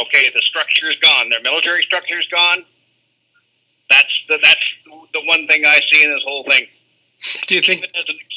Okay, 0.00 0.30
the 0.34 0.42
structure 0.44 0.90
is 0.90 0.96
gone. 1.02 1.30
Their 1.30 1.42
military 1.42 1.82
structure 1.82 2.18
is 2.18 2.26
gone. 2.26 2.64
That's 3.90 4.22
the 4.28 4.38
that's 4.42 5.04
the 5.12 5.20
one 5.24 5.46
thing 5.48 5.64
I 5.66 5.78
see 5.90 6.02
in 6.02 6.10
this 6.10 6.22
whole 6.24 6.44
thing. 6.48 6.66
Do 7.46 7.54
you 7.54 7.60
think? 7.60 7.84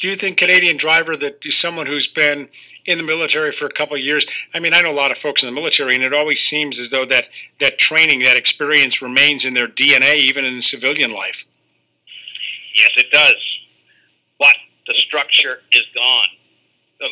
Do 0.00 0.08
you 0.08 0.16
think 0.16 0.36
Canadian 0.36 0.76
driver 0.76 1.16
that 1.16 1.42
someone 1.50 1.86
who's 1.86 2.06
been 2.06 2.48
in 2.84 2.98
the 2.98 3.04
military 3.04 3.50
for 3.50 3.66
a 3.66 3.70
couple 3.70 3.96
of 3.96 4.02
years? 4.02 4.26
I 4.54 4.60
mean, 4.60 4.74
I 4.74 4.80
know 4.80 4.92
a 4.92 4.94
lot 4.94 5.10
of 5.10 5.18
folks 5.18 5.42
in 5.42 5.48
the 5.48 5.54
military, 5.54 5.94
and 5.94 6.04
it 6.04 6.12
always 6.12 6.40
seems 6.40 6.78
as 6.78 6.90
though 6.90 7.04
that 7.06 7.28
that 7.58 7.78
training, 7.78 8.20
that 8.20 8.36
experience, 8.36 9.02
remains 9.02 9.44
in 9.44 9.54
their 9.54 9.66
DNA, 9.66 10.16
even 10.16 10.44
in 10.44 10.62
civilian 10.62 11.12
life. 11.12 11.46
Yes, 12.76 12.90
it 12.96 13.10
does, 13.10 13.40
but 14.38 14.54
the 14.86 14.94
structure 14.98 15.60
is 15.72 15.84
gone. 15.94 16.28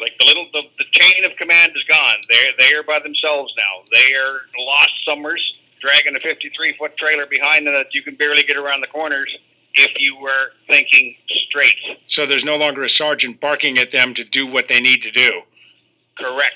Like 0.00 0.12
the 0.18 0.24
little, 0.24 0.46
the, 0.53 0.62
the 0.79 0.85
chain 0.92 1.24
of 1.24 1.37
command 1.37 1.72
is 1.74 1.83
gone. 1.90 2.16
They're 2.31 2.53
they 2.59 2.74
are 2.74 2.83
by 2.83 3.00
themselves 3.00 3.53
now. 3.57 3.85
They 3.92 4.14
are 4.14 4.40
lost 4.59 5.05
summers, 5.05 5.61
dragging 5.81 6.16
a 6.16 6.20
53 6.20 6.77
foot 6.79 6.96
trailer 6.96 7.27
behind 7.27 7.66
them 7.66 7.74
that 7.74 7.94
you 7.94 8.03
can 8.03 8.14
barely 8.14 8.42
get 8.44 8.57
around 8.57 8.81
the 8.81 8.87
corners 8.87 9.35
if 9.74 9.92
you 9.98 10.16
were 10.16 10.53
thinking 10.70 11.14
straight. 11.48 11.77
So 12.07 12.27
there's 12.27 12.44
no 12.44 12.57
longer 12.57 12.85
a 12.85 12.88
sergeant 12.88 13.40
barking 13.40 13.79
at 13.79 13.90
them 13.90 14.14
to 14.14 14.24
do 14.24 14.46
what 14.46 14.68
they 14.68 14.81
need 14.81 15.03
to 15.03 15.11
do. 15.11 15.42
Correct. 16.16 16.55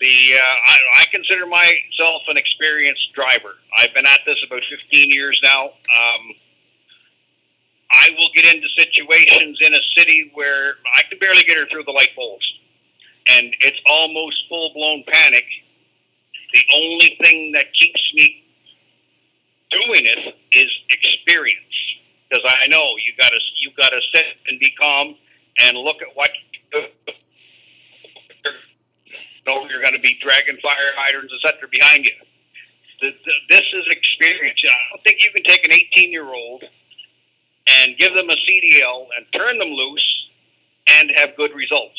The 0.00 0.34
uh, 0.34 0.40
I, 0.66 0.78
I 1.00 1.04
consider 1.10 1.46
myself 1.46 2.22
an 2.28 2.36
experienced 2.36 3.12
driver. 3.14 3.56
I've 3.76 3.94
been 3.94 4.06
at 4.06 4.20
this 4.26 4.36
about 4.46 4.62
15 4.70 5.10
years 5.10 5.40
now. 5.42 5.64
Um, 5.66 6.34
I 7.92 8.08
will 8.16 8.30
get 8.34 8.54
into 8.54 8.66
situations 8.76 9.58
in 9.60 9.74
a 9.74 9.80
city 9.96 10.30
where 10.34 10.76
I 10.94 11.02
can 11.08 11.18
barely 11.18 11.42
get 11.44 11.58
her 11.58 11.66
through 11.70 11.84
the 11.84 11.92
light 11.92 12.10
poles, 12.16 12.42
and 13.28 13.54
it's 13.60 13.78
almost 13.86 14.36
full 14.48 14.72
blown 14.74 15.04
panic. 15.12 15.44
The 16.52 16.62
only 16.76 17.16
thing 17.22 17.52
that 17.52 17.66
keeps 17.74 18.00
me 18.14 18.44
doing 19.70 20.04
it 20.04 20.36
is 20.52 20.70
experience 20.90 21.58
because 22.28 22.44
I 22.46 22.66
know 22.68 22.94
you 23.04 23.12
got 23.18 23.30
to 23.30 23.40
you 23.60 23.70
got 23.76 23.90
to 23.90 24.00
sit 24.14 24.24
and 24.48 24.58
be 24.58 24.70
calm 24.80 25.16
and 25.60 25.76
look 25.76 25.96
at 26.02 26.08
what 26.14 26.30
you 26.72 26.80
know 29.46 29.66
you're 29.68 29.82
going 29.82 29.94
to 29.94 30.00
be 30.00 30.18
dragging 30.22 30.56
fire 30.62 30.92
hydrants 30.96 31.32
etc. 31.44 31.68
behind 31.70 32.04
you. 32.04 32.14
The, 33.00 33.10
the, 33.10 33.32
this 33.50 33.66
is 33.74 33.84
experience. 33.90 34.62
I 34.64 34.72
don't 34.92 35.02
think 35.04 35.24
you 35.24 35.32
can 35.34 35.42
take 35.44 35.64
an 35.64 35.72
18 35.72 36.12
year 36.12 36.32
old 36.32 36.64
and 37.66 37.96
give 37.98 38.14
them 38.14 38.28
a 38.28 38.34
CDL 38.34 39.06
and 39.16 39.26
turn 39.34 39.58
them 39.58 39.68
loose 39.68 40.28
and 40.86 41.12
have 41.16 41.36
good 41.36 41.54
results. 41.54 41.98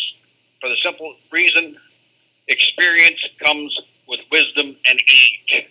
For 0.61 0.69
the 0.69 0.75
simple 0.83 1.15
reason, 1.31 1.77
experience 2.47 3.19
comes 3.45 3.77
with 4.07 4.19
wisdom 4.31 4.75
and 4.85 4.99
age. 4.99 5.67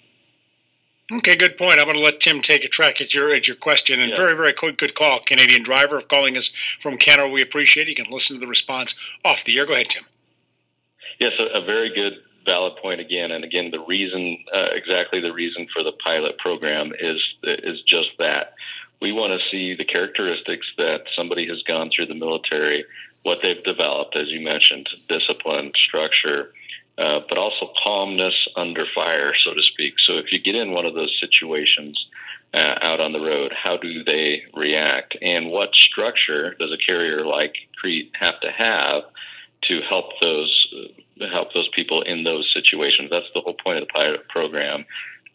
Okay, 1.11 1.37
good 1.37 1.59
point. 1.59 1.79
I'm 1.79 1.85
going 1.85 1.97
to 1.97 2.03
let 2.03 2.21
Tim 2.21 2.41
take 2.41 2.65
a 2.65 2.69
track 2.69 3.01
at 3.01 3.13
your 3.13 3.35
at 3.35 3.47
your 3.47 3.57
question. 3.57 4.01
And 4.01 4.11
yeah. 4.11 4.17
very, 4.17 4.35
very 4.35 4.53
good, 4.53 4.79
good 4.79 4.95
call, 4.95 5.21
Canadian 5.21 5.63
driver, 5.63 6.01
calling 6.01 6.37
us 6.37 6.49
from 6.81 6.97
Canada. 6.97 7.29
We 7.29 7.43
appreciate 7.43 7.89
it. 7.89 7.99
You 7.99 8.05
can 8.05 8.13
listen 8.13 8.37
to 8.37 8.41
the 8.41 8.47
response 8.47 8.95
off 9.25 9.45
the 9.45 9.59
air. 9.59 9.67
Go 9.67 9.75
ahead, 9.75 9.91
Tim. 9.91 10.05
Yes, 11.21 11.33
a, 11.39 11.59
a 11.59 11.65
very 11.65 11.95
good, 11.95 12.15
valid 12.47 12.77
point 12.81 13.01
again. 13.01 13.33
And 13.33 13.45
again, 13.45 13.71
the 13.71 13.81
reason, 13.81 14.39
uh, 14.55 14.69
exactly 14.73 15.21
the 15.21 15.33
reason 15.33 15.67
for 15.73 15.83
the 15.83 15.93
pilot 16.05 16.39
program 16.39 16.93
is 16.99 17.21
is 17.45 17.83
just 17.83 18.09
that. 18.19 18.55
We 19.03 19.13
want 19.13 19.39
to 19.39 19.51
see 19.51 19.75
the 19.75 19.85
characteristics 19.85 20.67
that 20.79 21.03
somebody 21.15 21.47
has 21.49 21.63
gone 21.65 21.91
through 21.95 22.07
the 22.07 22.15
military, 22.15 22.85
what 23.25 23.43
they've 23.43 23.63
developed, 23.63 24.17
as 24.17 24.29
you 24.29 24.41
mentioned, 24.41 24.89
discipline, 25.09 25.73
structure 25.75 26.53
uh, 26.99 27.21
but 27.29 27.39
also 27.39 27.73
calmness 27.83 28.35
under 28.57 28.85
fire, 28.95 29.33
so 29.35 29.55
to 29.55 29.63
speak. 29.63 29.95
So 29.99 30.19
if 30.19 30.31
you 30.31 30.39
get 30.39 30.57
in 30.57 30.73
one 30.73 30.87
of 30.87 30.95
those 30.95 31.17
situations 31.21 32.07
uh, 32.55 32.75
out 32.83 33.01
on 33.01 33.13
the 33.13 33.21
road, 33.21 33.53
how 33.61 33.77
do 33.79 34.05
they 34.05 34.43
react? 34.55 35.17
And 35.23 35.51
what 35.51 35.75
structure 35.75 36.55
does 36.61 36.71
a 36.71 36.77
carrier 36.77 37.25
like 37.25 37.55
Crete 37.81 38.13
have 38.21 38.39
to 38.41 38.51
have 38.59 39.03
to 39.69 39.81
help 39.89 40.21
those 40.21 40.69
uh, 41.21 41.29
help 41.33 41.55
those 41.55 41.69
people 41.75 42.03
in 42.03 42.25
those 42.25 42.51
situations? 42.53 43.09
That's 43.11 43.27
the 43.35 43.41
whole 43.41 43.57
point 43.65 43.79
of 43.79 43.89
the 43.89 43.93
pilot 43.95 44.29
program. 44.29 44.85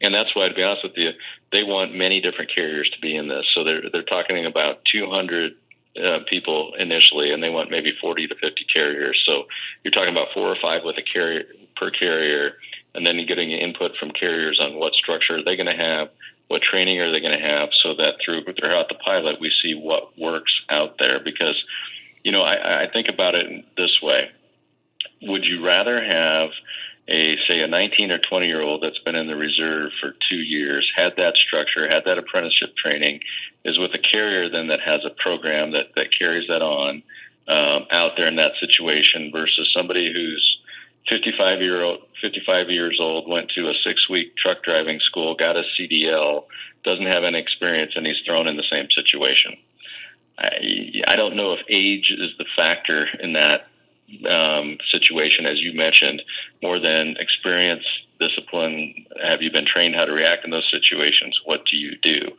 And 0.01 0.13
that's 0.13 0.35
why, 0.35 0.47
to 0.47 0.53
be 0.53 0.63
honest 0.63 0.83
with 0.83 0.97
you, 0.97 1.11
they 1.51 1.63
want 1.63 1.95
many 1.95 2.21
different 2.21 2.53
carriers 2.53 2.89
to 2.91 2.99
be 2.99 3.15
in 3.15 3.27
this. 3.27 3.45
So 3.53 3.63
they're 3.63 3.89
they're 3.91 4.03
talking 4.03 4.45
about 4.45 4.85
200 4.85 5.53
uh, 5.97 6.19
people 6.29 6.73
initially, 6.77 7.31
and 7.31 7.41
they 7.41 7.49
want 7.49 7.71
maybe 7.71 7.91
40 7.99 8.27
to 8.27 8.35
50 8.35 8.65
carriers. 8.73 9.21
So 9.25 9.45
you're 9.83 9.91
talking 9.91 10.11
about 10.11 10.27
four 10.33 10.47
or 10.47 10.55
five 10.61 10.83
with 10.83 10.97
a 10.97 11.01
carrier 11.01 11.45
per 11.75 11.89
carrier, 11.89 12.57
and 12.93 13.05
then 13.05 13.15
you're 13.15 13.25
getting 13.25 13.51
input 13.51 13.95
from 13.97 14.11
carriers 14.11 14.59
on 14.59 14.75
what 14.75 14.93
structure 14.93 15.37
are 15.37 15.43
they 15.43 15.55
going 15.55 15.75
to 15.75 15.83
have, 15.83 16.09
what 16.47 16.61
training 16.61 16.99
are 16.99 17.11
they 17.11 17.19
going 17.19 17.37
to 17.37 17.45
have, 17.45 17.69
so 17.81 17.95
that 17.95 18.15
through 18.23 18.43
throughout 18.43 18.89
the 18.89 18.95
pilot 18.95 19.39
we 19.39 19.51
see 19.63 19.73
what 19.73 20.17
works 20.17 20.53
out 20.69 20.97
there. 20.99 21.19
Because 21.19 21.61
you 22.23 22.31
know, 22.31 22.41
I, 22.41 22.83
I 22.83 22.91
think 22.91 23.07
about 23.09 23.33
it 23.33 23.65
this 23.75 23.99
way: 24.01 24.29
Would 25.23 25.45
you 25.45 25.65
rather 25.65 26.03
have 26.03 26.51
a 27.07 27.37
say 27.47 27.61
a 27.61 27.66
19 27.77 28.09
or 28.09 28.17
20 28.17 28.47
year 28.47 28.61
old 28.61 28.81
that's 28.81 28.97
been 28.99 29.15
in 29.15 29.27
the 29.27 29.35
reserve 29.35 29.91
for 30.01 30.11
two 30.27 30.37
years, 30.37 30.91
had 30.95 31.13
that 31.17 31.37
structure, 31.37 31.85
had 31.85 32.05
that 32.05 32.17
apprenticeship 32.17 32.75
training, 32.75 33.19
is 33.63 33.77
with 33.77 33.93
a 33.93 33.99
carrier 33.99 34.49
then 34.49 34.67
that 34.69 34.79
has 34.79 35.01
a 35.05 35.11
program 35.11 35.73
that 35.73 35.93
that 35.95 36.07
carries 36.17 36.47
that 36.47 36.63
on 36.63 37.03
um, 37.47 37.85
out 37.91 38.13
there 38.17 38.27
in 38.27 38.35
that 38.37 38.53
situation 38.59 39.31
versus 39.31 39.71
somebody 39.71 40.11
who's 40.11 40.59
55 41.07 41.61
year 41.61 41.83
old 41.83 41.99
55 42.19 42.71
years 42.71 42.97
old 42.99 43.29
went 43.29 43.51
to 43.51 43.69
a 43.69 43.73
six 43.83 44.09
week 44.09 44.35
truck 44.35 44.63
driving 44.63 44.99
school 44.99 45.35
got 45.35 45.55
a 45.55 45.63
cdl 45.79 46.45
doesn't 46.83 47.13
have 47.13 47.23
any 47.23 47.37
experience 47.37 47.93
and 47.95 48.07
he's 48.07 48.17
thrown 48.25 48.47
in 48.47 48.57
the 48.57 48.69
same 48.71 48.89
situation. 48.89 49.55
I 50.39 51.03
i 51.07 51.15
don't 51.15 51.35
know 51.35 51.53
if 51.53 51.59
age 51.69 52.11
is 52.11 52.31
the 52.39 52.45
factor 52.55 53.07
in 53.19 53.33
that 53.33 53.67
um, 54.29 54.77
situation, 54.89 55.45
as 55.45 55.59
you 55.59 55.73
mentioned, 55.73 56.21
more 56.61 56.79
than 56.79 57.15
experience, 57.19 57.83
discipline. 58.19 59.05
Have 59.21 59.41
you 59.41 59.51
been 59.51 59.65
trained 59.65 59.95
how 59.95 60.05
to 60.05 60.11
react 60.11 60.45
in 60.45 60.51
those 60.51 60.69
situations? 60.71 61.39
What 61.45 61.65
do 61.69 61.77
you 61.77 61.97
do? 62.01 62.31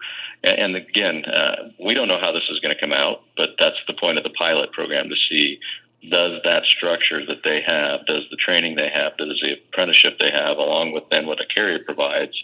And, 0.44 0.76
again, 0.76 1.24
uh, 1.24 1.70
we 1.78 1.94
don't 1.94 2.08
know 2.08 2.20
how 2.20 2.32
this 2.32 2.44
is 2.50 2.60
going 2.60 2.74
to 2.74 2.80
come 2.80 2.92
out, 2.92 3.22
but 3.36 3.50
that's 3.58 3.76
the 3.86 3.94
point 3.94 4.18
of 4.18 4.24
the 4.24 4.30
pilot 4.30 4.72
program 4.72 5.08
to 5.08 5.16
see 5.28 5.58
does 6.10 6.40
that 6.44 6.64
structure 6.64 7.26
that 7.26 7.42
they 7.42 7.62
have, 7.66 8.06
does 8.06 8.22
the 8.30 8.36
training 8.36 8.76
they 8.76 8.88
have, 8.88 9.16
does 9.16 9.38
the 9.42 9.54
apprenticeship 9.54 10.16
they 10.20 10.30
have, 10.30 10.56
along 10.56 10.92
with 10.92 11.02
then 11.10 11.26
what 11.26 11.40
a 11.40 11.46
carrier 11.46 11.80
provides, 11.84 12.40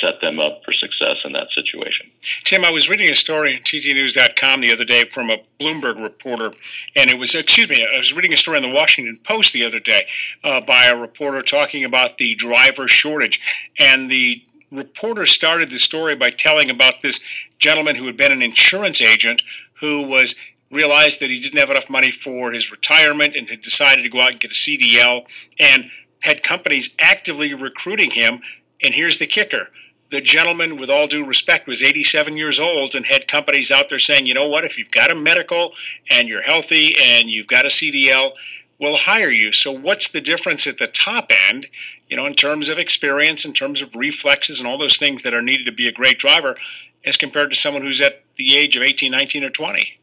set 0.00 0.20
them 0.20 0.38
up 0.38 0.62
for 0.64 0.72
success 0.72 1.16
in 1.24 1.32
that 1.32 1.48
situation. 1.54 2.10
Tim, 2.44 2.64
I 2.64 2.70
was 2.70 2.88
reading 2.88 3.10
a 3.10 3.16
story 3.16 3.54
on 3.54 3.62
ttnews.com 3.62 4.60
the 4.60 4.72
other 4.72 4.84
day 4.84 5.04
from 5.08 5.30
a 5.30 5.38
Bloomberg 5.60 6.02
reporter, 6.02 6.52
and 6.94 7.10
it 7.10 7.18
was, 7.18 7.34
excuse 7.34 7.68
me, 7.68 7.86
I 7.86 7.96
was 7.96 8.12
reading 8.12 8.32
a 8.32 8.36
story 8.36 8.58
in 8.58 8.62
the 8.62 8.74
Washington 8.74 9.16
Post 9.22 9.52
the 9.52 9.64
other 9.64 9.80
day 9.80 10.06
uh, 10.44 10.60
by 10.60 10.86
a 10.86 10.96
reporter 10.96 11.42
talking 11.42 11.84
about 11.84 12.18
the 12.18 12.34
driver 12.34 12.88
shortage. 12.88 13.40
And 13.78 14.10
the 14.10 14.42
reporter 14.72 15.26
started 15.26 15.70
the 15.70 15.78
story 15.78 16.14
by 16.14 16.30
telling 16.30 16.70
about 16.70 17.00
this 17.00 17.20
gentleman 17.58 17.96
who 17.96 18.06
had 18.06 18.16
been 18.16 18.32
an 18.32 18.42
insurance 18.42 19.00
agent 19.00 19.42
who 19.80 20.02
was 20.02 20.34
realized 20.70 21.20
that 21.20 21.30
he 21.30 21.40
didn't 21.40 21.58
have 21.58 21.70
enough 21.70 21.88
money 21.88 22.10
for 22.10 22.52
his 22.52 22.70
retirement 22.70 23.36
and 23.36 23.48
had 23.48 23.62
decided 23.62 24.02
to 24.02 24.08
go 24.08 24.20
out 24.20 24.32
and 24.32 24.40
get 24.40 24.50
a 24.50 24.54
CDL 24.54 25.22
and 25.60 25.88
had 26.20 26.42
companies 26.42 26.90
actively 26.98 27.54
recruiting 27.54 28.10
him 28.10 28.40
and 28.82 28.94
here's 28.94 29.18
the 29.18 29.26
kicker 29.26 29.68
the 30.10 30.20
gentleman, 30.20 30.76
with 30.76 30.88
all 30.88 31.06
due 31.06 31.24
respect, 31.24 31.66
was 31.66 31.82
87 31.82 32.36
years 32.36 32.60
old 32.60 32.94
and 32.94 33.06
had 33.06 33.26
companies 33.26 33.70
out 33.70 33.88
there 33.88 33.98
saying, 33.98 34.26
you 34.26 34.34
know 34.34 34.48
what, 34.48 34.64
if 34.64 34.78
you've 34.78 34.90
got 34.90 35.10
a 35.10 35.14
medical 35.14 35.72
and 36.08 36.28
you're 36.28 36.42
healthy 36.42 36.96
and 36.96 37.28
you've 37.28 37.48
got 37.48 37.64
a 37.64 37.68
CDL, 37.68 38.32
we'll 38.78 38.96
hire 38.96 39.30
you. 39.30 39.52
So, 39.52 39.72
what's 39.72 40.08
the 40.08 40.20
difference 40.20 40.66
at 40.66 40.78
the 40.78 40.86
top 40.86 41.30
end, 41.48 41.66
you 42.08 42.16
know, 42.16 42.26
in 42.26 42.34
terms 42.34 42.68
of 42.68 42.78
experience, 42.78 43.44
in 43.44 43.52
terms 43.52 43.80
of 43.82 43.94
reflexes, 43.94 44.60
and 44.60 44.68
all 44.68 44.78
those 44.78 44.96
things 44.96 45.22
that 45.22 45.34
are 45.34 45.42
needed 45.42 45.66
to 45.66 45.72
be 45.72 45.88
a 45.88 45.92
great 45.92 46.18
driver, 46.18 46.56
as 47.04 47.16
compared 47.16 47.50
to 47.50 47.56
someone 47.56 47.82
who's 47.82 48.00
at 48.00 48.22
the 48.36 48.56
age 48.56 48.76
of 48.76 48.82
18, 48.82 49.10
19, 49.10 49.44
or 49.44 49.50
20? 49.50 49.98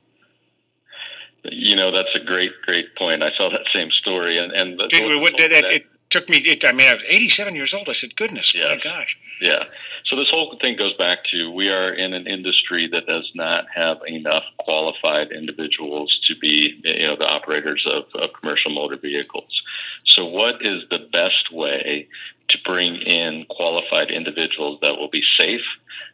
You 1.46 1.76
know, 1.76 1.92
that's 1.92 2.16
a 2.16 2.24
great, 2.24 2.52
great 2.66 2.96
point. 2.96 3.22
I 3.22 3.32
saw 3.38 3.50
that 3.50 3.66
same 3.74 3.92
story, 3.92 4.38
and 4.38 4.52
and 4.52 4.80
the, 4.80 4.88
did, 4.88 5.22
what, 5.22 5.36
did, 5.36 5.52
it, 5.52 5.70
it, 5.70 5.86
took 6.14 6.30
me. 6.30 6.38
It, 6.38 6.64
I 6.64 6.72
mean, 6.72 6.88
I 6.88 6.94
was 6.94 7.04
87 7.08 7.56
years 7.56 7.74
old. 7.74 7.90
I 7.90 7.94
said, 7.94 8.16
"Goodness, 8.16 8.54
yeah. 8.54 8.70
my 8.70 8.78
gosh." 8.78 9.18
Yeah. 9.42 9.66
So 10.06 10.16
this 10.18 10.30
whole 10.30 10.58
thing 10.62 10.76
goes 10.78 10.94
back 10.94 11.20
to 11.32 11.52
we 11.52 11.70
are 11.70 11.94
in 11.94 12.14
an 12.14 12.28
industry 12.28 12.90
that 12.92 13.06
does 13.08 13.30
not 13.36 13.66
have 13.74 13.98
enough 14.08 14.44
qualified 14.60 15.32
individuals 15.32 16.20
to 16.28 16.36
be, 16.42 16.82
you 16.84 17.08
know, 17.08 17.16
the 17.16 17.34
operators 17.34 17.86
of, 17.90 18.04
of 18.22 18.32
commercial 18.40 18.72
motor 18.72 18.98
vehicles. 18.98 19.62
So 20.06 20.26
what 20.26 20.56
is 20.62 20.84
the 20.90 21.08
best 21.12 21.52
way 21.52 22.08
to 22.50 22.58
bring 22.66 22.96
in 22.96 23.46
qualified 23.50 24.12
individuals 24.12 24.80
that 24.82 24.98
will 24.98 25.10
be 25.10 25.24
safe 25.40 25.62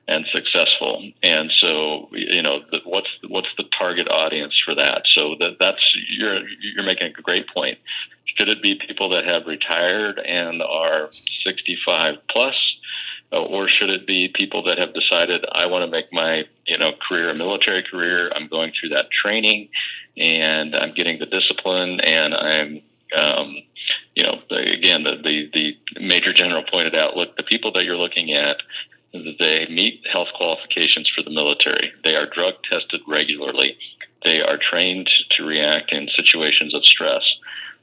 and 0.08 0.26
successful. 0.36 1.12
And 1.22 1.52
so, 1.58 2.10
you 2.12 2.42
know, 2.42 2.62
the, 2.72 2.80
what's 2.84 3.10
what's 3.28 3.50
the 3.58 3.66
target 3.78 4.08
audience 4.10 4.60
for 4.64 4.74
that? 4.76 5.04
So 5.06 5.36
that 5.40 5.58
that's 5.60 5.96
you're 6.10 6.48
you're 6.48 6.86
making 6.86 7.14
a 7.18 7.22
great 7.22 7.46
point. 7.54 7.78
Should 8.38 8.50
it 8.50 8.64
be 8.64 8.80
people 8.88 9.10
that 9.10 9.32
have 9.32 9.46
retired 9.46 10.20
and 10.20 10.62
are 10.62 11.10
65 11.46 12.16
plus, 12.30 12.56
or 13.32 13.68
should 13.70 13.90
it 13.90 14.08
be 14.08 14.34
people 14.34 14.64
that 14.64 14.80
have 14.80 14.94
decided 14.94 15.46
I 15.54 15.68
want 15.68 15.84
to 15.84 15.92
make 15.92 16.12
my 16.12 16.44
you 16.66 16.78
know 16.78 16.92
career 17.08 17.30
a 17.30 17.36
military 17.36 17.84
career? 17.84 18.32
I'm 18.36 18.48
going 18.48 18.72
through 18.80 18.90
that 18.90 19.12
training, 19.12 19.70
and 20.18 20.76
I'm 20.76 20.94
getting 20.94 21.20
the 21.20 21.26
discipline, 21.26 22.00
and 22.02 22.34
I'm 22.34 22.82
um, 23.18 23.56
you 24.16 24.24
know, 24.24 24.40
again, 24.52 25.04
the, 25.04 25.16
the, 25.24 25.50
the 25.54 26.02
major 26.02 26.34
general 26.34 26.64
pointed 26.70 26.96
out, 26.96 27.16
look, 27.16 27.36
the 27.38 27.44
people 27.44 27.72
that 27.74 27.84
you're 27.84 27.98
looking 27.98 28.34
at, 28.34 28.58
they 29.14 29.66
meet 29.70 30.06
health 30.12 30.28
qualifications 30.36 31.10
for 31.16 31.24
the 31.24 31.32
military. 31.32 31.92
They 32.04 32.16
are 32.16 32.28
drug 32.28 32.56
tested 32.72 33.02
regularly. 33.08 33.78
They 34.26 34.42
are 34.42 34.58
trained 34.58 35.10
to 35.38 35.44
react 35.44 35.92
in 35.92 36.08
situations 36.16 36.76
of 36.76 36.86
stress. 36.86 37.24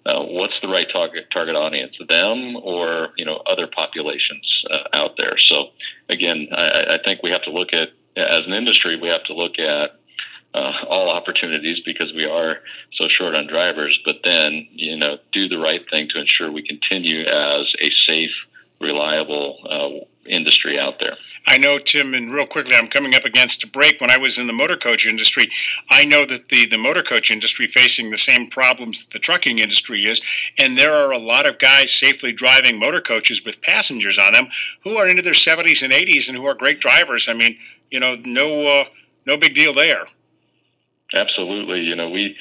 Uh, 0.07 0.23
what's 0.23 0.55
the 0.63 0.69
right 0.69 0.87
target 0.93 1.27
target 1.33 1.57
audience? 1.57 1.97
Them 2.09 2.57
or 2.57 3.09
you 3.17 3.25
know 3.25 3.43
other 3.47 3.67
populations 3.67 4.65
uh, 4.71 4.85
out 4.95 5.17
there? 5.19 5.37
So 5.39 5.71
again, 6.09 6.49
I, 6.53 6.85
I 6.91 6.99
think 7.05 7.23
we 7.23 7.31
have 7.31 7.43
to 7.43 7.51
look 7.51 7.75
at 7.75 7.89
as 8.17 8.41
an 8.47 8.53
industry, 8.53 8.99
we 8.99 9.09
have 9.09 9.25
to 9.25 9.35
look 9.35 9.59
at 9.59 9.91
uh, 10.55 10.73
all 10.89 11.11
opportunities 11.11 11.81
because 11.85 12.13
we 12.15 12.25
are 12.25 12.61
so 12.95 13.09
short 13.09 13.37
on 13.37 13.47
drivers, 13.47 13.99
but 14.05 14.17
then, 14.25 14.67
you 14.73 14.97
know, 14.97 15.19
do 15.33 15.49
the 15.49 15.59
right 15.59 15.85
thing 15.91 16.09
to 16.09 16.21
ensure 16.21 16.51
we 16.51 16.67
continue 16.67 17.21
as 17.23 17.67
a 17.83 17.91
safe, 18.09 18.31
reliable 18.81 19.59
uh, 19.69 20.05
industry 20.29 20.79
out 20.79 21.01
there. 21.01 21.16
I 21.47 21.59
know, 21.59 21.79
Tim, 21.79 22.14
and 22.14 22.33
real 22.33 22.47
quickly, 22.47 22.74
I'm 22.74 22.89
coming 22.89 23.14
up 23.14 23.24
against 23.24 23.62
a 23.64 23.66
break. 23.66 24.01
When 24.01 24.11
I 24.11 24.18
was 24.18 24.39
in 24.39 24.47
the 24.47 24.53
motor 24.53 24.77
coach 24.77 25.07
industry, 25.07 25.51
I 25.89 26.05
know 26.05 26.24
that 26.27 26.49
the, 26.49 26.66
the 26.66 26.79
motor 26.79 27.03
coach 27.03 27.31
industry 27.31 27.66
facing 27.66 28.11
the 28.11 28.18
same 28.18 28.47
problems 28.47 29.05
that 29.05 29.12
the 29.12 29.18
trucking 29.18 29.59
industry 29.59 30.05
is, 30.07 30.20
and 30.59 30.77
there 30.77 30.95
are 30.95 31.12
a 31.12 31.18
lot 31.18 31.47
of 31.47 31.59
guys 31.59 31.93
safely 31.93 32.33
driving 32.33 32.79
motor 32.79 33.01
coaches 33.01 33.45
with 33.45 33.62
passengers 33.62 34.18
on 34.18 34.33
them 34.33 34.49
who 34.83 34.97
are 34.97 35.09
into 35.09 35.22
their 35.22 35.33
70s 35.33 35.83
and 35.83 35.93
80s 35.93 36.29
and 36.29 36.37
who 36.37 36.47
are 36.47 36.55
great 36.55 36.81
drivers. 36.81 37.29
I 37.29 37.35
mean, 37.35 37.59
you 37.91 38.01
know, 38.01 38.16
no 38.24 38.66
uh, 38.66 38.85
no 39.24 39.37
big 39.37 39.55
deal 39.55 39.74
there. 39.74 40.07
Absolutely. 41.14 41.81
You 41.81 41.95
know, 41.95 42.11
we, 42.11 42.37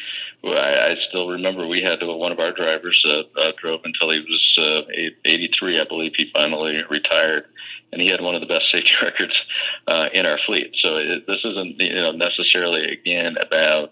I, 0.54 0.92
I 0.92 0.96
still 1.10 1.28
remember 1.30 1.68
we 1.68 1.82
had 1.82 2.00
one 2.02 2.32
of 2.32 2.40
our 2.40 2.52
drivers 2.52 3.04
uh, 3.08 3.24
uh, 3.40 3.52
drove 3.60 3.82
until 3.84 4.12
he 4.12 4.20
was 4.20 4.58
uh, 4.60 5.12
83, 5.26 5.82
I 5.82 5.84
believe. 5.86 6.14
He 6.16 6.32
finally 6.34 6.82
retired, 6.90 7.46
and 7.92 8.02
he 8.02 8.10
had 8.10 8.22
one 8.22 8.36
of 8.36 8.42
the 8.42 8.48
best 8.48 8.66
safety 8.72 8.96
records 9.02 9.34
uh, 9.88 10.08
in 10.14 10.26
our 10.26 10.40
fleet. 10.46 10.76
So 10.84 10.98
it, 10.98 11.26
this 11.28 11.40
isn't 11.44 11.82
you 11.82 11.96
know 11.96 12.12
necessarily 12.12 12.86
again 12.92 13.36
about 13.42 13.92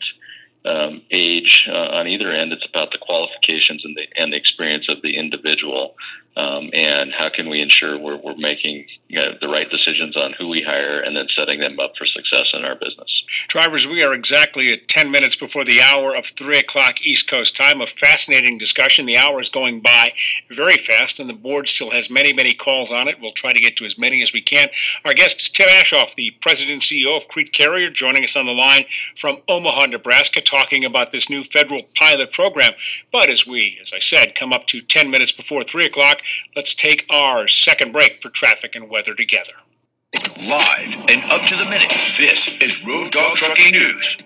um, 0.65 1.01
age 1.11 1.67
uh, 1.69 1.97
on 1.97 2.07
either 2.07 2.31
end. 2.31 2.53
It's 2.53 2.67
about 2.73 2.91
the 2.91 2.99
qualifications 2.99 3.83
and 3.83 3.95
the 3.95 4.07
and 4.17 4.31
the 4.31 4.37
experience 4.37 4.85
of 4.89 5.01
the 5.01 5.17
individual, 5.17 5.95
um, 6.35 6.69
and 6.73 7.11
how 7.17 7.29
can 7.29 7.49
we 7.49 7.61
ensure 7.61 7.97
we're, 7.99 8.17
we're 8.17 8.35
making 8.35 8.87
you 9.07 9.19
know, 9.19 9.33
the 9.39 9.47
right 9.47 9.69
decisions 9.69 10.17
on 10.17 10.33
who 10.33 10.47
we 10.47 10.65
hire 10.67 10.99
and 10.99 11.15
then 11.15 11.27
setting 11.37 11.59
them 11.59 11.79
up 11.79 11.93
for 11.95 12.07
success 12.07 12.47
in 12.53 12.65
our 12.65 12.73
business. 12.73 13.23
Drivers, 13.47 13.85
we 13.85 14.01
are 14.01 14.11
exactly 14.11 14.73
at 14.73 14.87
10 14.87 15.11
minutes 15.11 15.35
before 15.35 15.63
the 15.63 15.79
hour 15.79 16.15
of 16.15 16.25
3 16.25 16.57
o'clock 16.57 16.99
East 17.03 17.27
Coast 17.27 17.55
time. 17.55 17.79
A 17.79 17.85
fascinating 17.85 18.57
discussion. 18.57 19.05
The 19.05 19.17
hour 19.17 19.39
is 19.39 19.49
going 19.49 19.81
by 19.81 20.13
very 20.49 20.77
fast, 20.77 21.19
and 21.19 21.29
the 21.29 21.35
board 21.35 21.69
still 21.69 21.91
has 21.91 22.09
many, 22.09 22.33
many 22.33 22.55
calls 22.55 22.91
on 22.91 23.07
it. 23.07 23.17
We'll 23.21 23.31
try 23.31 23.53
to 23.53 23.59
get 23.59 23.77
to 23.77 23.85
as 23.85 23.99
many 23.99 24.23
as 24.23 24.33
we 24.33 24.41
can. 24.41 24.69
Our 25.05 25.13
guest 25.13 25.43
is 25.43 25.49
Tim 25.51 25.69
Aschoff, 25.69 26.15
the 26.15 26.31
president 26.41 26.73
and 26.73 26.81
CEO 26.81 27.15
of 27.15 27.27
Crete 27.27 27.53
Carrier, 27.53 27.91
joining 27.91 28.23
us 28.23 28.35
on 28.35 28.47
the 28.47 28.51
line 28.51 28.85
from 29.15 29.37
Omaha, 29.47 29.85
Nebraska, 29.85 30.41
talking 30.41 30.83
about 30.83 31.11
this 31.11 31.29
new 31.29 31.43
federal 31.43 31.83
pilot 31.95 32.31
program. 32.31 32.73
But 33.11 33.29
as 33.29 33.45
we, 33.45 33.77
as 33.79 33.91
I 33.93 33.99
said, 33.99 34.33
come 34.33 34.51
up 34.51 34.65
to 34.67 34.81
10 34.81 35.11
minutes 35.11 35.31
before 35.31 35.63
3 35.63 35.85
o'clock, 35.85 36.22
let's 36.55 36.73
take 36.73 37.05
our 37.09 37.47
second 37.47 37.91
break 37.91 38.21
for 38.21 38.29
traffic 38.29 38.75
and 38.75 38.89
weather 38.89 39.13
together. 39.13 39.53
Live 40.47 41.05
and 41.09 41.23
up 41.31 41.41
to 41.47 41.55
the 41.55 41.65
minute, 41.65 41.91
this 42.17 42.55
is 42.61 42.85
Road 42.85 43.11
Dog 43.11 43.35
Trucking 43.35 43.71
News. 43.71 44.17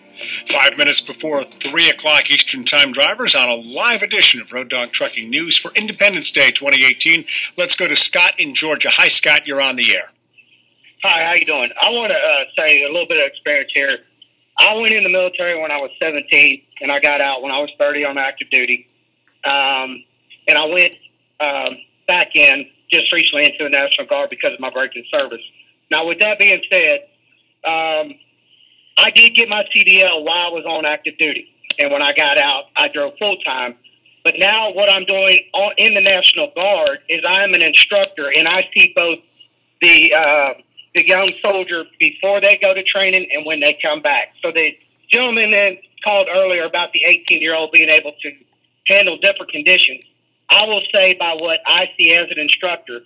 Five 0.49 0.77
minutes 0.77 0.99
before 0.99 1.43
3 1.43 1.89
o'clock 1.89 2.29
Eastern 2.31 2.63
Time, 2.63 2.91
drivers, 2.91 3.35
on 3.35 3.47
a 3.47 3.55
live 3.55 4.01
edition 4.01 4.41
of 4.41 4.51
Road 4.51 4.69
Dog 4.69 4.91
Trucking 4.91 5.29
News 5.29 5.57
for 5.57 5.71
Independence 5.75 6.31
Day 6.31 6.51
2018. 6.51 7.25
Let's 7.55 7.75
go 7.75 7.87
to 7.87 7.95
Scott 7.95 8.33
in 8.39 8.55
Georgia. 8.55 8.89
Hi, 8.89 9.07
Scott. 9.07 9.45
You're 9.45 9.61
on 9.61 9.75
the 9.75 9.95
air. 9.95 10.09
Hi, 11.03 11.25
how 11.25 11.33
you 11.33 11.45
doing? 11.45 11.69
I 11.81 11.91
want 11.91 12.11
to 12.11 12.17
uh, 12.17 12.43
say 12.57 12.83
a 12.83 12.87
little 12.87 13.07
bit 13.07 13.19
of 13.19 13.27
experience 13.27 13.71
here. 13.73 13.99
I 14.59 14.73
went 14.75 14.91
in 14.93 15.03
the 15.03 15.09
military 15.09 15.61
when 15.61 15.71
I 15.71 15.77
was 15.77 15.91
17, 16.01 16.63
and 16.81 16.91
I 16.91 16.99
got 16.99 17.21
out 17.21 17.43
when 17.43 17.51
I 17.51 17.59
was 17.59 17.69
30 17.77 18.05
on 18.05 18.17
active 18.17 18.49
duty. 18.49 18.87
Um, 19.45 20.03
and 20.47 20.57
I 20.57 20.65
went 20.65 20.93
um, 21.39 21.77
back 22.07 22.35
in 22.35 22.65
just 22.89 23.11
recently 23.11 23.45
into 23.45 23.63
the 23.63 23.69
National 23.69 24.07
Guard 24.07 24.29
because 24.29 24.53
of 24.53 24.59
my 24.59 24.69
break 24.69 24.95
in 24.95 25.03
service. 25.11 25.41
Now, 25.91 26.05
with 26.07 26.19
that 26.19 26.39
being 26.39 26.61
said, 26.71 27.01
um, 27.65 28.13
I 28.97 29.11
did 29.13 29.35
get 29.35 29.49
my 29.49 29.65
CDL 29.75 30.23
while 30.23 30.47
I 30.47 30.49
was 30.49 30.65
on 30.65 30.85
active 30.85 31.17
duty, 31.17 31.47
and 31.79 31.91
when 31.91 32.01
I 32.01 32.13
got 32.13 32.37
out, 32.37 32.65
I 32.75 32.87
drove 32.87 33.13
full 33.19 33.37
time. 33.37 33.75
But 34.23 34.35
now, 34.37 34.71
what 34.73 34.89
I'm 34.91 35.05
doing 35.05 35.39
on, 35.53 35.73
in 35.77 35.93
the 35.93 36.01
National 36.01 36.51
Guard 36.55 36.99
is 37.07 37.21
I'm 37.25 37.53
an 37.53 37.61
instructor, 37.61 38.31
and 38.35 38.47
I 38.47 38.67
see 38.75 38.91
both 38.95 39.19
the 39.81 40.13
uh, 40.13 40.53
the 40.95 41.07
young 41.07 41.31
soldier 41.41 41.85
before 41.99 42.41
they 42.41 42.57
go 42.57 42.73
to 42.73 42.83
training 42.83 43.27
and 43.31 43.45
when 43.45 43.59
they 43.59 43.77
come 43.81 44.01
back. 44.01 44.29
So 44.43 44.51
the 44.51 44.75
gentleman 45.09 45.51
that 45.51 45.77
called 46.03 46.27
earlier 46.33 46.63
about 46.63 46.91
the 46.93 47.03
18 47.05 47.41
year 47.41 47.55
old 47.55 47.71
being 47.71 47.89
able 47.89 48.13
to 48.21 48.31
handle 48.87 49.17
different 49.17 49.51
conditions. 49.51 50.03
I 50.49 50.65
will 50.65 50.81
say 50.93 51.13
by 51.13 51.33
what 51.33 51.59
I 51.65 51.89
see 51.97 52.13
as 52.15 52.27
an 52.31 52.39
instructor, 52.39 53.01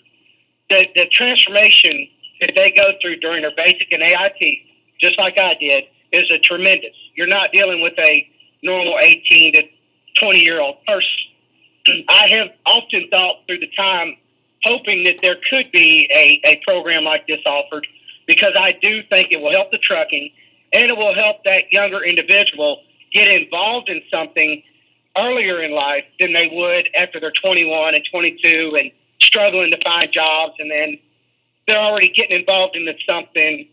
the, 0.69 0.87
the 0.95 1.05
transformation 1.07 2.07
that 2.39 2.53
they 2.55 2.71
go 2.71 2.91
through 3.01 3.17
during 3.17 3.41
their 3.41 3.55
basic 3.55 3.91
and 3.91 4.01
AIT, 4.01 4.59
just 4.99 5.17
like 5.17 5.37
I 5.37 5.55
did, 5.59 5.85
is 6.11 6.29
a 6.31 6.39
tremendous. 6.39 6.95
You're 7.15 7.27
not 7.27 7.51
dealing 7.51 7.81
with 7.81 7.93
a 7.97 8.27
normal 8.63 8.97
18 9.01 9.53
to 9.53 9.63
20 10.19 10.39
year 10.39 10.59
old 10.61 10.77
person. 10.85 11.09
I 12.09 12.27
have 12.29 12.47
often 12.65 13.07
thought 13.11 13.37
through 13.47 13.59
the 13.59 13.71
time, 13.75 14.15
hoping 14.63 15.03
that 15.05 15.19
there 15.23 15.37
could 15.49 15.71
be 15.71 16.09
a, 16.13 16.41
a 16.47 16.61
program 16.63 17.03
like 17.03 17.25
this 17.27 17.41
offered, 17.45 17.87
because 18.27 18.53
I 18.55 18.73
do 18.81 19.01
think 19.09 19.27
it 19.31 19.41
will 19.41 19.51
help 19.51 19.71
the 19.71 19.79
trucking 19.79 20.31
and 20.73 20.83
it 20.83 20.97
will 20.97 21.13
help 21.13 21.43
that 21.45 21.71
younger 21.71 22.03
individual 22.03 22.81
get 23.13 23.29
involved 23.29 23.89
in 23.89 24.01
something 24.09 24.63
earlier 25.17 25.61
in 25.61 25.71
life 25.71 26.05
than 26.19 26.33
they 26.33 26.49
would 26.51 26.89
after 26.95 27.19
they're 27.19 27.31
21 27.31 27.95
and 27.95 28.03
22 28.11 28.77
and 28.79 28.91
struggling 29.19 29.71
to 29.71 29.77
find 29.83 30.11
jobs 30.11 30.53
and 30.59 30.71
then 30.71 30.97
they're 31.67 31.79
already 31.79 32.09
getting 32.09 32.39
involved 32.39 32.75
into 32.75 32.93
something 33.07 33.67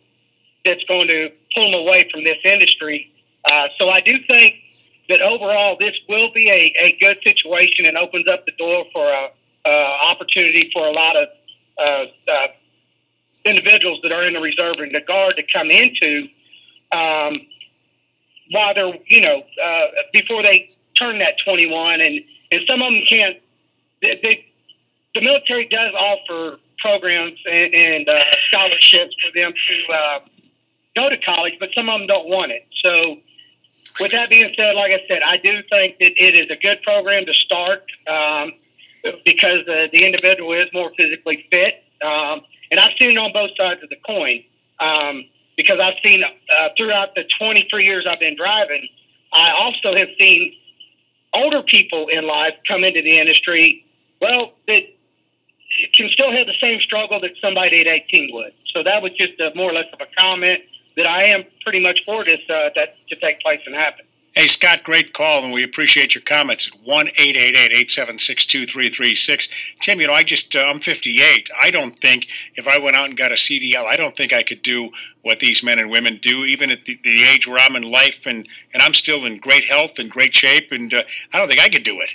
that's 0.64 0.84
going 0.84 1.06
to 1.08 1.30
pull 1.54 1.70
them 1.70 1.80
away 1.80 2.08
from 2.12 2.24
this 2.24 2.38
industry. 2.44 3.12
Uh, 3.44 3.68
so 3.80 3.88
I 3.88 4.00
do 4.00 4.18
think 4.28 4.54
that 5.08 5.22
overall 5.22 5.76
this 5.78 5.94
will 6.08 6.30
be 6.32 6.48
a, 6.50 6.74
a 6.84 6.96
good 7.00 7.18
situation 7.26 7.86
and 7.86 7.96
opens 7.96 8.28
up 8.28 8.44
the 8.44 8.52
door 8.58 8.84
for 8.92 9.08
a, 9.10 9.28
a 9.66 10.10
opportunity 10.10 10.70
for 10.72 10.86
a 10.86 10.92
lot 10.92 11.16
of 11.16 11.28
uh, 11.78 12.04
uh, 12.30 12.46
individuals 13.44 14.00
that 14.02 14.12
are 14.12 14.24
in 14.24 14.34
the 14.34 14.40
reserve 14.40 14.76
and 14.78 14.94
the 14.94 15.00
guard 15.00 15.36
to 15.36 15.42
come 15.52 15.70
into 15.70 16.28
um, 16.92 17.40
while 18.50 18.74
they're 18.74 18.94
you 19.08 19.20
know 19.20 19.42
uh, 19.62 19.86
before 20.12 20.42
they 20.42 20.70
turn 20.98 21.18
that 21.18 21.34
21 21.44 22.00
and 22.00 22.20
and 22.50 22.62
some 22.66 22.82
of 22.82 22.92
them 22.92 23.02
can't 23.08 23.36
they, 24.02 24.20
they, 24.22 24.44
the 25.14 25.20
military 25.20 25.66
does 25.68 25.92
offer 25.94 26.58
programs 26.78 27.38
and, 27.50 27.74
and 27.74 28.08
uh, 28.08 28.22
scholarships 28.48 29.14
for 29.20 29.38
them 29.38 29.52
to 29.52 29.92
uh, 29.92 30.18
go 30.94 31.08
to 31.08 31.16
college, 31.18 31.54
but 31.58 31.70
some 31.74 31.88
of 31.88 32.00
them 32.00 32.06
don't 32.06 32.28
want 32.28 32.52
it. 32.52 32.66
So, 32.84 33.16
with 34.00 34.12
that 34.12 34.30
being 34.30 34.52
said, 34.56 34.74
like 34.76 34.92
I 34.92 35.00
said, 35.08 35.22
I 35.26 35.38
do 35.38 35.60
think 35.72 35.98
that 35.98 36.12
it 36.16 36.38
is 36.38 36.48
a 36.50 36.56
good 36.60 36.80
program 36.82 37.26
to 37.26 37.34
start 37.34 37.82
um, 38.06 38.52
because 39.24 39.60
the, 39.66 39.88
the 39.92 40.04
individual 40.04 40.52
is 40.52 40.66
more 40.72 40.90
physically 40.96 41.46
fit. 41.50 41.82
Um, 42.04 42.42
and 42.70 42.78
I've 42.78 42.92
seen 43.00 43.12
it 43.12 43.16
on 43.16 43.32
both 43.32 43.50
sides 43.56 43.82
of 43.82 43.88
the 43.88 43.96
coin 44.06 44.44
um, 44.78 45.24
because 45.56 45.80
I've 45.80 45.96
seen 46.04 46.22
uh, 46.22 46.68
throughout 46.76 47.16
the 47.16 47.24
23 47.40 47.84
years 47.84 48.06
I've 48.08 48.20
been 48.20 48.36
driving, 48.36 48.86
I 49.32 49.50
also 49.50 49.96
have 49.98 50.08
seen 50.18 50.54
older 51.42 51.62
people 51.62 52.08
in 52.08 52.26
life 52.26 52.54
come 52.66 52.84
into 52.84 53.02
the 53.02 53.18
industry. 53.18 53.84
Well, 54.20 54.52
that 54.66 54.82
can 55.94 56.08
still 56.10 56.32
have 56.32 56.46
the 56.46 56.54
same 56.60 56.80
struggle 56.80 57.20
that 57.20 57.32
somebody 57.40 57.80
at 57.80 57.86
18 57.86 58.30
would. 58.32 58.52
So 58.74 58.82
that 58.82 59.02
was 59.02 59.12
just 59.12 59.38
a, 59.40 59.52
more 59.54 59.70
or 59.70 59.74
less 59.74 59.86
of 59.92 60.00
a 60.00 60.20
comment 60.20 60.60
that 60.96 61.06
I 61.06 61.24
am 61.24 61.44
pretty 61.62 61.80
much 61.80 62.00
for 62.04 62.24
this 62.24 62.40
uh, 62.50 62.70
that 62.74 62.96
to 63.08 63.16
take 63.16 63.40
place 63.40 63.60
and 63.66 63.74
happen. 63.74 64.04
Hey, 64.34 64.46
Scott, 64.46 64.84
great 64.84 65.12
call, 65.12 65.42
and 65.42 65.52
we 65.52 65.64
appreciate 65.64 66.14
your 66.14 66.22
comments 66.22 66.68
at 66.68 66.80
1 66.86 67.08
876 67.16 68.46
2336. 68.46 69.48
Tim, 69.80 70.00
you 70.00 70.06
know, 70.06 70.12
I 70.12 70.22
just, 70.22 70.54
uh, 70.54 70.60
I'm 70.60 70.78
58. 70.78 71.50
I 71.60 71.70
don't 71.70 71.90
think 71.90 72.28
if 72.54 72.68
I 72.68 72.78
went 72.78 72.94
out 72.94 73.08
and 73.08 73.16
got 73.16 73.32
a 73.32 73.34
CDL, 73.34 73.84
I 73.84 73.96
don't 73.96 74.16
think 74.16 74.32
I 74.32 74.44
could 74.44 74.62
do 74.62 74.90
what 75.22 75.40
these 75.40 75.64
men 75.64 75.80
and 75.80 75.90
women 75.90 76.18
do, 76.22 76.44
even 76.44 76.70
at 76.70 76.84
the, 76.84 77.00
the 77.02 77.24
age 77.24 77.48
where 77.48 77.58
I'm 77.58 77.74
in 77.74 77.90
life, 77.90 78.26
and, 78.26 78.46
and 78.72 78.82
I'm 78.82 78.94
still 78.94 79.24
in 79.24 79.38
great 79.38 79.64
health 79.64 79.98
and 79.98 80.08
great 80.08 80.36
shape, 80.36 80.70
and 80.70 80.92
uh, 80.94 81.02
I 81.32 81.38
don't 81.38 81.48
think 81.48 81.60
I 81.60 81.68
could 81.68 81.84
do 81.84 82.00
it. 82.00 82.10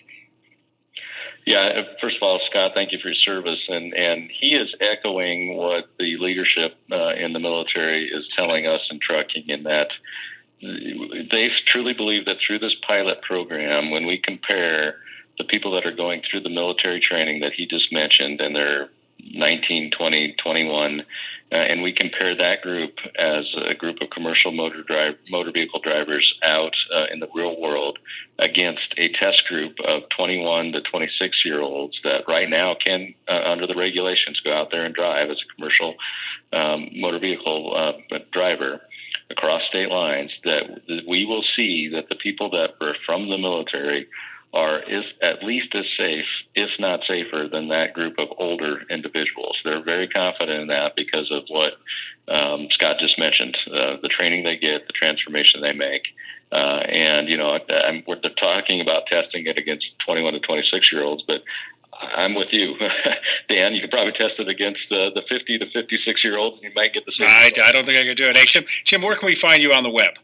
Yeah, 1.46 1.60
uh, 1.60 1.84
first 2.00 2.16
of 2.18 2.24
all, 2.24 2.40
Scott, 2.50 2.72
thank 2.74 2.94
you 2.94 3.00
for 3.02 3.10
your 3.10 3.16
service, 3.16 3.60
and 3.68 3.94
and 3.94 4.32
he 4.32 4.56
is 4.56 4.74
echoing 4.80 5.58
what 5.58 5.90
the 6.00 6.16
leadership 6.18 6.78
uh, 6.90 7.16
in 7.16 7.34
the 7.34 7.40
military 7.40 8.06
is 8.06 8.30
telling 8.30 8.66
us 8.66 8.80
in 8.90 9.00
trucking, 9.02 9.50
in 9.50 9.64
that 9.64 9.90
they 10.64 11.50
truly 11.68 11.94
believe 11.94 12.26
that 12.26 12.38
through 12.46 12.60
this 12.60 12.76
pilot 12.88 13.22
program, 13.22 13.92
when 13.92 14.06
we 14.06 14.18
compare 14.18 14.96
the 15.38 15.44
people 15.46 15.72
that 15.74 15.86
are 15.86 15.96
going 15.96 16.22
through 16.30 16.42
the 16.42 16.50
military 16.50 17.00
training 17.00 17.42
that 17.42 17.54
he 17.54 17.66
just 17.66 17.92
mentioned, 17.92 18.40
and 18.40 18.56
they're 18.56 18.90
19, 19.20 19.92
20, 19.92 20.36
21, 20.42 21.00
uh, 21.00 21.56
and 21.56 21.82
we 21.82 21.94
compare 21.94 22.36
that 22.36 22.62
group 22.62 22.94
as 23.18 23.46
a 23.66 23.74
group 23.74 23.98
of 24.02 24.10
commercial 24.10 24.52
motor 24.52 24.84
drive 24.84 25.16
motor 25.30 25.52
vehicle 25.52 25.80
drivers 25.80 26.34
out 26.46 26.74
uh, 26.94 27.06
in 27.12 27.20
the 27.20 27.28
real 27.34 27.60
world 27.60 28.00
against 28.40 28.94
a 28.98 29.10
test 29.22 29.44
group 29.48 29.76
of 29.88 30.04
21 30.18 30.72
to 30.72 30.82
26 30.82 31.46
year 31.46 31.62
olds 31.62 31.98
that 32.04 32.28
right 32.28 32.50
now 32.50 32.76
can, 32.86 33.14
uh, 33.28 33.42
under 33.46 33.68
the 33.68 33.76
regulations, 33.76 34.40
go 34.44 34.52
out 34.52 34.72
there 34.72 34.84
and 34.84 34.96
drive 34.96 35.30
as 35.30 35.38
a 35.38 35.56
commercial 35.56 35.96
um, 36.52 36.90
motor 36.94 37.20
vehicle 37.20 37.74
uh, 37.76 38.18
driver 38.32 38.82
across 39.34 39.62
state 39.70 39.90
lines 39.90 40.32
that 40.44 40.64
we 41.08 41.26
will 41.26 41.44
see 41.56 41.90
that 41.90 42.10
the 42.10 42.16
people 42.16 42.50
that 42.52 42.76
were 42.80 42.96
from 43.06 43.30
the 43.30 43.38
military 43.38 44.08
are 44.54 44.84
at 45.22 45.44
least 45.44 45.74
as 45.74 45.86
safe, 45.98 46.28
if 46.54 46.70
not 46.78 47.00
safer, 47.08 47.48
than 47.52 47.70
that 47.70 47.94
group 47.94 48.20
of 48.20 48.28
older 48.38 48.84
individuals. 48.90 49.58
They're 49.64 49.84
very 49.84 50.08
confident 50.08 50.62
in 50.62 50.68
that 50.68 50.96
because 50.96 51.32
of 51.32 51.44
what 51.48 51.74
um, 52.28 52.68
Scott 52.72 52.98
just 53.00 53.18
mentioned: 53.18 53.58
uh, 53.72 53.98
the 54.02 54.10
training 54.10 54.44
they 54.44 54.58
get, 54.58 54.86
the 54.86 54.94
transformation 54.94 55.62
they 55.62 55.74
make. 55.74 56.04
Uh, 56.52 56.84
and 56.88 57.28
you 57.28 57.38
know, 57.38 57.58
I'm, 57.68 58.04
we're 58.08 58.20
talking 58.20 58.80
about 58.80 59.08
testing 59.12 59.48
it 59.48 59.58
against 59.58 59.88
21 60.06 60.34
to 60.34 60.40
26 60.40 60.92
year 60.94 61.04
olds, 61.04 61.24
but 61.28 61.44
I'm 62.16 62.36
with 62.36 62.50
you, 62.52 62.76
Dan. 63.50 63.74
You 63.74 63.82
could 63.82 63.92
probably 63.92 64.14
test 64.14 64.40
it 64.40 64.48
against 64.48 64.92
uh, 64.92 65.10
the 65.14 65.24
50 65.28 65.60
to 65.60 65.66
56 65.72 66.24
year 66.24 66.38
olds, 66.38 66.58
and 66.58 66.64
you 66.64 66.72
might 66.76 66.94
get 66.94 67.06
the 67.06 67.12
same. 67.18 67.28
I, 67.30 67.52
I 67.64 67.72
don't 67.72 67.86
think 67.86 68.00
I 68.00 68.04
could 68.04 68.18
do 68.18 68.30
it. 68.30 68.38
Hey, 68.38 68.46
Tim, 68.46 68.64
Tim, 68.86 69.02
where 69.02 69.16
can 69.16 69.26
we 69.26 69.36
find 69.36 69.62
you 69.62 69.74
on 69.74 69.84
the 69.84 69.90
web? 69.90 70.16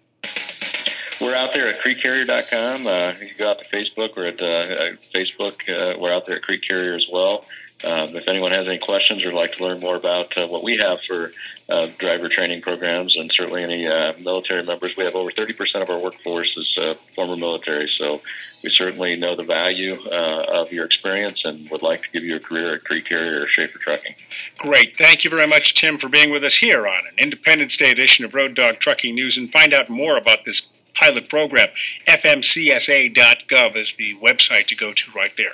We're 1.22 1.36
out 1.36 1.52
there 1.52 1.68
at 1.68 1.82
cretecarrier.com. 1.82 2.88
Uh, 2.88 3.12
you 3.20 3.28
can 3.28 3.38
go 3.38 3.50
out 3.50 3.60
to 3.60 3.66
Facebook. 3.76 4.16
We're 4.16 4.28
at 4.28 4.42
uh, 4.42 4.46
uh, 4.46 4.92
Facebook. 5.14 5.68
Uh, 5.70 5.98
we're 6.00 6.14
out 6.14 6.26
there 6.26 6.38
at 6.38 6.44
Crete 6.44 6.66
Carrier 6.66 6.96
as 6.96 7.10
well. 7.12 7.44
Um, 7.86 8.16
if 8.16 8.28
anyone 8.28 8.52
has 8.52 8.68
any 8.68 8.78
questions 8.78 9.24
or 9.24 9.28
would 9.28 9.36
like 9.36 9.54
to 9.54 9.66
learn 9.66 9.80
more 9.80 9.96
about 9.96 10.38
uh, 10.38 10.48
what 10.48 10.64
we 10.64 10.78
have 10.78 11.02
for 11.02 11.32
uh, 11.70 11.88
driver 11.98 12.28
training 12.28 12.60
programs 12.60 13.16
and 13.16 13.32
certainly 13.34 13.64
any 13.64 13.88
uh, 13.88 14.14
military 14.20 14.64
members, 14.66 14.98
we 14.98 15.06
have 15.06 15.16
over 15.16 15.32
30% 15.32 15.82
of 15.82 15.90
our 15.90 15.98
workforce 15.98 16.58
is 16.58 16.78
uh, 16.78 16.94
former 17.16 17.38
military. 17.38 17.88
So 17.88 18.22
we 18.64 18.70
certainly 18.70 19.16
know 19.16 19.36
the 19.36 19.44
value 19.44 19.98
uh, 20.12 20.46
of 20.52 20.74
your 20.74 20.86
experience 20.86 21.46
and 21.46 21.70
would 21.70 21.82
like 21.82 22.04
to 22.04 22.10
give 22.12 22.24
you 22.24 22.36
a 22.36 22.40
career 22.40 22.76
at 22.76 22.84
Crete 22.84 23.06
Carrier 23.06 23.44
or 23.44 23.48
Shaffer 23.48 23.78
Trucking. 23.78 24.16
Great. 24.58 24.98
Thank 24.98 25.24
you 25.24 25.30
very 25.30 25.48
much, 25.48 25.74
Tim, 25.80 25.98
for 25.98 26.10
being 26.10 26.32
with 26.32 26.44
us 26.44 26.58
here 26.58 26.86
on 26.86 27.06
an 27.08 27.14
Independence 27.18 27.78
Day 27.78 27.92
edition 27.92 28.26
of 28.26 28.36
Road 28.36 28.56
Dog 28.56 28.80
Trucking 28.80 29.16
News 29.16 29.38
and 29.38 29.50
find 29.50 29.74
out 29.74 29.90
more 29.90 30.18
about 30.18 30.44
this 30.44 30.70
pilot 31.00 31.30
program. 31.30 31.70
FMCSA.gov 32.08 33.76
is 33.76 33.94
the 33.96 34.16
website 34.16 34.68
to 34.68 34.76
go 34.76 34.92
to 34.92 35.12
right 35.12 35.36
there. 35.38 35.54